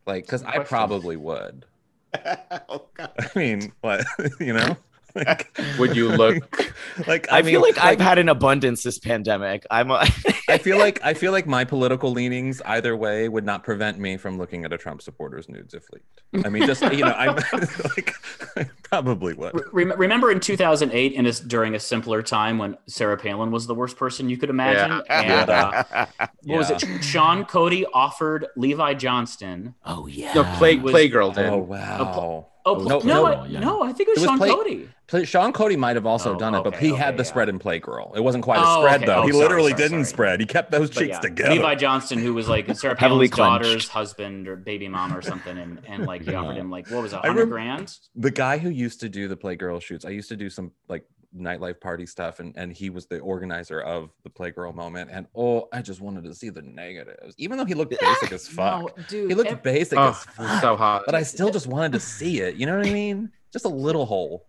Like, 0.07 0.27
because 0.27 0.43
I 0.43 0.59
probably 0.59 1.17
would. 1.17 1.65
oh, 2.69 2.85
God. 2.95 3.11
I 3.19 3.39
mean, 3.39 3.73
what 3.81 4.05
you 4.41 4.53
know? 4.53 4.77
Like, 5.15 5.57
Would 5.79 5.95
you 5.97 6.09
look? 6.09 6.67
like 7.07 7.31
I, 7.31 7.39
I, 7.39 7.43
feel 7.43 7.61
mean, 7.63 7.73
like, 7.75 7.85
I've 7.85 8.01
had 8.01 8.19
an 8.19 8.29
abundance 8.29 8.83
this 8.83 8.99
pandemic. 8.99 9.65
I'm 9.71 9.91
a, 9.91 10.07
I 10.49 10.59
feel 10.59 10.79
like 10.79 11.01
I 11.05 11.15
feel 11.15 11.31
like 11.33 11.47
my 11.47 11.65
political 11.65 12.11
leanings 12.11 12.61
either 12.67 12.97
way 12.97 13.29
would 13.29 13.45
not 13.45 13.63
prevent 13.63 13.99
me 13.99 14.17
from 14.17 14.39
looking 14.39 14.65
at 14.65 14.73
a 14.73 14.79
Trump 14.79 15.03
supporter's 15.03 15.49
nudes 15.49 15.73
if 15.75 15.85
leaked. 15.93 16.23
I 16.45 16.49
mean, 16.49 16.67
just 16.67 16.83
you 16.83 17.05
know, 17.05 17.13
I'm 17.13 17.37
like, 17.97 18.15
I 18.57 18.69
probably 18.83 19.35
would. 19.35 19.53
Re- 19.73 19.85
remember 19.85 20.31
in 20.33 20.41
2008, 20.41 21.13
in 21.13 21.27
a, 21.27 21.33
during 21.33 21.75
a 21.75 21.81
simpler 21.81 22.21
time 22.23 22.59
when 22.59 22.77
Sarah 22.89 23.17
Palin 23.17 23.51
was 23.53 23.67
the 23.67 23.75
worst 23.75 23.97
person 23.97 24.29
you 24.29 24.37
could 24.37 24.51
imagine, 24.51 25.01
Yeah. 25.09 25.31
and 25.41 25.51
uh, 25.51 26.07
what 26.43 26.59
was 26.59 26.71
it? 26.71 26.85
Sean 27.05 27.45
Cody 27.45 27.87
offered 27.95 28.47
Levi 28.57 28.95
Johnston. 28.95 29.75
oh 29.85 30.07
yeah. 30.09 30.35
The 30.35 30.45
play 30.59 30.77
was- 30.77 30.93
Playgirl 30.95 31.35
did. 31.35 31.47
Oh 31.47 31.59
wow. 31.59 32.49
Oh 32.67 32.77
No, 32.77 32.99
no, 33.01 33.05
no, 33.05 33.27
I, 33.27 33.47
yeah. 33.47 33.61
no, 33.61 33.83
I 33.83 33.93
think 33.93 34.09
it 34.09 34.17
was, 34.17 34.19
It 34.19 34.21
was 34.23 34.29
Sean 34.31 34.39
play- 34.39 34.49
Cody. 34.51 34.89
Play- 35.07 35.25
Sean 35.27 35.53
Cody 35.53 35.77
might 35.77 35.97
have 35.97 36.07
also 36.07 36.35
Oh, 36.35 36.39
done 36.39 36.55
it, 36.55 36.65
but 36.65 36.75
okay, 36.75 36.89
he 36.89 36.95
had 36.95 37.19
the 37.19 37.23
yeah. 37.23 37.29
spread 37.29 37.51
and 37.51 37.61
Playgirl. 37.61 38.17
It 38.17 38.21
wasn't 38.25 38.43
quite 38.43 38.59
a 38.59 38.63
Oh, 38.65 38.81
spread 38.81 38.97
okay. 39.03 39.07
though. 39.07 39.17
Oh, 39.23 39.27
he 39.27 39.33
sorry, 39.33 39.43
literally 39.45 39.71
sorry, 39.73 39.83
didn't 39.83 40.05
sorry. 40.07 40.13
spread. 40.15 40.41
He 40.41 40.47
kept 40.47 40.71
those 40.71 40.89
But 40.89 40.99
cheeks 41.01 41.09
yeah, 41.17 41.21
together. 41.21 41.55
Levi 41.57 41.75
Johnston, 41.75 42.19
who 42.21 42.33
was 42.33 42.49
like 42.49 42.75
Sarah 42.75 42.97
Heavily 42.99 43.29
Palin's 43.29 43.67
daughter's 43.67 43.89
husband 43.89 44.49
or 44.49 44.57
baby 44.57 44.89
mom 44.89 45.15
or 45.15 45.21
something, 45.21 45.59
and 45.59 45.81
and 45.87 46.07
like 46.07 46.23
he 46.23 46.31
Yeah. 46.33 46.41
offered 46.41 46.57
him 46.57 46.71
like 46.71 46.89
what 46.91 47.03
was 47.03 47.13
it, 47.13 47.21
I 47.23 47.27
hundred 47.27 47.51
grand? 47.51 47.99
the 48.17 48.31
guy 48.31 48.57
who 48.57 48.71
used 48.71 49.01
to 49.01 49.11
do 49.11 49.29
the 49.29 49.37
Playgirl 49.37 49.83
shoots, 49.83 50.07
I 50.07 50.11
used 50.11 50.31
to 50.31 50.37
do 50.37 50.49
some 50.49 50.73
like 50.89 51.05
nightlife 51.37 51.81
party 51.81 52.07
stuff, 52.07 52.41
and 52.41 52.55
and 52.57 52.73
he 52.73 52.91
was 52.91 53.07
the 53.07 53.19
organizer 53.21 53.81
of 53.81 54.11
the 54.23 54.31
Playgirl 54.31 54.75
moment. 54.75 55.11
And 55.13 55.27
oh, 55.37 55.69
I 55.73 55.83
just 55.83 56.01
wanted 56.01 56.25
to 56.25 56.35
see 56.35 56.49
the 56.51 56.63
negatives, 56.63 57.35
even 57.39 57.59
though 57.59 57.65
he 57.65 57.75
looked 57.75 57.99
basic 58.01 58.33
as 58.33 58.47
fuck. 58.49 58.97
No, 58.97 59.05
dude, 59.09 59.29
he 59.31 59.35
looked 59.35 59.51
ev- 59.51 59.63
basic 59.63 59.99
Oh, 59.99 60.09
as 60.11 60.25
fuck, 60.25 60.61
so 60.61 60.77
hot. 60.77 61.03
but 61.07 61.15
I 61.15 61.23
still 61.23 61.51
just 61.51 61.67
wanted 61.67 61.93
to 61.93 62.01
see 62.01 62.41
it. 62.41 62.57
You 62.57 62.67
know 62.67 62.77
what 62.79 62.87
I 62.87 62.93
mean? 62.93 63.31
Just 63.53 63.65
a 63.65 63.69
little 63.71 64.07
hole. 64.07 64.47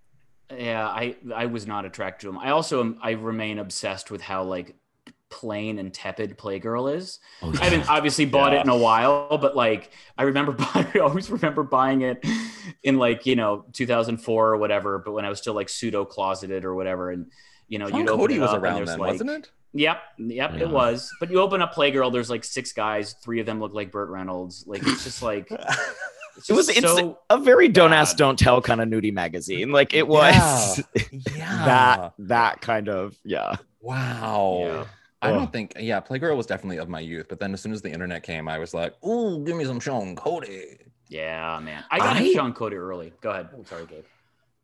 Yeah, 0.56 0.88
I 0.88 1.15
I 1.34 1.48
was 1.48 1.65
not 1.65 1.86
attracted 1.86 2.28
to 2.28 2.30
him. 2.30 2.38
I 2.38 2.52
also 2.52 2.80
am, 2.82 3.00
I 3.02 3.12
remain 3.12 3.58
obsessed 3.60 4.12
with 4.12 4.21
how 4.21 4.43
like 4.43 4.76
plain 5.32 5.80
and 5.80 5.91
tepid 5.93 6.38
Playgirl 6.38 6.95
is. 6.95 7.19
Oh, 7.41 7.52
I 7.60 7.65
haven't 7.65 7.89
obviously 7.89 8.26
bought 8.26 8.54
Yeah. 8.54 8.60
it 8.60 8.62
in 8.65 8.69
a 8.69 8.78
while, 8.78 9.38
but 9.39 9.56
like 9.56 9.89
I 10.17 10.24
remember 10.24 10.52
buying, 10.74 10.88
I 10.93 11.00
always 11.00 11.30
remember 11.32 11.63
buying 11.63 12.02
it 12.02 12.24
in 12.84 12.97
like 12.97 13.25
you 13.25 13.36
know 13.36 13.65
2004 13.73 14.47
or 14.49 14.58
whatever. 14.58 14.99
But 14.99 15.13
when 15.13 15.25
I 15.25 15.30
was 15.30 15.39
still 15.39 15.54
like 15.54 15.69
pseudo 15.69 16.06
closeted 16.06 16.65
or 16.65 16.75
whatever, 16.75 17.12
and 17.12 17.32
you 17.67 17.80
know 17.80 17.88
Sean 17.89 17.99
you'd 17.99 18.10
Cody 18.10 18.39
was 18.39 18.49
up 18.49 18.56
and 18.56 18.63
around 18.63 18.75
there's 18.78 18.89
then, 18.89 18.99
like, 18.99 19.12
wasn't 19.13 19.30
it? 19.32 19.51
Yep, 19.73 20.01
yep, 20.19 20.51
Yeah. 20.54 20.60
it 20.62 20.69
was. 20.69 21.12
But 21.19 21.30
you 21.30 21.41
open 21.41 21.62
up 21.62 21.75
Playgirl, 21.75 22.12
there's 22.13 22.30
like 22.30 22.45
six 22.45 22.71
guys, 22.71 23.13
three 23.23 23.41
of 23.41 23.45
them 23.45 23.60
look 23.60 23.73
like 23.73 23.91
Burt 23.91 24.10
Reynolds. 24.10 24.63
Like 24.65 24.82
it's 24.88 25.04
just 25.04 25.21
like 25.21 25.47
it's 26.38 26.49
It 26.49 26.54
was 26.54 26.67
just 26.67 26.78
it's 26.78 26.88
so 26.88 27.19
a 27.30 27.38
very 27.38 27.67
don't 27.67 27.91
ask, 27.91 28.15
don't 28.15 28.39
tell 28.39 28.62
kind 28.62 28.80
of 28.80 28.88
nudie 28.88 29.12
magazine. 29.13 29.71
Like 29.71 29.93
it 29.93 30.08
was 30.08 30.82
yeah. 31.36 31.65
that 31.65 32.13
that 32.19 32.62
kind 32.62 32.88
of 32.88 33.17
yeah. 33.25 33.56
Wow. 33.82 34.60
Yeah. 34.62 34.86
I 35.21 35.32
don't 35.32 35.51
think, 35.51 35.73
yeah, 35.80 35.99
Playgirl 36.01 36.38
was 36.38 36.45
definitely 36.45 36.78
of 36.78 36.88
my 36.88 36.99
youth. 36.99 37.28
But 37.30 37.39
then 37.39 37.51
as 37.54 37.62
soon 37.62 37.71
as 37.71 37.82
the 37.82 37.89
internet 37.91 38.21
came, 38.21 38.47
I 38.47 38.60
was 38.60 38.75
like, 38.75 38.93
ooh, 39.04 39.43
give 39.43 39.56
me 39.56 39.65
some 39.65 39.80
Sean 39.80 40.15
Cody. 40.15 40.78
Yeah, 41.07 41.59
man. 41.63 41.83
I 41.91 41.97
got 41.99 42.15
I- 42.15 42.19
into 42.19 42.33
Sean 42.33 42.53
Cody 42.53 42.75
early. 42.75 43.13
Go 43.21 43.29
ahead. 43.31 43.49
I'm 43.53 43.65
sorry, 43.65 43.85
Gabe. 43.85 44.03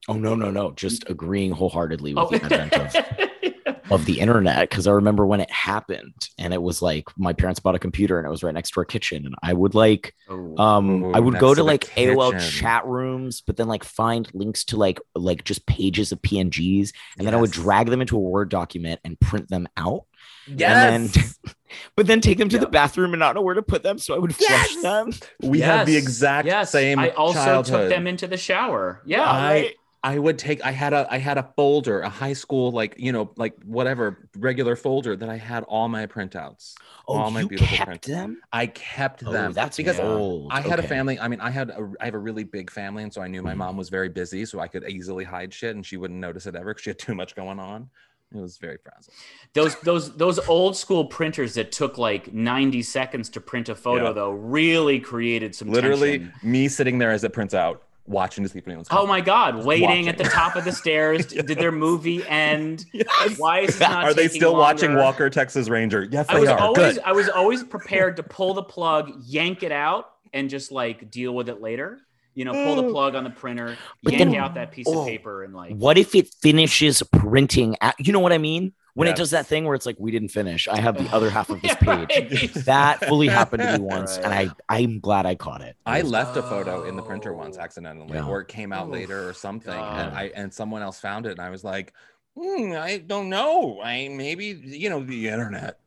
Oh 0.07 0.13
no 0.13 0.33
no 0.35 0.49
no! 0.49 0.71
Just 0.71 1.07
agreeing 1.09 1.51
wholeheartedly 1.51 2.15
with 2.15 2.23
Oh. 2.23 2.29
the 2.29 2.43
advent 2.43 2.73
of 2.73 3.81
of 3.91 4.05
the 4.05 4.19
internet 4.19 4.69
because 4.69 4.87
I 4.87 4.91
remember 4.93 5.25
when 5.27 5.41
it 5.41 5.51
happened 5.51 6.13
and 6.39 6.53
it 6.53 6.61
was 6.61 6.81
like 6.81 7.05
my 7.17 7.33
parents 7.33 7.59
bought 7.59 7.75
a 7.75 7.79
computer 7.79 8.17
and 8.17 8.25
it 8.25 8.29
was 8.31 8.41
right 8.41 8.53
next 8.53 8.71
to 8.71 8.79
our 8.79 8.85
kitchen 8.85 9.25
and 9.25 9.35
I 9.43 9.51
would 9.53 9.75
like 9.75 10.15
Oh. 10.29 10.55
um 10.57 11.03
Ooh, 11.03 11.11
I 11.11 11.19
would 11.19 11.37
go 11.39 11.49
to 11.49 11.55
to 11.55 11.61
the 11.61 11.63
like 11.65 11.83
AOL 11.95 12.39
chat 12.39 12.85
rooms 12.87 13.41
but 13.45 13.57
then 13.57 13.67
like 13.67 13.83
find 13.83 14.29
links 14.33 14.63
to 14.65 14.77
like 14.77 14.99
like 15.13 15.43
just 15.43 15.65
pages 15.67 16.11
of 16.13 16.21
PNGs 16.21 16.93
and 17.17 17.27
then 17.27 17.33
I 17.35 17.37
would 17.37 17.51
drag 17.51 17.87
them 17.89 17.99
into 18.01 18.15
a 18.15 18.19
Word 18.21 18.47
document 18.49 19.01
and 19.03 19.19
print 19.19 19.49
them 19.49 19.67
out 19.75 20.05
Yes. 20.47 21.13
then- 21.13 21.23
but 21.95 22.07
then 22.07 22.21
take 22.21 22.37
them 22.37 22.49
to 22.49 22.55
Yeah. 22.57 22.61
the 22.61 22.67
bathroom 22.69 23.13
and 23.13 23.19
not 23.19 23.35
know 23.35 23.41
where 23.41 23.55
to 23.55 23.61
put 23.61 23.83
them, 23.83 23.97
so 23.97 24.15
I 24.15 24.17
would 24.17 24.35
flush 24.35 24.75
them. 24.77 25.11
We 25.41 25.59
had 25.61 25.85
the 25.87 25.95
exact 25.97 26.45
yes. 26.47 26.71
same 26.71 26.99
I 26.99 27.09
also 27.11 27.39
childhood. 27.43 27.81
took 27.81 27.89
them 27.89 28.07
into 28.07 28.27
the 28.27 28.37
shower. 28.37 29.01
Yeah. 29.05 29.23
I 29.23 29.73
I 30.03 30.17
would 30.17 30.39
take 30.39 30.65
I 30.65 30.71
had 30.71 30.93
a 30.93 31.05
I 31.13 31.19
had 31.19 31.37
a 31.37 31.43
folder, 31.55 32.01
a 32.01 32.09
high 32.09 32.33
school 32.33 32.71
like, 32.71 32.95
you 32.97 33.11
know, 33.11 33.31
like 33.37 33.53
whatever 33.63 34.27
regular 34.35 34.75
folder 34.75 35.15
that 35.15 35.29
I 35.29 35.37
had 35.37 35.61
all 35.65 35.87
my 35.89 36.07
printouts. 36.07 36.73
Oh, 37.07 37.19
all 37.19 37.29
my 37.29 37.41
you 37.41 37.47
beautiful 37.49 37.77
kept 37.77 37.87
prints. 37.87 38.07
them? 38.07 38.41
I 38.51 38.65
kept 38.65 39.23
Oh, 39.23 39.31
them. 39.31 39.53
that's 39.53 39.77
because 39.77 39.99
old. 39.99 40.51
I 40.51 40.61
had 40.61 40.79
a 40.79 40.83
family. 40.83 41.19
I 41.19 41.27
mean, 41.27 41.39
I 41.39 41.51
had 41.51 41.69
a, 41.69 41.91
I 42.01 42.05
have 42.05 42.15
a 42.15 42.19
really 42.19 42.43
big 42.43 42.71
family, 42.71 43.03
and 43.03 43.13
so 43.13 43.21
I 43.21 43.27
knew 43.27 43.41
Mm-hmm. 43.41 43.47
my 43.49 43.53
mom 43.53 43.77
was 43.77 43.89
very 43.89 44.09
busy, 44.09 44.43
so 44.45 44.59
I 44.59 44.67
could 44.67 44.89
easily 44.89 45.23
hide 45.23 45.53
shit, 45.53 45.75
and 45.75 45.85
she 45.85 45.97
wouldn't 45.97 46.19
notice 46.19 46.47
it 46.47 46.55
ever 46.55 46.71
because 46.73 46.81
she 46.83 46.89
had 46.89 46.97
too 46.99 47.13
much 47.13 47.35
going 47.35 47.59
on. 47.59 47.89
It 48.33 48.39
was 48.39 48.57
very 48.57 48.77
frazzled. 48.77 49.13
Those 49.53 49.75
those 49.81 50.15
those 50.15 50.39
old 50.47 50.77
school 50.77 51.05
printers 51.05 51.53
that 51.55 51.71
took 51.71 51.97
like 51.97 52.33
90 52.33 52.81
seconds 52.83 53.29
to 53.31 53.41
print 53.41 53.67
a 53.69 53.75
photo 53.75 54.07
Yeah. 54.07 54.13
though 54.13 54.31
really 54.31 54.99
created 54.99 55.53
some 55.53 55.69
Literally, 55.69 56.19
tension. 56.19 56.33
me 56.43 56.67
sitting 56.69 56.97
there 56.97 57.11
as 57.11 57.23
it 57.25 57.33
prints 57.33 57.53
out, 57.53 57.83
watching 58.05 58.43
to 58.45 58.49
see 58.49 58.59
if 58.59 58.67
anyone's. 58.67 58.87
Oh 58.89 59.05
my 59.05 59.19
god, 59.19 59.65
waiting 59.65 60.07
at 60.07 60.17
the 60.17 60.23
top 60.23 60.55
of 60.55 60.63
the 60.63 60.71
stairs. 60.71 61.25
Did 61.27 61.47
their 61.47 61.73
movie 61.73 62.25
end? 62.25 62.85
Yes. 62.93 63.37
Why 63.37 63.59
is 63.61 63.75
it 63.75 63.81
not 63.81 64.03
Are 64.05 64.13
they 64.13 64.29
still 64.29 64.55
watching? 64.55 64.95
Walker 64.95 65.29
Texas 65.29 65.67
Ranger? 65.67 66.07
Yes, 66.09 66.27
I 66.29 66.35
they 66.35 66.39
was 66.39 66.49
are. 66.49 66.59
always 66.59 66.93
Good. 66.95 67.03
I 67.03 67.11
was 67.11 67.27
always 67.29 67.63
prepared 67.63 68.15
to 68.17 68.23
pull 68.23 68.53
the 68.53 68.63
plug, 68.63 69.11
yank 69.23 69.61
it 69.63 69.71
out, 69.73 70.11
and 70.33 70.49
just 70.49 70.71
like 70.71 71.11
deal 71.11 71.33
with 71.35 71.49
it 71.49 71.59
later. 71.61 71.99
You 72.33 72.45
know, 72.45 72.53
pull 72.53 72.75
the 72.77 72.89
plug 72.91 73.15
on 73.15 73.23
the 73.25 73.29
printer, 73.29 73.77
But 74.03 74.13
yank 74.13 74.31
then- 74.31 74.39
out 74.39 74.53
that 74.55 74.71
piece 74.71 74.87
oh, 74.89 75.01
of 75.01 75.07
paper, 75.07 75.43
and 75.43 75.53
like 75.53 75.75
What 75.75 75.97
if 75.97 76.15
it 76.15 76.29
finishes 76.41 77.03
printing? 77.11 77.75
At, 77.81 77.95
you 77.99 78.13
know 78.13 78.19
what 78.19 78.31
I 78.33 78.37
mean? 78.37 78.73
When 78.93 79.07
it 79.07 79.15
does 79.15 79.31
that 79.31 79.47
thing 79.47 79.63
where 79.63 79.73
it's 79.73 79.85
like 79.85 79.95
we 79.99 80.11
didn't 80.11 80.29
finish. 80.29 80.67
I 80.67 80.81
have 80.81 80.97
the 80.97 81.09
other 81.15 81.29
half 81.29 81.49
of 81.49 81.61
this 81.61 81.75
Yeah, 81.81 82.05
page. 82.05 82.31
right. 82.41 82.53
That 82.65 83.05
fully 83.05 83.29
happened 83.29 83.63
to 83.63 83.77
me 83.77 83.83
once, 83.85 84.17
and 84.17 84.33
I 84.33 84.49
I'm 84.67 84.99
glad 84.99 85.25
I 85.25 85.35
caught 85.35 85.61
it. 85.61 85.77
I 85.85 86.01
left 86.01 86.35
a 86.35 86.41
photo 86.43 86.83
in 86.83 86.97
the 86.97 87.01
printer 87.01 87.33
once 87.33 87.57
Oh. 87.57 87.61
accidentally, 87.61 88.13
Yeah. 88.13 88.27
or 88.27 88.41
it 88.41 88.49
came 88.49 88.73
out 88.73 88.87
Oof, 88.87 88.93
later 88.93 89.29
or 89.29 89.33
something, 89.33 89.73
and 89.73 90.15
I 90.15 90.31
and 90.35 90.53
someone 90.53 90.81
else 90.81 90.99
found 90.99 91.25
it, 91.25 91.31
and 91.31 91.39
I 91.39 91.49
was 91.51 91.63
like, 91.63 91.93
hmm, 92.37 92.73
I 92.77 92.97
don't 92.97 93.29
know. 93.29 93.79
I 93.81 94.09
maybe 94.09 94.47
you 94.47 94.89
know 94.89 95.01
the 95.03 95.29
internet. 95.29 95.79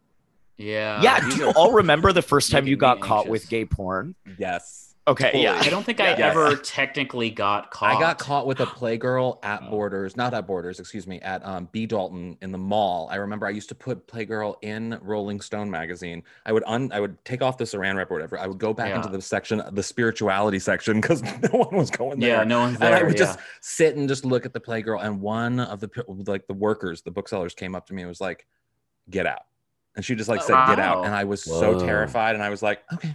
Yeah. 0.57 1.03
yeah, 1.03 1.21
these 1.21 1.35
do 1.35 1.41
you 1.45 1.51
all 1.51 1.73
remember 1.73 2.13
the 2.13 2.23
first 2.23 2.51
time 2.53 2.67
you 2.67 2.77
me 2.77 2.81
got 2.81 3.01
caught 3.01 3.29
with 3.29 3.49
gay 3.51 3.65
porn? 3.65 4.15
Yes, 4.39 4.84
Okay, 5.07 5.43
yeah. 5.43 5.61
I 5.63 5.69
don't 5.69 5.85
think 5.85 6.01
I 6.01 6.11
Yes. 6.17 6.21
ever 6.21 6.57
technically 6.57 7.29
got 7.29 7.71
caught. 7.71 7.95
I 7.95 8.01
got 8.01 8.19
caught 8.19 8.47
with 8.47 8.61
a 8.61 8.65
playgirl 8.67 9.39
at 9.45 9.61
Oh. 9.63 9.69
Borders, 9.71 10.17
not 10.17 10.33
at 10.33 10.47
Borders, 10.47 10.81
excuse 10.81 11.07
me, 11.07 11.21
at 11.21 11.45
um, 11.45 11.69
B 11.73 11.85
Dalton 11.85 12.39
in 12.41 12.53
the 12.53 12.59
mall. 12.59 13.09
I 13.11 13.17
remember 13.17 13.47
I 13.47 13.51
used 13.51 13.69
to 13.69 13.75
put 13.75 14.07
Playgirl 14.07 14.55
in 14.63 14.99
Rolling 15.03 15.43
Stone 15.43 15.71
magazine. 15.71 16.23
I 16.47 16.53
would 16.53 16.63
un, 16.67 16.91
I 16.91 17.01
would 17.01 17.23
take 17.27 17.43
off 17.43 17.59
the 17.59 17.65
Saran 17.65 17.97
wrap 17.97 18.11
or 18.11 18.15
whatever. 18.15 18.39
I 18.39 18.47
would 18.47 18.57
go 18.59 18.73
back 18.73 18.95
into 18.95 19.11
the 19.11 19.21
section, 19.21 19.63
the 19.73 19.83
spirituality 19.83 20.59
section, 20.59 21.03
because 21.03 21.23
no 21.53 21.59
one 21.59 21.77
was 21.77 21.91
going 21.91 22.19
there. 22.21 22.39
Yeah, 22.39 22.45
no 22.45 22.61
one's 22.61 22.79
there. 22.79 22.87
and 22.89 22.95
I 22.95 22.99
there. 23.01 23.07
would 23.09 23.19
yeah. 23.19 23.27
just 23.27 23.39
sit 23.61 23.97
and 23.97 24.09
just 24.09 24.25
look 24.25 24.47
at 24.47 24.55
the 24.55 24.61
playgirl. 24.61 25.05
And 25.05 25.21
one 25.21 25.61
of 25.61 25.81
the 25.81 25.91
like 26.27 26.47
the 26.47 26.55
workers, 26.55 27.03
the 27.03 27.11
booksellers, 27.11 27.53
came 27.55 27.75
up 27.75 27.87
to 27.89 27.93
me 27.95 28.01
and 28.03 28.09
was 28.09 28.23
like, 28.23 28.47
"Get 29.11 29.27
out!" 29.27 29.43
And 29.97 30.05
she 30.05 30.15
just 30.15 30.31
like 30.31 30.41
said, 30.41 30.57
"Get 30.67 30.79
out!" 30.79 31.05
And 31.05 31.15
I 31.15 31.25
was 31.25 31.43
so 31.45 31.79
terrified. 31.79 32.35
And 32.37 32.43
I 32.43 32.49
was 32.49 32.63
like, 32.63 32.83
"Okay," 32.95 33.15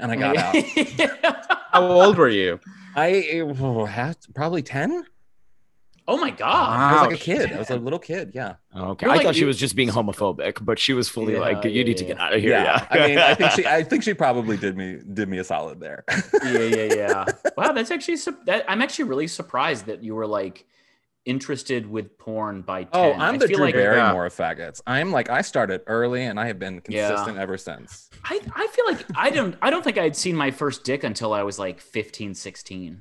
and 0.00 0.10
I 0.12 0.16
oh, 0.16 0.18
got 0.18 0.36
out. 0.38 1.46
How 1.72 1.86
old 1.86 2.18
were 2.18 2.28
you? 2.28 2.60
I 2.96 3.40
oh, 3.60 3.84
had 3.84 4.16
probably 4.34 4.62
ten. 4.62 5.04
oh 6.08 6.16
my 6.16 6.30
god. 6.30 6.80
I 6.80 6.92
was 6.92 7.02
like 7.02 7.20
a 7.20 7.22
kid. 7.22 7.52
I 7.52 7.58
was 7.58 7.70
a 7.70 7.76
little 7.76 7.98
kid. 8.00 8.32
Yeah. 8.34 8.54
Okay, 8.76 9.06
You're 9.06 9.12
I 9.12 9.16
like- 9.16 9.26
thought 9.26 9.36
she 9.36 9.44
was 9.44 9.56
just 9.58 9.76
being 9.76 9.88
homophobic, 9.88 10.64
but 10.64 10.78
she 10.78 10.92
was 10.92 11.08
fully 11.08 11.34
Yeah, 11.34 11.40
like, 11.40 11.64
"You 11.64 11.70
yeah, 11.70 11.82
need 11.84 11.96
to 11.98 12.04
get 12.04 12.18
out 12.18 12.32
of 12.34 12.40
here." 12.40 12.50
Yeah, 12.50 12.86
I 12.90 13.06
mean, 13.06 13.18
I 13.18 13.34
think 13.34 13.50
she, 13.52 13.66
I 13.66 13.82
think 13.84 14.02
she 14.02 14.14
probably 14.14 14.56
did 14.56 14.76
me, 14.76 14.98
did 15.12 15.28
me 15.28 15.38
a 15.38 15.44
solid 15.44 15.78
there. 15.80 16.04
yeah, 16.44 16.58
yeah, 16.58 16.94
yeah. 16.94 17.24
Wow, 17.56 17.72
that's 17.72 17.90
actually 17.90 18.16
that. 18.46 18.64
I'm 18.68 18.82
actually 18.82 19.04
really 19.04 19.28
surprised 19.28 19.86
that 19.86 20.02
you 20.02 20.14
were 20.14 20.26
like 20.26 20.66
interested 21.30 21.88
with 21.88 22.18
porn 22.18 22.62
by 22.62 22.82
10. 22.84 22.90
oh, 22.92 23.12
I'm 23.12 23.36
I 23.36 23.38
the 23.38 23.46
feel 23.48 23.56
Drew 23.58 23.66
like 23.66 23.74
Barrymore 23.74 24.26
of 24.26 24.34
faggots. 24.34 24.80
I'm 24.86 25.12
like, 25.12 25.30
I 25.30 25.42
started 25.42 25.82
early 25.86 26.24
and 26.24 26.38
I 26.40 26.46
have 26.48 26.58
been 26.58 26.82
Yeah. 26.88 27.08
consistent 27.08 27.38
ever 27.38 27.56
since. 27.56 28.10
I, 28.24 28.40
I 28.54 28.66
feel 28.68 28.84
like 28.86 29.06
I 29.14 29.30
don't 29.30 29.56
I 29.62 29.70
don't 29.70 29.82
think 29.82 29.96
I'd 29.98 30.16
seen 30.16 30.36
my 30.36 30.50
first 30.50 30.84
dick 30.84 31.04
until 31.04 31.32
I 31.32 31.42
was 31.42 31.58
like 31.58 31.80
15, 31.80 32.34
16. 32.34 33.00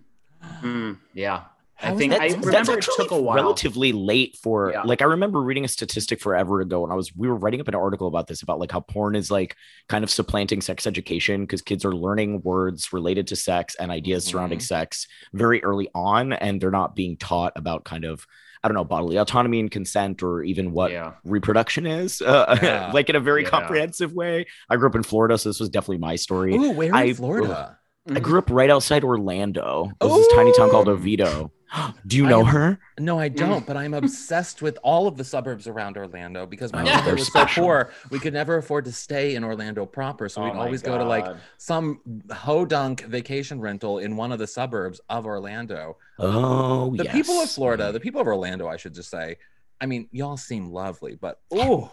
Hmm. 0.61 0.93
Yeah. 1.13 1.43
I 1.81 1.87
How 1.87 1.93
is 1.93 1.99
think 1.99 2.11
that- 2.11 2.21
I 2.21 2.27
That's- 2.27 2.45
remember 2.45 2.77
it 2.77 2.85
took 2.97 3.11
a 3.11 3.21
while. 3.21 3.35
relatively 3.35 3.91
late 3.93 4.37
for 4.43 4.71
Yeah. 4.71 4.81
like 4.83 5.01
I 5.01 5.05
remember 5.05 5.41
reading 5.41 5.63
a 5.63 5.67
statistic 5.69 6.19
forever 6.19 6.59
ago 6.59 6.83
and 6.83 6.91
I 6.91 6.95
was 6.95 7.15
we 7.15 7.27
were 7.29 7.35
writing 7.37 7.61
up 7.61 7.67
an 7.69 7.75
article 7.75 8.07
about 8.07 8.27
this 8.27 8.41
about 8.41 8.59
like 8.59 8.71
how 8.71 8.81
porn 8.81 9.15
is 9.15 9.31
like 9.31 9.55
kind 9.87 10.03
of 10.03 10.09
supplanting 10.09 10.59
sex 10.61 10.85
education 10.85 11.41
because 11.41 11.61
kids 11.61 11.85
are 11.85 11.95
learning 11.95 12.41
words 12.43 12.91
related 12.91 13.27
to 13.27 13.35
sex 13.37 13.75
and 13.75 13.91
ideas 13.91 14.25
surrounding 14.25 14.59
Mm-hmm. 14.59 14.63
sex 14.65 15.07
very 15.33 15.63
early 15.63 15.87
on 15.95 16.33
and 16.33 16.59
they're 16.59 16.69
not 16.71 16.95
being 16.95 17.15
taught 17.15 17.53
about 17.55 17.85
kind 17.85 18.03
of 18.03 18.25
I 18.61 18.67
don't 18.67 18.75
know 18.75 18.83
bodily 18.83 19.15
autonomy 19.15 19.61
and 19.61 19.71
consent 19.71 20.21
or 20.21 20.43
even 20.43 20.73
what 20.73 20.91
Yeah. 20.91 21.13
reproduction 21.23 21.85
is 21.85 22.21
uh, 22.25 22.57
Yeah. 22.61 22.91
like 22.93 23.09
in 23.09 23.15
a 23.15 23.21
very 23.21 23.43
Yeah. 23.43 23.49
comprehensive 23.51 24.11
way. 24.11 24.47
I 24.69 24.75
grew 24.75 24.89
up 24.89 24.95
in 24.95 25.03
Florida 25.03 25.37
so 25.37 25.47
this 25.47 25.61
was 25.61 25.69
definitely 25.69 25.99
my 25.99 26.17
story. 26.17 26.55
Ooh, 26.55 26.71
where 26.71 26.89
in 26.89 26.93
I- 26.93 27.13
Florida? 27.13 27.77
I 28.13 28.19
grew 28.19 28.39
up 28.39 28.49
right 28.49 28.69
outside 28.71 29.03
Orlando. 29.03 29.91
There's 30.01 30.13
this 30.13 30.27
tiny 30.33 30.51
town 30.57 30.71
called 30.71 30.89
Oviedo. 30.89 31.51
Do 32.07 32.17
you 32.17 32.25
know 32.25 32.41
am- 32.41 32.45
her? 32.47 32.79
No, 32.99 33.19
I 33.19 33.27
don't, 33.29 33.63
mm. 33.63 33.67
but 33.67 33.77
I'm 33.77 33.93
obsessed 33.93 34.61
with 34.61 34.77
all 34.83 35.07
of 35.07 35.17
the 35.17 35.23
suburbs 35.23 35.67
around 35.67 35.97
Orlando 35.97 36.45
because 36.45 36.73
my 36.73 36.81
Oh, 36.81 36.85
mother 36.85 37.01
they're 37.05 37.15
was 37.15 37.27
special. 37.27 37.63
so 37.63 37.67
poor. 37.67 37.91
We 38.09 38.19
could 38.19 38.33
never 38.33 38.57
afford 38.57 38.85
to 38.85 38.91
stay 38.91 39.35
in 39.35 39.43
Orlando 39.43 39.85
proper. 39.85 40.29
So 40.29 40.41
Oh 40.41 40.45
we'd 40.45 40.53
my 40.55 40.59
always 40.65 40.81
go 40.81 40.97
to 40.97 41.03
like 41.03 41.25
God. 41.25 41.39
some 41.57 42.01
hodunk 42.27 43.01
vacation 43.05 43.59
rental 43.61 43.99
in 43.99 44.15
one 44.15 44.31
of 44.31 44.39
the 44.39 44.47
suburbs 44.47 44.99
of 45.09 45.25
Orlando. 45.25 45.97
Oh, 46.17 46.95
The 46.95 47.05
people 47.05 47.39
of. 47.41 47.49
Florida, 47.49 47.91
the 47.91 47.99
people 47.99 48.21
of 48.21 48.27
Orlando, 48.27 48.67
I 48.67 48.77
should 48.77 48.93
just 48.93 49.09
say, 49.09 49.37
I 49.81 49.85
mean, 49.85 50.09
y'all 50.11 50.35
seem 50.35 50.71
lovely, 50.71 51.15
but 51.15 51.39
oh, 51.51 51.91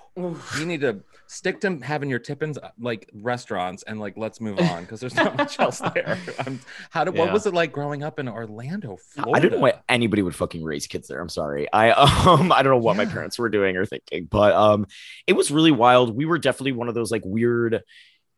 you 0.59 0.67
need 0.67 0.81
to 0.81 1.03
stick 1.29 1.61
to 1.61 1.79
having 1.79 2.11
your 2.11 2.19
tippins 2.19 2.59
uh, 2.59 2.71
like 2.81 3.09
restaurants 3.15 3.85
and 3.85 4.01
like 4.01 4.17
let's 4.17 4.41
move 4.41 4.59
on 4.59 4.83
because 4.83 4.99
there's 4.99 5.15
not 5.15 5.37
much 5.37 5.61
else 5.61 5.79
there. 5.95 6.19
Um, 6.45 6.59
how 6.91 7.05
did 7.05 7.17
what 7.17 7.33
was 7.33 7.47
it 7.47 7.55
like 7.55 7.73
growing 7.73 8.03
up 8.03 8.19
in 8.19 8.29
Orlando, 8.29 8.97
Florida? 8.97 9.37
I 9.37 9.41
don't 9.41 9.53
know 9.53 9.59
why 9.59 9.75
anybody 9.89 10.23
would 10.23 10.35
fucking 10.35 10.65
raise 10.65 10.87
kids 10.89 11.07
there. 11.07 11.21
I'm 11.21 11.29
sorry. 11.29 11.73
I 11.73 11.91
um 12.27 12.51
I 12.51 12.63
don't 12.63 12.73
know 12.73 12.79
what 12.79 12.97
my 12.97 13.07
parents 13.07 13.39
were 13.39 13.49
doing 13.49 13.77
or 13.77 13.87
thinking, 13.87 14.27
but 14.29 14.53
um 14.55 14.87
it 15.27 15.35
was 15.35 15.51
really 15.51 15.73
wild. 15.73 16.17
We 16.17 16.25
were 16.25 16.39
definitely 16.39 16.73
one 16.73 16.89
of 16.89 16.95
those 16.95 17.13
like 17.13 17.23
weird. 17.25 17.83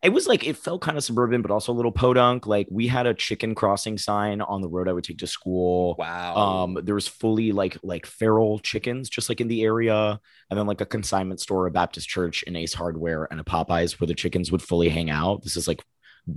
It 0.01 0.09
was 0.09 0.27
like 0.27 0.47
it 0.47 0.55
felt 0.55 0.81
kind 0.81 0.97
of 0.97 1.03
suburban, 1.03 1.41
but 1.41 1.51
also 1.51 1.73
a 1.73 1.75
little 1.75 1.91
podunk. 1.91 2.47
Like 2.47 2.67
we 2.71 2.87
had 2.87 3.05
a 3.05 3.13
chicken 3.13 3.53
crossing 3.53 3.97
sign 3.97 4.39
on 4.39 4.61
the 4.61 4.69
road 4.69 4.87
I 4.87 4.93
would 4.93 5.03
take 5.03 5.17
to 5.17 5.27
school. 5.27 5.95
Wow. 5.99 6.35
Um, 6.35 6.79
there 6.83 6.95
was 6.95 7.07
fully 7.07 7.51
like 7.51 7.77
like 7.83 8.05
feral 8.05 8.59
chickens 8.59 9.09
just 9.09 9.27
like 9.27 9.41
in 9.41 9.49
the 9.49 9.63
area, 9.63 10.19
and 10.49 10.57
then 10.57 10.67
like 10.67 10.79
a 10.79 10.85
consignment 10.85 11.41
store, 11.41 11.67
a 11.67 11.71
Baptist 11.71 12.07
church, 12.07 12.45
an 12.47 12.55
Ace 12.55 12.73
Hardware, 12.73 13.27
and 13.29 13.41
a 13.41 13.43
Popeyes 13.43 13.99
where 13.99 14.07
the 14.07 14.15
chickens 14.15 14.51
would 14.51 14.61
fully 14.61 14.87
hang 14.87 15.09
out. 15.09 15.43
This 15.43 15.57
is 15.57 15.67
like 15.67 15.83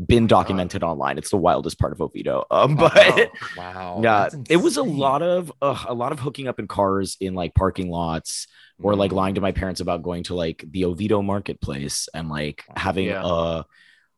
been 0.06 0.26
documented 0.26 0.82
online. 0.82 1.18
It's 1.18 1.30
the 1.30 1.36
wildest 1.36 1.78
part 1.78 1.92
of 1.92 2.00
Oviedo. 2.00 2.44
Um, 2.50 2.76
but 2.76 2.94
wow. 3.56 4.00
yeah, 4.02 4.28
that's 4.30 4.36
it 4.50 4.56
was 4.56 4.76
a 4.76 4.82
lot 4.82 5.22
of 5.22 5.52
uh, 5.60 5.84
a 5.88 5.94
lot 5.94 6.12
of 6.12 6.20
hooking 6.20 6.48
up 6.48 6.58
in 6.58 6.66
cars 6.68 7.16
in 7.20 7.34
like 7.34 7.54
parking 7.54 7.90
lots 7.90 8.46
or 8.82 8.94
like 8.96 9.10
Mm. 9.10 9.14
lying 9.16 9.34
to 9.36 9.40
my 9.40 9.52
parents 9.52 9.80
about 9.80 10.02
going 10.02 10.24
to 10.24 10.34
like 10.34 10.64
the 10.70 10.84
Oviedo 10.86 11.22
marketplace 11.22 12.08
and 12.14 12.28
like 12.28 12.64
having 12.76 13.06
Yeah. 13.06 13.22
a 13.24 13.64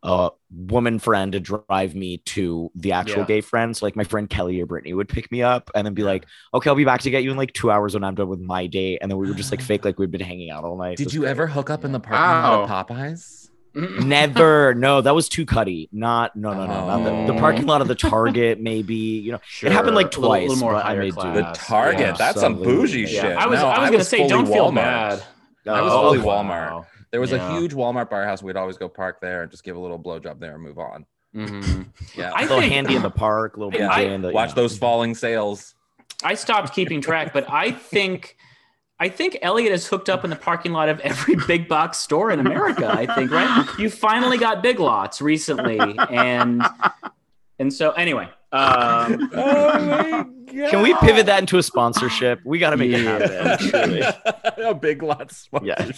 a 0.06 0.30
woman 0.54 0.98
friend 0.98 1.32
to 1.32 1.40
drive 1.40 1.94
me 1.94 2.18
to 2.18 2.70
the 2.74 2.92
actual 2.92 3.20
Yeah. 3.20 3.24
gay 3.26 3.40
friends. 3.40 3.78
So 3.78 3.86
like 3.86 3.96
my 3.96 4.04
friend 4.04 4.28
Kelly 4.28 4.60
or 4.60 4.66
Brittany 4.66 4.92
would 4.92 5.08
pick 5.08 5.32
me 5.32 5.42
up 5.42 5.70
and 5.74 5.86
then 5.86 5.94
be 5.94 6.02
like, 6.02 6.26
"Okay, 6.52 6.68
I'll 6.68 6.76
be 6.76 6.84
back 6.84 7.00
to 7.02 7.10
get 7.10 7.22
you 7.24 7.30
in 7.30 7.38
like 7.38 7.54
two 7.54 7.70
hours 7.70 7.94
when 7.94 8.04
I'm 8.04 8.14
done 8.14 8.28
with 8.28 8.38
my 8.40 8.66
date." 8.66 8.98
And 9.00 9.10
then 9.10 9.16
we 9.16 9.26
would 9.28 9.38
just 9.38 9.50
like 9.50 9.62
fake 9.70 9.82
like 9.84 9.98
we'd 9.98 10.10
been 10.10 10.20
hanging 10.20 10.50
out 10.50 10.62
all 10.64 10.76
night. 10.76 10.98
Did 10.98 11.14
you 11.14 11.20
great. 11.20 11.30
ever 11.30 11.46
hook 11.46 11.70
up 11.70 11.86
in 11.86 11.92
the 11.92 12.00
parking 12.00 12.20
lot 12.20 12.64
of 12.70 12.86
Popeyes? 12.88 13.48
Never. 13.74 14.74
No, 14.74 15.00
that 15.00 15.14
was 15.14 15.28
too 15.28 15.44
cutty. 15.46 15.88
Not 15.92 16.36
no 16.36 16.52
no 16.54 16.66
no. 16.66 16.86
Not 16.86 16.98
the, 17.04 17.32
the 17.32 17.38
Oh. 17.38 17.40
parking 17.40 17.66
lot 17.66 17.80
of 17.80 17.88
the 17.88 17.94
Target 17.94 18.60
maybe. 18.60 18.94
You 18.94 19.32
know, 19.32 19.40
it 19.62 19.72
happened 19.72 19.96
like 19.96 20.12
Sure, 20.12 20.24
a 20.24 20.28
little- 20.28 20.36
twice. 20.46 20.48
little 20.48 20.64
more 20.64 20.72
but 20.74 20.84
I 20.84 20.88
higher 20.88 20.98
made 21.00 21.14
class. 21.14 21.36
The 21.58 21.64
Target. 21.64 22.00
yeah, 22.00 22.12
That's 22.12 22.40
some 22.40 22.56
bougie 22.62 23.00
Yeah. 23.00 23.06
shit. 23.22 23.36
I 23.36 23.46
was 23.46 23.60
No, 23.60 23.66
I 23.68 23.80
was 23.80 23.90
gonna 23.90 24.04
say 24.04 24.26
don't 24.28 24.46
feel 24.46 24.70
Walmart. 24.70 24.74
bad. 24.74 25.22
I 25.66 25.80
was 25.82 25.92
Oh, 25.92 26.00
fully 26.02 26.18
wow. 26.18 26.42
Walmart. 26.42 26.86
There 27.10 27.20
was 27.20 27.30
Yeah. 27.32 27.48
a 27.56 27.58
huge 27.58 27.72
Walmart 27.74 28.10
bar 28.10 28.24
house. 28.24 28.42
We'd 28.42 28.56
always 28.56 28.76
go 28.76 28.88
park 28.88 29.20
there 29.20 29.42
and 29.42 29.50
just 29.50 29.64
give 29.64 29.76
a 29.76 29.80
little 29.80 29.98
blowjob 29.98 30.38
there 30.40 30.54
and 30.54 30.62
move 30.62 30.78
on. 30.78 31.06
Mhm. 31.34 31.86
Yeah. 32.16 32.30
I 32.34 32.40
a 32.40 32.42
little 32.42 32.60
think- 32.60 32.72
handy 32.72 32.94
in 32.96 33.02
the 33.02 33.10
park, 33.10 33.56
a 33.56 33.60
little 33.60 33.72
Yeah, 33.78 33.88
BJ 33.88 33.94
I- 33.96 34.00
in 34.14 34.22
the, 34.22 34.30
Watch 34.30 34.50
you 34.50 34.54
those 34.56 34.76
falling 34.78 35.14
sales. 35.14 35.74
I 36.22 36.34
stopped 36.34 36.72
keeping 36.74 37.00
track, 37.00 37.32
but 37.32 37.44
I 37.50 37.70
think 37.72 38.36
I 39.00 39.08
think 39.08 39.38
Elliot 39.42 39.72
is 39.72 39.86
hooked 39.86 40.08
up 40.08 40.24
in 40.24 40.30
the 40.30 40.36
parking 40.36 40.72
lot 40.72 40.88
of 40.88 41.00
every 41.00 41.36
big 41.46 41.68
box 41.68 41.98
store 41.98 42.30
in 42.30 42.40
America. 42.40 42.88
I 42.88 43.06
think, 43.14 43.30
right? 43.30 43.66
You 43.78 43.90
finally 43.90 44.38
got 44.38 44.62
Big 44.62 44.78
Lots 44.78 45.20
recently, 45.20 45.78
and 46.10 46.62
and 47.58 47.72
so 47.72 47.90
anyway, 47.92 48.28
um, 48.52 49.30
Oh 49.34 49.78
my 49.80 50.26
God. 50.54 50.70
Can 50.70 50.82
we 50.82 50.94
pivot 50.98 51.26
that 51.26 51.40
into 51.40 51.58
a 51.58 51.62
sponsorship? 51.62 52.40
We 52.44 52.60
got 52.60 52.70
to 52.70 52.76
make 52.76 52.92
it 52.92 53.00
happen. 53.00 54.02
a 54.64 54.74
big 54.74 55.02
lots. 55.02 55.48
Yeah. 55.62 55.90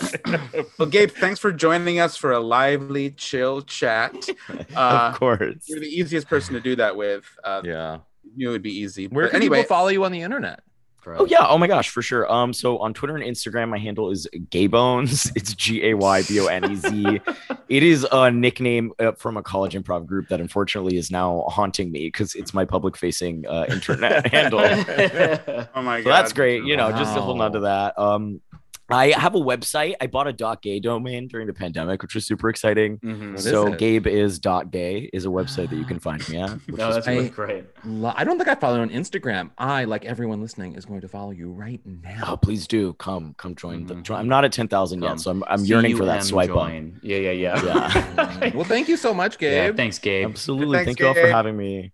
Well, 0.78 0.88
Gabe, 0.88 1.10
thanks 1.10 1.38
for 1.38 1.52
joining 1.52 2.00
us 2.00 2.16
for 2.16 2.32
a 2.32 2.40
lively, 2.40 3.10
chill 3.10 3.62
chat. 3.62 4.14
Uh, 4.74 5.10
of 5.12 5.18
course. 5.18 5.64
you're 5.66 5.80
the 5.80 5.86
easiest 5.86 6.28
person 6.28 6.54
to 6.54 6.60
do 6.60 6.76
that 6.76 6.96
with. 6.96 7.24
Uh, 7.42 7.62
yeah. 7.64 7.98
You 8.36 8.50
would 8.50 8.62
be 8.62 8.72
easy. 8.72 9.06
Where 9.06 9.26
But 9.26 9.32
can 9.32 9.36
anyway, 9.42 9.58
people 9.58 9.68
follow 9.68 9.88
you 9.88 10.04
on 10.04 10.12
the 10.12 10.20
internet? 10.20 10.60
Oh 11.06 11.26
yeah. 11.26 11.46
Oh 11.46 11.58
my 11.58 11.66
gosh, 11.66 11.88
for 11.90 12.02
sure. 12.02 12.30
Um, 12.30 12.52
so 12.52 12.78
on 12.78 12.94
Twitter 12.94 13.16
and 13.16 13.24
Instagram, 13.24 13.68
my 13.68 13.78
handle 13.78 14.10
is 14.10 14.26
Gaybones. 14.50 15.30
It's 15.36 15.54
G 15.54 15.84
A 15.90 15.94
Y 15.94 16.22
B 16.22 16.40
O 16.40 16.46
N 16.46 16.72
E 16.72 16.74
Z. 16.76 17.20
It 17.68 17.82
is 17.82 18.06
a 18.10 18.30
nickname 18.30 18.92
uh, 18.98 19.12
from 19.12 19.36
a 19.36 19.42
college 19.42 19.74
improv 19.74 20.06
group 20.06 20.28
that 20.28 20.40
unfortunately 20.40 20.96
is 20.96 21.10
now 21.10 21.44
haunting 21.48 21.92
me 21.92 22.06
because 22.06 22.34
it's 22.34 22.54
my 22.54 22.64
public-facing 22.64 23.46
uh, 23.46 23.66
internet 23.68 24.26
handle. 24.32 24.60
oh 25.74 25.82
my 25.82 25.98
So 26.00 26.04
god, 26.04 26.22
that's 26.22 26.32
great. 26.32 26.64
You 26.64 26.76
know, 26.76 26.90
just 26.92 27.14
to 27.14 27.20
hold 27.20 27.40
on 27.40 27.52
to 27.52 27.60
that. 27.60 27.98
Um, 27.98 28.40
I 28.88 29.08
have 29.10 29.34
a 29.34 29.40
website. 29.40 29.94
I 30.00 30.06
bought 30.06 30.28
a 30.28 30.32
dot 30.32 30.62
.gay 30.62 30.78
domain 30.78 31.26
during 31.26 31.46
the 31.48 31.52
pandemic, 31.52 32.02
which 32.02 32.14
was 32.14 32.24
super 32.24 32.48
exciting. 32.48 32.98
Mhm. 32.98 33.38
So 33.38 33.72
it? 33.72 33.78
Gabe 33.78 34.06
is 34.06 34.38
.gay 34.38 35.10
is 35.12 35.24
a 35.24 35.28
website 35.28 35.70
that 35.70 35.76
you 35.76 35.84
can 35.84 35.98
find 35.98 36.26
me 36.28 36.38
at. 36.38 36.50
Which 36.66 36.76
No, 36.76 36.88
is 36.90 36.94
that's 36.96 37.08
I- 37.08 37.12
really 37.14 37.28
great. 37.30 37.64
Lo- 37.84 38.12
I 38.14 38.22
don't 38.24 38.38
think 38.38 38.48
I 38.48 38.54
follow 38.54 38.76
you 38.76 38.82
on 38.82 38.90
Instagram. 38.90 39.50
I, 39.58 39.84
like 39.84 40.04
everyone 40.04 40.40
listening, 40.40 40.74
is 40.76 40.84
going 40.84 41.00
to 41.00 41.08
follow 41.08 41.32
you 41.32 41.50
right 41.50 41.80
Oh, 41.86 41.90
now. 42.04 42.36
please 42.36 42.66
do 42.68 42.92
come, 42.94 43.34
come 43.38 43.54
join. 43.56 43.86
The, 43.86 43.94
Mhm. 43.94 44.02
join. 44.04 44.18
I'm 44.20 44.28
not 44.28 44.44
at 44.44 44.52
ten 44.52 44.68
thousand 44.68 45.02
yet, 45.02 45.18
so 45.20 45.30
I'm, 45.32 45.42
I'm 45.48 45.64
yearning 45.64 45.96
for 45.96 46.04
that 46.04 46.20
CUM 46.20 46.26
swipe 46.28 46.50
up. 46.56 46.70
Yeah, 47.02 47.16
yeah, 47.18 47.30
yeah. 47.32 47.62
Yeah. 47.64 48.50
well, 48.54 48.64
thank 48.64 48.88
you 48.88 48.96
so 48.96 49.12
much, 49.12 49.36
Yeah, 49.40 49.66
Gabe. 49.68 49.76
thanks, 49.76 49.98
Gabe. 49.98 50.26
Absolutely. 50.28 50.78
Thanks, 50.78 50.86
Thank 50.86 51.00
you 51.00 51.08
all 51.08 51.14
for 51.14 51.26
having 51.28 51.56
me. 51.56 51.90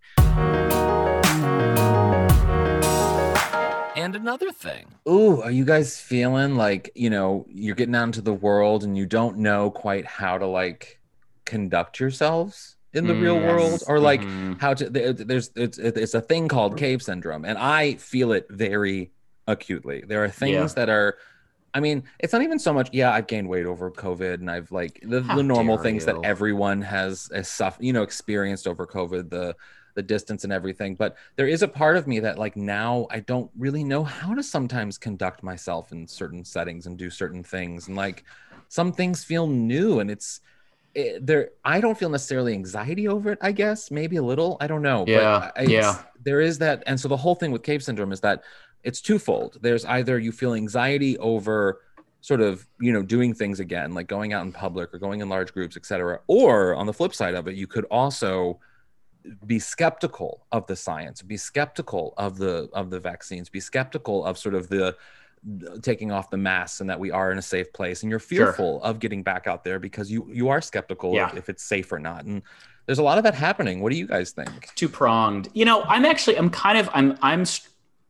And 4.13 4.21
another 4.21 4.51
thing. 4.51 4.85
Ooh, 5.09 5.41
are 5.41 5.49
you 5.49 5.65
guys 5.65 5.99
feeling 5.99 6.55
like, 6.55 6.91
you 6.93 7.09
know, 7.09 7.45
you're 7.49 7.73
getting 7.75 7.95
out 7.95 8.03
into 8.03 8.21
the 8.21 8.33
world 8.33 8.83
and 8.83 8.95
you 8.97 9.05
don't 9.07 9.37
know 9.39 9.71
quite 9.71 10.05
how 10.05 10.37
to 10.37 10.45
like 10.45 10.99
conduct 11.45 11.99
yourselves 11.99 12.75
in 12.93 13.07
the 13.07 13.15
real 13.15 13.37
Mm, 13.37 13.47
world 13.47 13.71
yes. 13.71 13.83
or 13.87 13.99
like 13.99 14.21
Mhm. 14.21 14.61
how 14.61 14.75
to 14.75 14.87
there's 14.87 15.49
it's 15.55 15.79
it's 15.79 16.13
a 16.13 16.21
thing 16.21 16.47
called 16.47 16.77
cave 16.77 17.01
syndrome 17.01 17.43
and 17.43 17.57
I 17.57 17.95
feel 17.95 18.33
it 18.33 18.45
very 18.51 19.11
acutely. 19.47 20.03
There 20.07 20.23
are 20.23 20.29
things 20.29 20.53
Yeah. 20.53 20.67
that 20.75 20.89
are 20.89 21.17
I 21.73 21.79
mean, 21.79 22.03
it's 22.19 22.31
not 22.33 22.43
even 22.43 22.59
so 22.59 22.71
much. 22.71 22.89
Yeah, 22.93 23.11
I've 23.11 23.25
gained 23.25 23.49
weight 23.49 23.65
over 23.65 23.89
COVID, 23.89 24.35
and 24.35 24.51
I've 24.51 24.71
like 24.71 24.99
the, 25.01 25.21
the 25.21 25.41
normal 25.41 25.79
things 25.79 26.05
that 26.05 26.17
everyone 26.23 26.83
has, 26.83 27.31
has 27.33 27.47
suff- 27.49 27.79
you 27.79 27.93
know, 27.93 28.03
experienced 28.03 28.67
over 28.67 28.85
COVID, 28.85 29.31
the 29.31 29.55
the 29.95 30.01
distance 30.01 30.43
and 30.43 30.53
everything. 30.53 30.95
But 30.95 31.15
there 31.35 31.47
is 31.47 31.61
a 31.61 31.67
part 31.67 31.97
of 31.97 32.07
me 32.07 32.19
that 32.19 32.37
like 32.37 32.55
now 32.55 33.07
I 33.09 33.19
don't 33.21 33.49
really 33.57 33.83
know 33.83 34.03
how 34.03 34.33
to 34.33 34.43
sometimes 34.43 34.97
conduct 34.97 35.43
myself 35.43 35.91
in 35.91 36.07
certain 36.07 36.43
settings 36.43 36.85
and 36.85 36.97
do 36.97 37.09
certain 37.09 37.43
things, 37.43 37.87
and 37.87 37.95
like 37.95 38.23
some 38.69 38.91
things 38.91 39.23
feel 39.23 39.47
new, 39.47 39.99
and 39.99 40.09
it's 40.09 40.41
it, 40.95 41.25
there. 41.25 41.49
I 41.63 41.79
don't 41.79 41.97
feel 41.97 42.09
necessarily 42.09 42.53
anxiety 42.53 43.07
over 43.07 43.31
it. 43.31 43.39
I 43.41 43.51
guess 43.51 43.91
maybe 43.91 44.17
a 44.17 44.23
little. 44.23 44.57
I 44.59 44.67
don't 44.67 44.81
know. 44.81 45.05
Yeah, 45.07 45.51
but 45.55 45.69
yeah. 45.69 46.03
There 46.23 46.39
is 46.39 46.57
that, 46.59 46.83
and 46.87 46.99
so 46.99 47.07
the 47.07 47.17
whole 47.17 47.35
thing 47.35 47.51
with 47.51 47.63
cave 47.63 47.83
syndrome 47.83 48.11
is 48.11 48.21
that 48.21 48.43
it's 48.83 49.01
twofold. 49.01 49.57
There's 49.61 49.85
either 49.85 50.19
you 50.19 50.31
feel 50.31 50.53
anxiety 50.53 51.17
over 51.17 51.79
sort 52.23 52.39
of 52.39 52.65
you 52.79 52.93
know 52.93 53.03
doing 53.03 53.33
things 53.33 53.59
again 53.59 53.93
like 53.93 54.07
going 54.07 54.31
out 54.31 54.45
in 54.45 54.51
public 54.53 54.93
or 54.93 54.97
going 54.97 55.19
in 55.19 55.27
large 55.27 55.53
groups 55.53 55.75
etc 55.75 56.21
or 56.27 56.73
on 56.73 56.85
the 56.85 56.93
flip 56.93 57.13
side 57.13 57.35
of 57.35 57.49
it 57.49 57.55
you 57.55 57.67
could 57.67 57.83
also 57.91 58.57
be 59.45 59.57
skeptical 59.59 60.45
of 60.51 60.67
the 60.67 60.75
science 60.75 61.21
be 61.21 61.37
skeptical 61.37 62.13
of 62.17 62.37
the 62.37 62.69
of 62.73 62.89
the 62.89 62.99
vaccines 62.99 63.47
be 63.49 63.59
skeptical 63.59 64.25
of 64.25 64.37
sort 64.37 64.53
of 64.55 64.67
the 64.69 64.95
taking 65.81 66.11
off 66.11 66.29
the 66.29 66.37
masks 66.37 66.81
and 66.81 66.89
that 66.89 66.99
we 66.99 67.11
are 67.11 67.31
in 67.31 67.37
a 67.37 67.41
safe 67.41 67.71
place 67.73 68.01
and 68.03 68.09
you're 68.09 68.19
Sure. 68.19 68.47
fearful 68.47 68.81
of 68.83 68.99
getting 68.99 69.23
back 69.23 69.45
out 69.47 69.63
there 69.63 69.79
because 69.79 70.09
you 70.11 70.27
you 70.31 70.49
are 70.49 70.61
skeptical 70.61 71.13
Yeah. 71.13 71.31
of 71.31 71.37
if 71.37 71.49
it's 71.49 71.63
safe 71.63 71.91
or 71.91 71.99
not 71.99 72.25
and 72.25 72.41
there's 72.85 72.99
a 72.99 73.03
lot 73.03 73.17
of 73.17 73.23
that 73.25 73.33
happening 73.35 73.79
what 73.81 73.91
do 73.91 73.97
you 73.97 74.07
guys 74.07 74.31
think 74.31 74.69
two 74.75 74.89
pronged. 74.89 75.49
You 75.53 75.65
know, 75.65 75.83
I'm 75.83 76.05
actually 76.05 76.37
I'm 76.37 76.49
kind 76.49 76.77
of 76.77 76.89
I'm 76.93 77.17
I'm 77.21 77.45
st- 77.45 77.69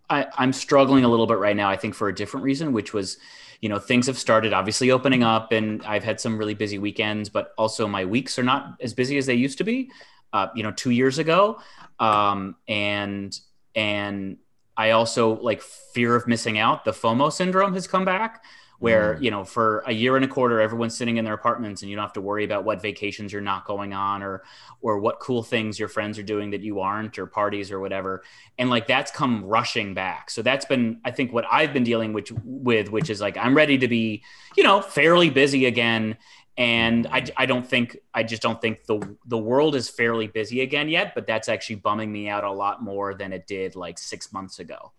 I, 0.09 0.27
I'm 0.37 0.51
struggling 0.53 1.03
a 1.05 1.07
little 1.07 1.25
bit 1.27 1.37
right 1.37 1.55
now. 1.55 1.69
I 1.69 1.77
think 1.77 1.95
for 1.95 2.07
a 2.09 2.13
different 2.13 2.43
reason, 2.43 2.73
which 2.73 2.93
was, 2.93 3.17
you 3.61 3.69
know, 3.69 3.79
things 3.79 4.05
have 4.07 4.17
started 4.17 4.51
obviously 4.53 4.91
opening 4.91 5.23
up, 5.23 5.51
and 5.53 5.81
I've 5.85 6.03
had 6.03 6.19
some 6.19 6.37
really 6.37 6.53
busy 6.53 6.77
weekends, 6.77 7.29
but 7.29 7.53
also 7.57 7.87
my 7.87 8.03
weeks 8.03 8.37
are 8.37 8.43
not 8.43 8.75
as 8.81 8.93
busy 8.93 9.17
as 9.17 9.25
they 9.25 9.33
used 9.33 9.57
to 9.59 9.63
be. 9.63 9.89
Uh, 10.33 10.47
you 10.55 10.63
know, 10.63 10.71
two 10.71 10.89
years 10.89 11.19
ago, 11.19 11.59
um, 11.99 12.55
and 12.67 13.39
and 13.75 14.37
I 14.75 14.91
also 14.91 15.39
like 15.39 15.61
fear 15.61 16.15
of 16.15 16.27
missing 16.27 16.57
out. 16.57 16.85
The 16.85 16.91
FOMO 16.91 17.31
syndrome 17.31 17.73
has 17.75 17.85
come 17.87 18.03
back, 18.03 18.43
where 18.83 19.17
you 19.21 19.31
know 19.31 19.45
for 19.45 19.81
a 19.87 19.93
year 19.93 20.17
and 20.17 20.25
a 20.25 20.27
quarter 20.27 20.59
everyone's 20.59 20.93
sitting 20.97 21.15
in 21.15 21.23
their 21.23 21.33
apartments 21.33 21.81
and 21.81 21.89
you 21.89 21.95
don't 21.95 22.03
have 22.03 22.11
to 22.11 22.19
worry 22.19 22.43
about 22.43 22.65
what 22.65 22.81
vacations 22.81 23.31
you're 23.31 23.41
not 23.41 23.63
going 23.63 23.93
on 23.93 24.21
or 24.21 24.43
or 24.81 24.99
what 24.99 25.21
cool 25.21 25.41
things 25.41 25.79
your 25.79 25.87
friends 25.87 26.19
are 26.19 26.23
doing 26.23 26.49
that 26.49 26.59
you 26.59 26.81
aren't 26.81 27.17
or 27.17 27.25
parties 27.25 27.71
or 27.71 27.79
whatever. 27.79 28.23
And 28.57 28.69
like 28.69 28.85
that's 28.85 29.09
come 29.09 29.45
rushing 29.45 29.93
back. 29.93 30.29
So 30.29 30.41
that's 30.41 30.65
been 30.65 30.99
i 31.05 31.11
think 31.11 31.31
what 31.31 31.45
i've 31.49 31.71
been 31.71 31.85
dealing 31.85 32.11
with 32.11 32.29
with 32.43 32.91
which 32.91 33.09
is 33.09 33.21
like 33.21 33.37
i'm 33.37 33.55
ready 33.55 33.77
to 33.77 33.87
be 33.87 34.23
you 34.57 34.63
know 34.63 34.81
fairly 34.81 35.29
busy 35.29 35.65
again 35.65 36.17
and 36.57 37.07
I, 37.07 37.25
I 37.35 37.45
don't 37.45 37.65
think 37.65 37.97
I 38.13 38.23
just 38.23 38.41
don't 38.41 38.61
think 38.61 38.85
the 38.85 39.17
the 39.25 39.37
world 39.37 39.75
is 39.75 39.89
fairly 39.89 40.27
busy 40.27 40.61
again 40.61 40.87
yet, 40.89 41.15
but 41.15 41.25
that's 41.25 41.49
actually 41.49 41.77
bumming 41.77 42.11
me 42.11 42.29
out 42.29 42.43
a 42.43 42.51
lot 42.51 42.83
more 42.83 43.13
than 43.13 43.33
it 43.33 43.47
did 43.47 43.75
like 43.75 43.97
six 43.97 44.31
months 44.31 44.59
ago. 44.59 44.91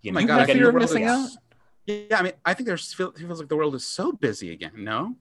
You 0.00 0.10
Oh 0.10 0.14
my 0.14 0.20
know, 0.22 0.26
god, 0.28 0.34
like, 0.34 0.42
I 0.42 0.46
think 0.46 0.56
fear 0.56 0.62
the 0.64 0.68
of 0.68 0.74
world 0.74 0.82
missing 0.82 1.04
is- 1.04 1.38
Yeah, 1.86 2.18
I 2.18 2.22
mean, 2.22 2.32
I 2.44 2.54
think 2.54 2.66
there's 2.68 2.92
feel, 2.94 3.10
feels 3.12 3.40
like 3.40 3.48
the 3.48 3.56
world 3.56 3.74
is 3.74 3.84
so 3.84 4.12
busy 4.12 4.52
again. 4.52 4.72
No, 4.76 5.16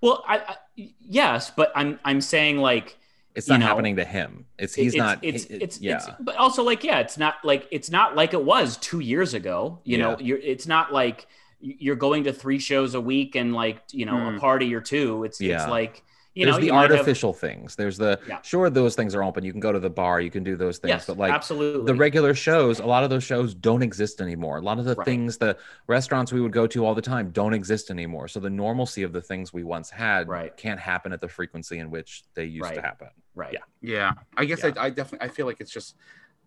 well, 0.00 0.24
I, 0.28 0.38
I 0.38 0.56
yes, 1.00 1.50
but 1.50 1.72
I'm 1.74 1.98
I'm 2.04 2.20
saying 2.20 2.58
like 2.58 2.96
it's 3.34 3.48
You 3.48 3.54
not 3.54 3.60
know, 3.60 3.66
happening 3.66 3.96
to 3.96 4.04
him. 4.04 4.46
It's 4.58 4.74
he's 4.76 4.94
it's, 4.94 4.96
not 4.96 5.18
it's 5.22 5.44
it- 5.46 5.62
it's 5.62 5.80
yeah. 5.80 5.96
it's 5.96 6.06
but 6.20 6.36
also 6.36 6.62
like 6.62 6.84
yeah 6.84 7.00
it's 7.00 7.18
not 7.18 7.36
like 7.44 7.66
it's 7.72 7.90
not 7.90 8.14
like 8.14 8.32
it 8.32 8.44
was 8.44 8.76
two 8.76 9.00
years 9.00 9.34
ago 9.34 9.80
you 9.82 9.98
know? 9.98 10.16
You're 10.20 10.38
it's 10.38 10.68
not 10.68 10.92
like 10.92 11.26
you're 11.64 11.96
going 11.96 12.24
to 12.24 12.32
three 12.32 12.58
shows 12.58 12.94
a 12.94 13.00
week 13.00 13.34
and 13.36 13.54
like 13.54 13.82
you 13.92 14.04
know 14.06 14.18
Hmm. 14.30 14.36
a 14.36 14.38
party 14.38 14.74
or 14.74 14.80
two 14.80 15.24
it's 15.24 15.40
Yeah. 15.40 15.62
it's 15.62 15.70
like 15.70 16.02
you 16.34 16.44
there's 16.44 16.56
know 16.56 16.60
the 16.60 16.66
you 16.66 16.72
might 16.72 16.82
have- 16.90 16.98
artificial 16.98 17.32
things 17.32 17.74
there's 17.76 17.96
the 17.96 18.20
Yeah. 18.28 18.42
sure 18.42 18.68
those 18.68 18.94
things 18.94 19.14
are 19.14 19.22
open 19.22 19.44
you 19.44 19.52
can 19.52 19.60
go 19.60 19.72
to 19.72 19.78
the 19.78 19.88
bar 19.88 20.20
you 20.20 20.30
can 20.30 20.44
do 20.44 20.56
those 20.56 20.78
things 20.78 20.90
yes 20.90 21.06
but 21.06 21.16
like 21.16 21.32
absolutely 21.32 21.86
the 21.86 21.94
regular 21.94 22.34
shows 22.34 22.80
a 22.80 22.86
lot 22.86 23.02
of 23.04 23.08
those 23.10 23.24
shows 23.24 23.54
don't 23.54 23.82
exist 23.82 24.20
anymore 24.20 24.58
a 24.58 24.60
lot 24.60 24.78
of 24.78 24.84
the 24.84 24.94
Right. 24.96 25.04
things 25.06 25.38
the 25.38 25.56
restaurants 25.86 26.32
we 26.32 26.40
would 26.40 26.52
go 26.52 26.66
to 26.66 26.84
all 26.84 26.94
the 26.94 27.00
time 27.14 27.30
don't 27.30 27.54
exist 27.54 27.90
anymore 27.90 28.28
so 28.28 28.40
the 28.40 28.50
normalcy 28.50 29.02
of 29.04 29.12
the 29.12 29.22
things 29.22 29.52
we 29.54 29.64
once 29.64 29.88
had 29.90 30.28
Right. 30.28 30.54
can't 30.56 30.80
happen 30.80 31.12
at 31.12 31.20
the 31.20 31.28
frequency 31.28 31.78
in 31.78 31.90
which 31.90 32.24
they 32.34 32.44
used 32.44 32.74
to 32.74 32.82
happen 32.82 33.08
right 33.34 33.52
yeah. 33.54 33.60
yeah, 33.80 34.12
I 34.36 34.44
guess 34.44 34.62
Yeah. 34.62 34.72
I, 34.76 34.86
I 34.86 34.90
definitely 34.90 35.26
I 35.26 35.28
feel 35.30 35.46
like 35.46 35.60
it's 35.60 35.72
just. 35.72 35.96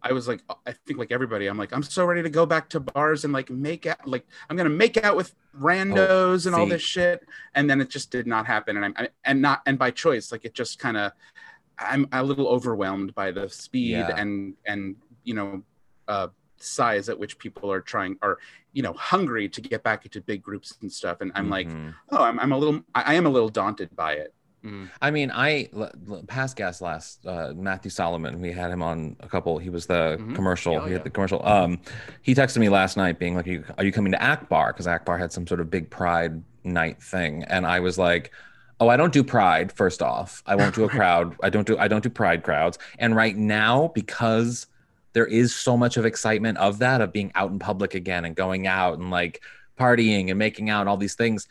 I 0.01 0.11
was 0.13 0.27
like, 0.27 0.41
I 0.65 0.71
think 0.85 0.99
like 0.99 1.11
everybody, 1.11 1.47
I'm 1.47 1.57
like, 1.57 1.73
I'm 1.73 1.83
so 1.83 2.05
ready 2.05 2.21
to 2.23 2.29
go 2.29 2.45
back 2.45 2.69
to 2.69 2.79
bars 2.79 3.23
and 3.23 3.33
like 3.33 3.49
make 3.49 3.85
out, 3.85 4.07
like 4.07 4.25
I'm 4.49 4.55
gonna 4.55 4.69
make 4.69 4.97
out 5.03 5.15
with 5.15 5.33
randos 5.59 6.45
and 6.45 6.55
all 6.55 6.63
Oh, 6.63 6.69
this 6.69 6.81
shit, 6.81 7.27
and 7.55 7.69
then 7.69 7.81
it 7.81 7.89
just 7.89 8.11
did 8.11 8.27
not 8.27 8.45
happen, 8.45 8.75
and 8.77 8.85
I'm 8.85 8.93
I, 8.97 9.09
and 9.25 9.41
not 9.41 9.61
and 9.65 9.77
by 9.79 9.91
choice, 9.91 10.31
like 10.31 10.45
it 10.45 10.53
just 10.53 10.77
kind 10.79 10.97
of, 10.97 11.11
I'm 11.79 12.07
a 12.11 12.23
little 12.23 12.47
overwhelmed 12.47 13.15
by 13.15 13.31
the 13.31 13.49
speed 13.49 13.91
Yeah. 13.91 14.15
and 14.17 14.53
and 14.65 14.95
you 15.23 15.33
know, 15.33 15.63
uh, 16.07 16.27
size 16.59 17.07
at 17.09 17.17
which 17.19 17.37
people 17.37 17.71
are 17.71 17.81
trying 17.81 18.17
are 18.21 18.37
you 18.73 18.81
know 18.83 18.93
hungry 18.93 19.49
to 19.49 19.61
get 19.61 19.83
back 19.83 20.05
into 20.05 20.21
big 20.21 20.41
groups 20.43 20.75
and 20.81 20.91
stuff, 20.91 21.21
and 21.21 21.31
I'm 21.35 21.49
like, 21.49 21.67
Mhm. 21.69 21.93
oh, 22.11 22.23
I'm 22.23 22.39
I'm 22.39 22.51
a 22.51 22.57
little, 22.57 22.81
I, 22.93 23.01
I 23.01 23.13
am 23.15 23.25
a 23.25 23.29
little 23.29 23.49
daunted 23.49 23.95
by 23.95 24.13
it. 24.13 24.33
Mm. 24.68 24.89
I 25.01 25.11
mean, 25.11 25.32
I 25.34 25.70
past 26.28 26.55
guest 26.57 26.82
last 26.82 27.26
uh, 27.26 27.53
Matthew 27.55 27.89
Solomon. 27.91 28.41
We 28.41 28.51
had 28.51 28.72
him 28.72 28.82
on 28.84 29.15
a 29.22 29.28
couple. 29.30 29.57
He 29.57 29.70
was 29.70 29.86
the 29.86 30.18
Mhm. 30.20 30.36
commercial. 30.36 30.74
Yeah, 30.74 30.80
he 30.84 30.88
yeah. 30.88 30.93
had 30.93 31.03
the 31.05 31.09
commercial. 31.09 31.45
Um, 31.45 31.80
he 32.22 32.36
texted 32.36 32.57
me 32.57 32.70
last 32.70 32.97
night, 32.97 33.20
being 33.20 33.36
like, 33.36 33.47
"Are 33.47 33.51
you, 33.51 33.63
are 33.78 33.84
you 33.86 33.91
coming 33.91 34.11
to 34.11 34.22
Akbar?" 34.22 34.74
Because 34.74 34.88
Akbar 34.88 35.18
had 35.18 35.32
some 35.32 35.47
sort 35.47 35.59
of 35.59 35.70
big 35.70 35.89
Pride 35.89 36.41
night 36.63 37.01
thing, 37.01 37.43
and 37.45 37.65
I 37.65 37.80
was 37.80 37.97
like, 37.97 38.32
"Oh, 38.80 38.89
I 38.89 38.97
don't 38.97 39.13
do 39.13 39.24
Pride. 39.24 39.72
First 39.72 40.01
off, 40.01 40.43
I 40.45 40.55
won't 40.55 40.76
do 40.76 40.84
a 40.84 40.89
crowd. 40.97 41.36
I 41.41 41.49
don't 41.49 41.65
do 41.68 41.78
I 41.78 41.88
don't 41.88 42.03
do 42.03 42.09
Pride 42.09 42.43
crowds. 42.43 42.78
And 42.99 43.15
right 43.15 43.36
now, 43.38 43.91
because 43.95 44.68
there 45.13 45.26
is 45.26 45.55
so 45.55 45.78
much 45.78 45.97
of 45.97 46.05
excitement 46.05 46.57
of 46.59 46.80
that 46.80 47.01
of 47.01 47.11
being 47.13 47.32
out 47.36 47.49
in 47.51 47.57
public 47.59 47.95
again 47.95 48.24
and 48.26 48.36
going 48.36 48.68
out 48.68 48.99
and 48.99 49.09
like 49.09 49.41
partying 49.80 50.30
and 50.30 50.38
making 50.38 50.70
out 50.70 50.82
and 50.82 50.89
all 50.89 50.97
these 50.97 51.15
things." 51.15 51.47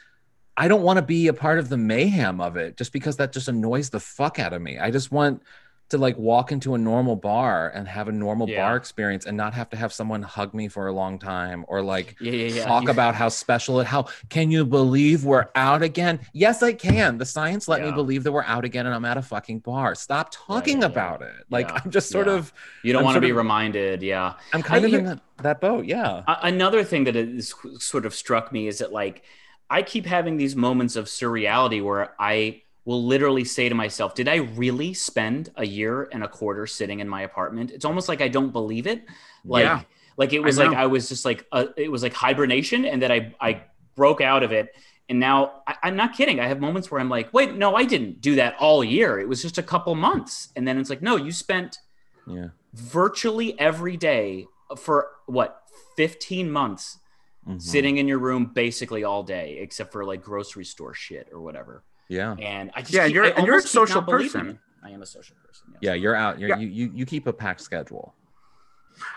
I 0.56 0.68
don't 0.68 0.82
want 0.82 0.96
to 0.98 1.02
be 1.02 1.26
a 1.28 1.32
part 1.34 1.58
of 1.58 1.68
the 1.68 1.76
mayhem 1.76 2.40
of 2.40 2.56
it 2.56 2.76
just 2.76 2.92
because 2.92 3.16
that 3.16 3.32
just 3.32 3.48
annoys 3.48 3.90
the 3.90 4.00
fuck 4.00 4.38
out 4.38 4.52
of 4.52 4.62
me. 4.62 4.78
I 4.78 4.90
just 4.90 5.12
want 5.12 5.42
to 5.90 5.98
like 5.98 6.18
walk 6.18 6.50
into 6.50 6.74
a 6.74 6.78
normal 6.78 7.14
bar 7.14 7.70
and 7.72 7.86
have 7.86 8.08
a 8.08 8.12
normal 8.12 8.48
Yeah. 8.48 8.66
bar 8.66 8.76
experience 8.76 9.24
and 9.26 9.36
not 9.36 9.54
have 9.54 9.70
to 9.70 9.76
have 9.76 9.92
someone 9.92 10.20
hug 10.20 10.52
me 10.52 10.66
for 10.66 10.88
a 10.88 10.92
long 10.92 11.16
time 11.20 11.64
or 11.68 11.80
like 11.80 12.16
Yeah, 12.20 12.32
yeah, 12.32 12.48
yeah. 12.54 12.64
talk 12.64 12.88
about 12.88 13.14
how 13.14 13.28
special 13.28 13.78
it 13.78 13.86
how 13.86 14.06
can 14.28 14.50
you 14.50 14.64
believe 14.66 15.24
we're 15.24 15.46
out 15.54 15.82
again 15.84 16.18
yes 16.32 16.60
i 16.64 16.72
can 16.72 17.18
the 17.18 17.24
science 17.24 17.68
let 17.68 17.82
me 17.82 17.92
believe 17.92 18.24
that 18.24 18.32
we're 18.32 18.42
out 18.42 18.64
again 18.64 18.86
and 18.86 18.96
i'm 18.96 19.04
at 19.04 19.16
a 19.16 19.22
fucking 19.22 19.60
bar 19.60 19.94
stop 19.94 20.30
talking 20.32 20.82
about 20.82 21.22
it 21.22 21.34
like 21.50 21.70
i'm 21.72 21.88
just 21.92 22.10
sort 22.10 22.26
of 22.26 22.52
You 22.82 22.92
don't 22.92 23.02
I'm 23.02 23.04
want 23.04 23.14
to 23.14 23.20
be 23.20 23.30
of- 23.30 23.36
reminded. 23.36 24.02
Yeah. 24.02 24.34
i'm 24.54 24.64
kind 24.64 24.84
I 24.84 24.88
of 24.88 24.94
in 24.94 25.04
that, 25.04 25.20
that 25.36 25.60
boat 25.60 25.84
yeah 25.84 26.24
Another 26.42 26.82
thing 26.82 27.04
that 27.04 27.14
is 27.14 27.54
sort 27.78 28.06
of 28.06 28.12
struck 28.12 28.50
me 28.50 28.66
is 28.66 28.78
that 28.78 28.92
like 28.92 29.22
I 29.68 29.82
keep 29.82 30.06
having 30.06 30.36
these 30.36 30.54
moments 30.56 30.96
of 30.96 31.06
surreality 31.06 31.82
where 31.82 32.14
I 32.18 32.62
will 32.84 33.04
literally 33.04 33.44
say 33.44 33.68
to 33.68 33.74
myself, 33.74 34.14
"Did 34.14 34.28
I 34.28 34.36
really 34.36 34.94
spend 34.94 35.50
a 35.56 35.66
year 35.66 36.08
and 36.12 36.22
a 36.22 36.28
quarter 36.28 36.66
sitting 36.66 37.00
in 37.00 37.08
my 37.08 37.22
apartment?" 37.22 37.70
It's 37.72 37.84
almost 37.84 38.08
like 38.08 38.20
I 38.20 38.28
don't 38.28 38.52
believe 38.52 38.86
it. 38.86 39.04
Like 39.44 39.64
Yeah. 39.64 39.82
like 40.16 40.32
it 40.32 40.38
I 40.38 40.42
was 40.42 40.58
like. 40.58 40.76
I 40.76 40.86
was 40.86 41.08
just 41.08 41.24
like 41.24 41.46
uh, 41.52 41.66
it 41.76 41.90
was 41.90 42.02
like 42.02 42.14
hibernation, 42.14 42.84
and 42.84 43.02
that 43.02 43.10
I 43.10 43.34
I 43.40 43.62
broke 43.94 44.20
out 44.20 44.42
of 44.42 44.52
it. 44.52 44.74
And 45.08 45.20
now 45.20 45.62
I, 45.66 45.76
I'm 45.84 45.96
not 45.96 46.16
kidding. 46.16 46.40
I 46.40 46.48
have 46.48 46.58
moments 46.60 46.90
where 46.90 47.00
I'm 47.00 47.08
like, 47.08 47.32
wait, 47.32 47.54
no, 47.54 47.76
I 47.76 47.84
didn't 47.84 48.20
do 48.20 48.34
that 48.36 48.56
all 48.58 48.82
year. 48.82 49.20
It 49.20 49.28
was 49.28 49.40
just 49.40 49.56
a 49.56 49.62
couple 49.62 49.94
months. 49.94 50.48
And 50.56 50.66
then 50.66 50.78
it's 50.78 50.90
like, 50.90 51.00
no, 51.02 51.16
you 51.16 51.32
spent 51.32 51.78
yeah 52.26 52.48
virtually 52.74 53.58
every 53.58 53.96
day 53.96 54.46
for 54.76 55.08
what 55.26 55.62
15 55.96 56.50
months 56.50 56.98
Mhm. 57.46 57.62
sitting 57.62 57.98
in 57.98 58.08
your 58.08 58.18
room 58.18 58.46
basically 58.46 59.04
all 59.04 59.22
day 59.22 59.58
except 59.60 59.92
for 59.92 60.04
like 60.04 60.22
grocery 60.22 60.64
store 60.64 60.94
shit 60.94 61.28
or 61.32 61.40
whatever 61.40 61.84
yeah 62.08 62.34
and 62.40 62.70
i 62.74 62.80
just 62.80 62.92
Yeah, 62.92 63.06
keep- 63.06 63.14
you're- 63.14 63.28
I 63.32 63.34
and 63.36 63.46
you're 63.46 63.58
a 63.58 63.62
social 63.62 64.02
person. 64.02 64.58
i 64.82 64.90
am 64.90 65.02
a 65.02 65.06
social 65.06 65.36
person 65.46 65.68
yes. 65.74 65.78
yeah 65.80 65.94
you're 65.94 66.16
out 66.16 66.40
you're, 66.40 66.48
Yeah. 66.50 66.58
you, 66.58 66.68
you 66.68 66.90
you 66.94 67.06
keep 67.06 67.26
a 67.26 67.32
packed 67.32 67.60
schedule 67.60 68.14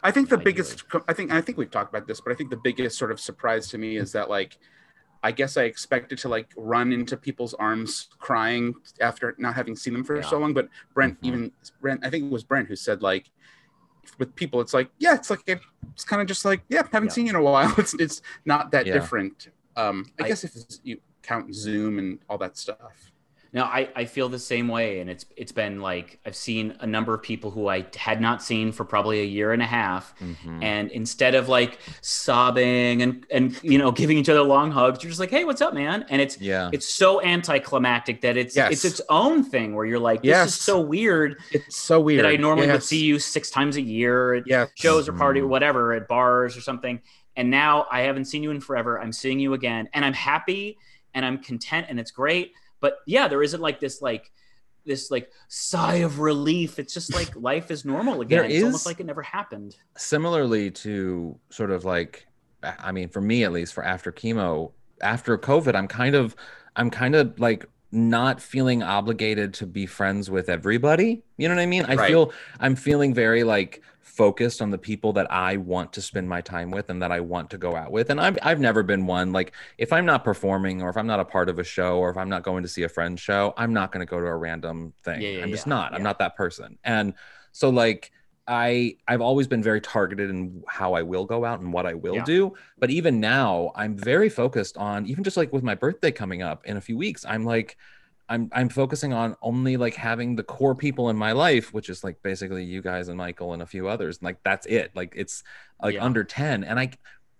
I 0.03 0.11
think 0.11 0.27
the 0.27 0.38
I 0.38 0.43
biggest, 0.43 0.84
I 1.07 1.13
think, 1.13 1.32
I 1.32 1.39
think 1.39 1.57
we've 1.57 1.71
talked 1.71 1.89
about 1.89 2.05
this, 2.05 2.19
but 2.19 2.34
I 2.34 2.36
think 2.36 2.49
the 2.49 2.57
biggest 2.57 2.97
sort 2.97 3.11
of 3.11 3.19
surprise 3.19 3.69
to 3.69 3.77
me 3.77 3.95
is 3.95 4.11
that 4.11 4.30
like, 4.30 4.57
I 5.23 5.32
guess 5.32 5.55
I 5.55 5.63
expected 5.63 6.17
to 6.17 6.27
like 6.27 6.49
run 6.57 6.91
into 6.91 7.15
people's 7.15 7.53
arms 7.53 8.09
crying 8.19 8.75
after 8.99 9.36
not 9.38 9.53
having 9.55 9.77
seen 9.77 9.93
them 9.93 10.03
for 10.03 10.17
Yeah. 10.17 10.23
so 10.23 10.38
long. 10.38 10.53
But 10.53 10.67
Brent, 10.93 11.21
Mhm. 11.21 11.25
even 11.27 11.51
Brent, 11.80 12.05
I 12.05 12.09
think 12.09 12.25
it 12.25 12.30
was 12.30 12.43
Brent 12.43 12.67
who 12.67 12.75
said 12.75 13.01
like, 13.01 13.32
with 14.18 14.36
people, 14.36 14.62
it's 14.62 14.74
like, 14.74 14.89
yeah, 14.97 15.16
it's 15.16 15.30
like 15.30 15.41
it's 15.47 16.03
kind 16.05 16.22
of 16.22 16.28
just 16.28 16.45
like, 16.45 16.62
yeah, 16.70 16.84
haven't 16.91 17.10
Yeah. 17.10 17.14
seen 17.14 17.26
you 17.28 17.32
in 17.32 17.36
a 17.36 17.41
while. 17.41 17.74
It's 17.78 17.93
it's 17.95 18.22
not 18.45 18.72
that 18.72 18.86
Yeah. 18.86 18.93
different. 18.93 19.49
Um, 19.76 20.05
I, 20.20 20.26
I- 20.26 20.28
guess 20.30 20.43
if 20.43 20.51
you 20.84 20.99
count 21.22 21.53
Zoom 21.53 21.99
and 21.99 22.20
all 22.30 22.38
that 22.39 22.57
stuff. 22.57 23.12
No 23.52 23.64
I, 23.64 23.89
I 23.95 24.06
feel 24.06 24.30
the 24.30 24.38
same 24.39 24.68
way 24.68 25.00
and 25.00 25.10
it's 25.10 25.26
it's 25.36 25.52
been 25.52 25.82
like 25.82 26.20
i've 26.26 26.36
seen 26.36 26.76
a 26.82 26.88
number 26.88 27.14
of 27.14 27.22
people 27.24 27.50
who 27.52 27.68
i 27.68 27.86
had 27.95 28.22
not 28.22 28.43
seen 28.43 28.72
for 28.72 28.86
probably 28.86 29.22
a 29.22 29.26
year 29.26 29.54
and 29.54 29.62
a 29.62 29.66
half 29.66 30.14
Mhm. 30.20 30.64
and 30.64 30.91
instead 30.91 31.34
of 31.36 31.50
like 31.50 31.80
sobbing 32.02 33.02
and 33.02 33.26
and 33.32 33.58
you 33.64 33.78
know 33.78 33.91
giving 33.91 34.18
each 34.18 34.30
other 34.30 34.41
long 34.43 34.72
hugs 34.72 35.02
you're 35.04 35.10
just 35.10 35.20
like 35.20 35.30
hey 35.32 35.45
what's 35.45 35.62
up 35.62 35.74
man 35.74 36.06
and 36.10 36.22
it's 36.22 36.39
yeah 36.41 36.70
it's 36.74 36.88
so 36.88 37.22
anticlimactic 37.24 38.22
that 38.22 38.36
it's 38.38 38.56
Yes. 38.56 38.72
it's 38.74 38.86
its 38.86 39.02
own 39.10 39.43
thing 39.43 39.74
where 39.74 39.86
you're 39.86 40.00
like 40.00 40.22
this 40.22 40.28
Yes. 40.30 40.50
is 40.50 40.56
so 40.56 40.80
weird 40.82 41.38
It's 41.52 41.78
so 41.78 42.00
weird. 42.00 42.24
that 42.24 42.30
I 42.30 42.36
normally 42.36 42.68
would 42.68 42.84
see 42.84 43.04
you 43.04 43.18
six 43.20 43.50
times 43.50 43.78
a 43.78 43.82
year 43.82 44.34
at 44.36 44.43
Yeah. 44.47 44.66
shows 44.76 45.08
or 45.08 45.14
party 45.14 45.39
or 45.39 45.45
Mhm. 45.45 45.50
whatever 45.50 45.93
at 45.93 46.08
bars 46.08 46.56
or 46.58 46.62
something. 46.62 47.02
And 47.36 47.50
now 47.50 47.88
I 47.91 48.02
haven't 48.02 48.26
seen 48.26 48.43
you 48.43 48.52
in 48.52 48.60
forever. 48.60 49.00
I'm 49.00 49.14
seeing 49.14 49.39
you 49.39 49.54
again, 49.54 49.88
and 49.93 50.04
I'm 50.04 50.14
happy 50.14 50.78
and 51.14 51.26
I'm 51.26 51.38
content, 51.38 51.88
and 51.89 52.00
it's 52.00 52.12
great. 52.12 52.52
But 52.80 52.97
yeah, 53.05 53.27
there 53.27 53.43
isn't 53.43 53.61
like 53.61 53.80
this 53.80 54.01
like 54.01 54.32
this 54.86 55.11
like 55.11 55.32
sigh 55.49 55.95
of 55.97 56.19
relief. 56.19 56.80
It's 56.80 56.93
just 56.93 57.13
like 57.13 57.36
life 57.36 57.69
is 57.71 57.86
normal 57.86 58.21
again. 58.21 58.39
There 58.39 58.45
it's 58.45 58.55
is- 58.55 58.63
almost 58.63 58.86
like 58.86 58.99
it 58.99 59.05
never 59.05 59.21
happened. 59.21 59.75
similarly 59.97 60.71
to 60.71 61.38
sort 61.49 61.71
of 61.71 61.86
like 61.86 62.25
i 62.61 62.91
mean 62.91 63.07
for 63.07 63.21
me 63.21 63.45
at 63.45 63.53
least 63.53 63.73
for 63.73 63.86
after 63.86 64.11
chemo 64.11 64.69
after 65.01 65.38
covid 65.38 65.75
i'm 65.75 65.88
kind 65.88 66.13
of 66.13 66.36
i'm 66.75 66.89
kind 66.89 67.15
of 67.15 67.39
like 67.39 67.65
not 67.92 68.40
feeling 68.42 68.84
obligated 68.84 69.54
to 69.56 69.66
be 69.66 69.86
friends 69.86 70.30
with 70.30 70.50
everybody. 70.50 71.24
You 71.38 71.48
know 71.50 71.56
what 71.56 71.62
i 71.62 71.66
mean? 71.66 71.86
I 71.86 71.96
Right. 71.96 72.08
feel 72.10 72.32
i'm 72.60 72.76
feeling 72.76 73.14
very 73.14 73.44
like 73.44 73.82
focused 74.02 74.62
on 74.62 74.70
the 74.70 74.78
people 74.78 75.14
that 75.14 75.32
i 75.32 75.56
want 75.58 75.94
to 75.94 76.02
spend 76.02 76.28
my 76.28 76.42
time 76.42 76.72
with 76.72 76.90
and 76.90 77.02
that 77.02 77.12
i 77.12 77.20
want 77.20 77.50
to 77.52 77.58
go 77.58 77.76
out 77.76 77.92
with. 77.92 78.10
And 78.10 78.20
i've, 78.20 78.38
I've 78.42 78.60
never 78.60 78.84
been 78.84 79.06
one 79.08 79.32
like 79.32 79.54
if 79.78 79.92
i'm 79.94 80.06
not 80.06 80.24
performing 80.24 80.82
or 80.82 80.90
if 80.90 80.98
i'm 80.98 81.08
not 81.08 81.20
a 81.20 81.26
part 81.26 81.50
of 81.50 81.58
a 81.58 81.64
show 81.64 81.98
or 81.98 82.10
if 82.10 82.18
i'm 82.18 82.30
not 82.30 82.44
going 82.44 82.64
to 82.64 82.70
see 82.70 82.84
a 82.84 82.90
friend's 82.90 83.22
show 83.22 83.54
i'm 83.58 83.74
not 83.74 83.92
going 83.92 84.06
to 84.06 84.10
go 84.10 84.20
to 84.20 84.26
a 84.28 84.36
random 84.36 84.94
thing. 85.04 85.22
Yeah, 85.22 85.30
yeah, 85.30 85.44
i'm 85.44 85.52
just 85.52 85.68
yeah, 85.68 85.72
not. 85.76 85.94
I'm 85.94 86.04
not 86.04 86.20
that 86.20 86.36
person. 86.36 86.78
And 86.84 87.14
so 87.54 87.70
like 87.70 88.12
I 88.50 88.95
I've 89.08 89.22
always 89.22 89.47
been 89.47 89.62
very 89.62 89.80
targeted 89.80 90.30
in 90.32 90.64
how 90.68 90.93
I 90.93 91.04
will 91.04 91.24
go 91.26 91.45
out 91.45 91.60
and 91.60 91.72
what 91.72 91.86
I 91.86 91.93
will 91.93 92.16
Yeah. 92.16 92.24
do. 92.26 92.54
But 92.80 92.89
even 92.89 93.20
now, 93.20 93.72
I'm 93.76 93.95
very 93.95 94.28
focused 94.28 94.76
on 94.78 95.06
even 95.06 95.24
just 95.24 95.38
like 95.38 95.54
with 95.54 95.64
my 95.64 95.76
birthday 95.76 96.12
coming 96.12 96.41
up 96.41 96.66
in 96.66 96.76
a 96.76 96.82
few 96.82 96.97
weeks. 96.97 97.24
I'm 97.28 97.45
like, 97.45 97.78
I'm 98.28 98.50
I'm 98.52 98.68
focusing 98.70 99.14
on 99.14 99.36
only 99.43 99.78
like 99.78 99.93
having 99.95 100.36
the 100.36 100.43
core 100.43 100.74
people 100.76 101.10
in 101.12 101.16
my 101.16 101.32
life, 101.32 101.74
which 101.74 101.89
is 101.89 102.04
like 102.04 102.22
basically 102.24 102.64
you 102.64 102.82
guys 102.82 103.08
and 103.08 103.18
Michael 103.18 103.54
and 103.54 103.62
a 103.62 103.68
few 103.68 103.88
others. 103.88 104.18
And 104.18 104.24
like 104.26 104.39
that's 104.43 104.66
it. 104.66 104.91
Like 104.95 105.14
it's 105.16 105.43
like 105.82 105.93
Yeah. 105.93 106.04
under 106.04 106.24
ten, 106.24 106.64
and 106.64 106.80
I, 106.80 106.89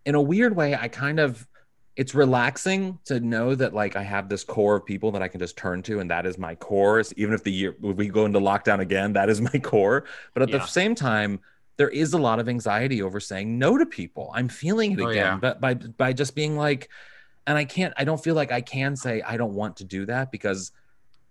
in 0.05 0.14
a 0.14 0.22
weird 0.22 0.55
way, 0.55 0.76
I 0.76 0.88
kind 0.89 1.20
of. 1.20 1.47
It's 2.00 2.16
relaxing 2.16 2.97
to 3.06 3.20
know 3.20 3.56
that 3.56 3.74
like 3.74 3.97
I 3.97 4.04
have 4.04 4.30
this 4.30 4.45
core 4.45 4.78
of 4.78 4.86
people 4.86 5.12
that 5.12 5.22
I 5.22 5.28
can 5.28 5.39
just 5.41 5.58
turn 5.58 5.84
to, 5.84 6.00
and 6.00 6.10
that 6.10 6.26
is 6.26 6.38
my 6.38 6.56
core. 6.56 7.04
So 7.04 7.14
even 7.18 7.34
if 7.34 7.43
the 7.43 7.52
year 7.52 7.76
if 7.84 7.95
we 7.97 8.08
go 8.08 8.24
into 8.26 8.39
lockdown 8.39 8.80
again, 8.80 9.12
that 9.14 9.30
is 9.30 9.41
my 9.52 9.60
core. 9.60 10.06
But 10.34 10.43
at 10.43 10.52
the 10.52 10.66
same 10.66 10.95
time, 10.95 11.41
there 11.76 11.89
is 11.89 12.14
a 12.14 12.18
lot 12.18 12.39
of 12.39 12.47
anxiety 12.47 13.02
over 13.02 13.20
saying 13.20 13.60
no 13.60 13.78
to 13.78 13.86
people. 13.86 14.32
I'm 14.34 14.47
feeling 14.47 14.93
it 14.93 15.02
Oh, 15.02 15.08
again, 15.10 15.26
yeah. 15.34 15.38
but 15.41 15.60
by 15.60 15.74
by 15.74 16.14
just 16.14 16.36
being 16.36 16.56
like, 16.56 16.88
and 17.45 17.58
I 17.58 17.66
can't. 17.66 17.93
I 17.97 18.06
don't 18.06 18.24
feel 18.24 18.36
like 18.36 18.52
I 18.54 18.62
can 18.62 18.95
say 18.95 19.22
I 19.22 19.36
don't 19.36 19.54
want 19.54 19.76
to 19.78 19.84
do 19.84 20.06
that 20.06 20.32
because 20.32 20.72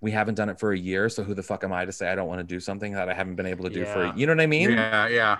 we 0.03 0.11
haven't 0.11 0.35
done 0.35 0.51
it 0.51 0.61
for 0.61 0.73
a 0.73 0.79
year. 0.79 1.09
So 1.09 1.23
who 1.23 1.33
the 1.33 1.43
fuck 1.43 1.65
am 1.65 1.73
I 1.73 1.87
to 1.87 1.93
say 1.93 2.09
I 2.13 2.15
don't 2.15 2.29
want 2.29 2.41
to 2.41 2.45
do 2.45 2.61
something 2.61 2.93
that 2.93 3.09
I 3.09 3.15
haven't 3.15 3.37
been 3.37 3.47
able 3.47 3.65
to 3.65 3.71
do 3.71 3.81
Yeah. 3.81 4.11
for? 4.13 4.19
You 4.19 4.27
know 4.27 4.33
what 4.35 4.43
I 4.43 4.47
mean? 4.47 4.71
yeah, 4.73 5.09
yeah. 5.09 5.39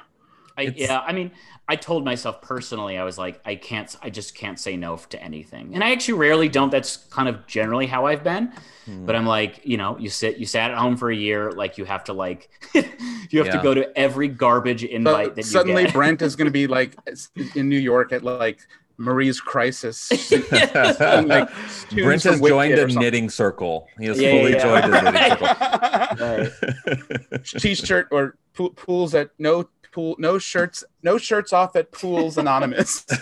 I, 0.59 0.63
It's- 0.63 0.77
yeah, 0.89 0.99
I 1.01 1.13
mean, 1.13 1.31
I 1.69 1.77
told 1.77 2.05
myself 2.05 2.41
personally, 2.43 2.97
I 2.99 3.05
was 3.05 3.17
like, 3.19 3.41
I 3.45 3.55
can't, 3.55 3.95
I 4.03 4.11
just 4.11 4.35
can't 4.35 4.59
say 4.59 4.77
no 4.77 4.97
to 4.97 5.23
anything, 5.23 5.75
and 5.75 5.85
I 5.85 5.93
actually 5.93 6.15
rarely 6.19 6.49
don't. 6.49 6.71
That's 6.71 6.97
kind 6.97 7.29
of 7.29 7.47
generally 7.47 7.87
how 7.87 8.07
I've 8.07 8.25
been. 8.25 8.53
Hmm. 8.87 9.05
But 9.07 9.15
I'm 9.17 9.27
like, 9.27 9.61
you 9.65 9.77
know, 9.77 9.99
you 9.99 10.09
sit, 10.09 10.39
you 10.39 10.47
sat 10.47 10.71
at 10.71 10.79
home 10.79 10.97
for 10.97 11.11
a 11.11 11.17
year, 11.17 11.53
like 11.53 11.77
you 11.79 11.85
have 11.85 12.05
to 12.05 12.13
like, 12.15 12.49
you 12.75 12.83
have 13.39 13.47
Yeah. 13.49 13.57
to 13.57 13.63
go 13.63 13.75
to 13.75 13.97
every 13.99 14.29
garbage 14.29 14.83
invite 14.83 15.27
So 15.27 15.31
that 15.35 15.37
you 15.37 15.43
suddenly 15.45 15.85
get. 15.85 15.93
Brent 15.95 16.23
is 16.23 16.37
going 16.37 16.47
to 16.47 16.51
be 16.53 16.67
like 16.79 16.97
in 17.55 17.69
New 17.69 17.79
York 17.79 18.13
at 18.13 18.23
like 18.25 18.61
Marie's 18.97 19.41
Crisis. 19.41 20.11
like, 20.33 20.49
Brent 21.93 22.23
has 22.25 22.41
joined 22.41 22.73
a 22.79 22.87
knitting 22.89 23.29
circle. 23.29 23.87
He 23.99 24.07
has 24.07 24.19
Yeah, 24.19 24.31
fully 24.31 24.53
yeah, 24.55 24.63
joined 24.81 24.95
a 24.95 25.13
knitting 25.13 26.49
circle. 26.49 27.61
T-shirt 27.61 28.09
or 28.11 28.37
pool, 28.55 28.71
pools 28.71 29.15
at 29.15 29.31
no 29.39 29.69
pool, 29.99 30.15
no 30.17 30.39
shirts, 30.39 30.85
no 31.03 31.19
shirts 31.19 31.53
off 31.53 31.75
at 31.75 31.91
Pools 31.91 32.39
Anonymous. 32.39 33.05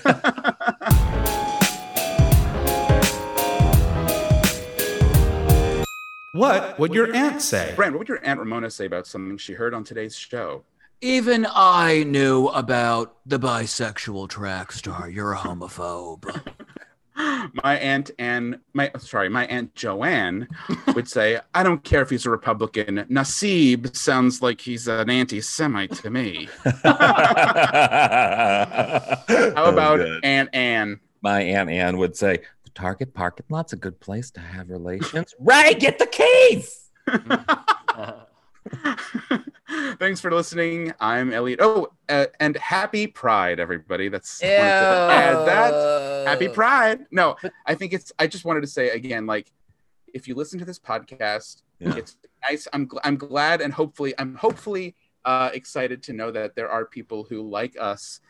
What 6.33 6.79
would 6.79 6.93
your 6.93 7.17
aunt 7.17 7.41
say? 7.41 7.73
Brand, 7.77 7.95
what 7.95 8.01
would 8.01 8.11
your 8.11 8.23
aunt 8.23 8.39
Ramona 8.39 8.69
say 8.71 8.85
about 8.85 9.07
something 9.07 9.39
she 9.39 9.55
heard 9.55 9.73
on 9.73 9.85
today's 9.85 10.15
show? 10.15 10.65
Even 11.01 11.47
I 11.51 12.03
knew 12.03 12.49
about 12.49 13.17
the 13.25 13.39
bisexual 13.39 14.29
track 14.29 14.71
star. 14.73 15.09
You're 15.09 15.33
a 15.33 15.39
homophobe. 15.39 16.27
My 17.17 17.79
aunt 17.79 18.11
Anne, 18.19 18.61
my 18.75 18.91
sorry, 18.99 19.29
my 19.29 19.47
aunt 19.47 19.75
Joanne 19.75 20.49
would 20.95 21.09
say, 21.09 21.41
"I 21.55 21.63
don't 21.63 21.83
care 21.83 22.03
if 22.03 22.11
he's 22.11 22.27
a 22.27 22.31
Republican. 22.31 23.07
Nassib 23.09 23.97
sounds 23.97 24.43
like 24.43 24.61
he's 24.61 24.87
an 24.87 25.09
anti-Semite 25.09 25.95
to 25.95 26.11
me." 26.11 26.49
How 26.65 26.73
about 29.57 30.01
Aunt 30.23 30.51
Anne? 30.53 31.01
my 31.23 31.41
aunt 31.41 31.71
Anne 31.71 31.97
would 31.97 32.17
say, 32.17 32.41
"The 32.65 32.71
Target 32.71 33.15
parking 33.15 33.47
lot's 33.49 33.73
a 33.73 33.77
good 33.77 33.99
place 34.01 34.31
to 34.33 34.41
have 34.41 34.69
relations." 34.69 35.35
Ray, 35.39 35.75
get 35.75 35.99
the 35.99 36.07
keys. 36.07 36.91
Thanks 39.99 40.21
for 40.21 40.31
listening. 40.31 40.93
I'm 41.01 41.33
Elliot. 41.33 41.61
Oh, 41.63 41.89
uh, 42.09 42.27
and 42.41 42.57
happy 42.57 43.07
Pride, 43.07 43.59
everybody. 43.61 44.09
That's 44.09 44.43
I 44.43 44.47
add 44.47 45.47
that. 45.47 46.27
Happy 46.29 46.49
Pride. 46.49 47.07
No, 47.11 47.37
I 47.65 47.75
think 47.75 47.93
it's. 47.93 48.13
I 48.19 48.27
just 48.27 48.45
wanted 48.45 48.61
to 48.63 48.67
say 48.67 48.91
again, 48.91 49.27
like, 49.27 49.51
if 50.13 50.29
you 50.29 50.35
listen 50.35 50.59
to 50.59 50.65
this 50.65 50.79
podcast, 50.79 51.63
Yeah. 51.79 51.95
it's 51.97 52.17
nice. 52.49 52.69
I'm. 52.73 52.89
Gl- 52.89 53.01
I'm 53.05 53.17
glad, 53.17 53.61
and 53.61 53.73
hopefully, 53.73 54.13
I'm 54.19 54.35
hopefully 54.35 54.95
uh, 55.25 55.51
excited 55.55 56.03
to 56.05 56.13
know 56.13 56.31
that 56.31 56.55
there 56.57 56.69
are 56.71 56.85
people 56.85 57.25
who, 57.25 57.43
like 57.49 57.77
us, 57.81 58.21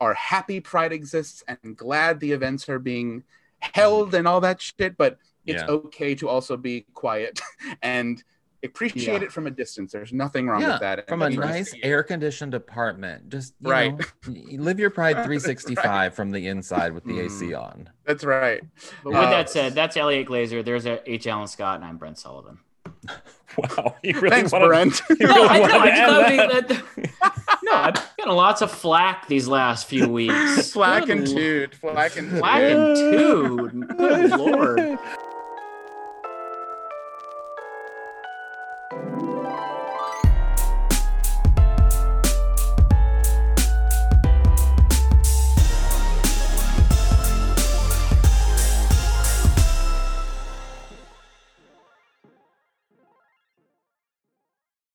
are 0.00 0.14
happy 0.14 0.60
Pride 0.60 0.92
exists 0.92 1.42
and 1.48 1.76
glad 1.76 2.20
the 2.20 2.32
events 2.32 2.68
are 2.68 2.78
being 2.78 3.24
held 3.60 4.14
and 4.14 4.26
all 4.26 4.40
that 4.40 4.60
shit. 4.62 4.96
But 4.96 5.18
it's 5.44 5.62
Yeah. 5.62 5.68
okay 5.68 6.14
to 6.16 6.28
also 6.28 6.56
be 6.56 6.86
quiet 6.94 7.40
and 7.82 8.22
appreciate 8.64 9.20
Yeah. 9.20 9.26
it 9.26 9.32
from 9.32 9.46
a 9.46 9.50
distance. 9.50 9.92
There's 9.92 10.12
nothing 10.12 10.46
wrong 10.48 10.60
Yeah, 10.60 10.72
with 10.72 10.80
that. 10.80 11.08
from 11.08 11.22
a 11.22 11.30
nice 11.30 11.74
air 11.82 12.02
conditioned 12.02 12.54
apartment. 12.54 13.28
Just 13.28 13.54
you 13.60 13.70
Right. 13.70 13.98
know, 14.28 14.34
live 14.62 14.78
your 14.80 14.90
pride 14.90 15.16
That's 15.16 15.26
365 15.26 16.14
from 16.14 16.30
the 16.30 16.46
inside 16.48 16.92
with 16.92 17.04
the 17.04 17.14
Mm. 17.18 17.26
AC 17.26 17.54
on. 17.54 17.88
That's 18.04 18.24
right. 18.24 18.62
But 19.04 19.10
with 19.10 19.16
Uh, 19.22 19.30
that 19.30 19.50
said, 19.50 19.74
that's 19.74 19.96
Elliot 19.96 20.26
Glazer. 20.28 20.64
There's 20.64 20.86
a 20.86 21.00
H. 21.10 21.26
Alan 21.26 21.46
Scott, 21.46 21.76
and 21.76 21.84
I'm 21.84 21.96
Brent 21.98 22.18
Sullivan. 22.18 22.58
Wow, 23.56 23.96
you 24.02 24.12
really 24.20 24.28
Thanks, 24.36 24.52
wanna- 24.52 24.66
Brent. 24.66 25.00
you 25.10 25.16
No, 25.20 25.34
really 25.34 25.48
I, 25.48 25.56
no, 25.56 25.60
wanted 25.62 25.76
I 25.76 25.84
to 25.86 25.96
just 25.96 26.00
end 26.02 26.50
thought 26.50 26.68
that? 26.68 26.96
we- 26.96 27.02
that- 27.02 27.58
no, 27.62 27.72
I've 27.72 27.94
gotten 28.18 28.34
lots 28.34 28.60
of 28.60 28.70
flack 28.70 29.28
these 29.28 29.48
last 29.48 29.86
few 29.86 30.08
weeks. 30.08 30.72
Flack 30.72 31.06
Good 31.06 31.10
and 31.18 31.26
l- 31.28 31.34
toot. 31.34 31.74
Flack 31.76 32.16
and 32.18 32.38
Flack 32.38 32.60
and 32.62 32.96
toot. 32.96 33.96
Good 33.96 34.30
lord. 34.32 34.98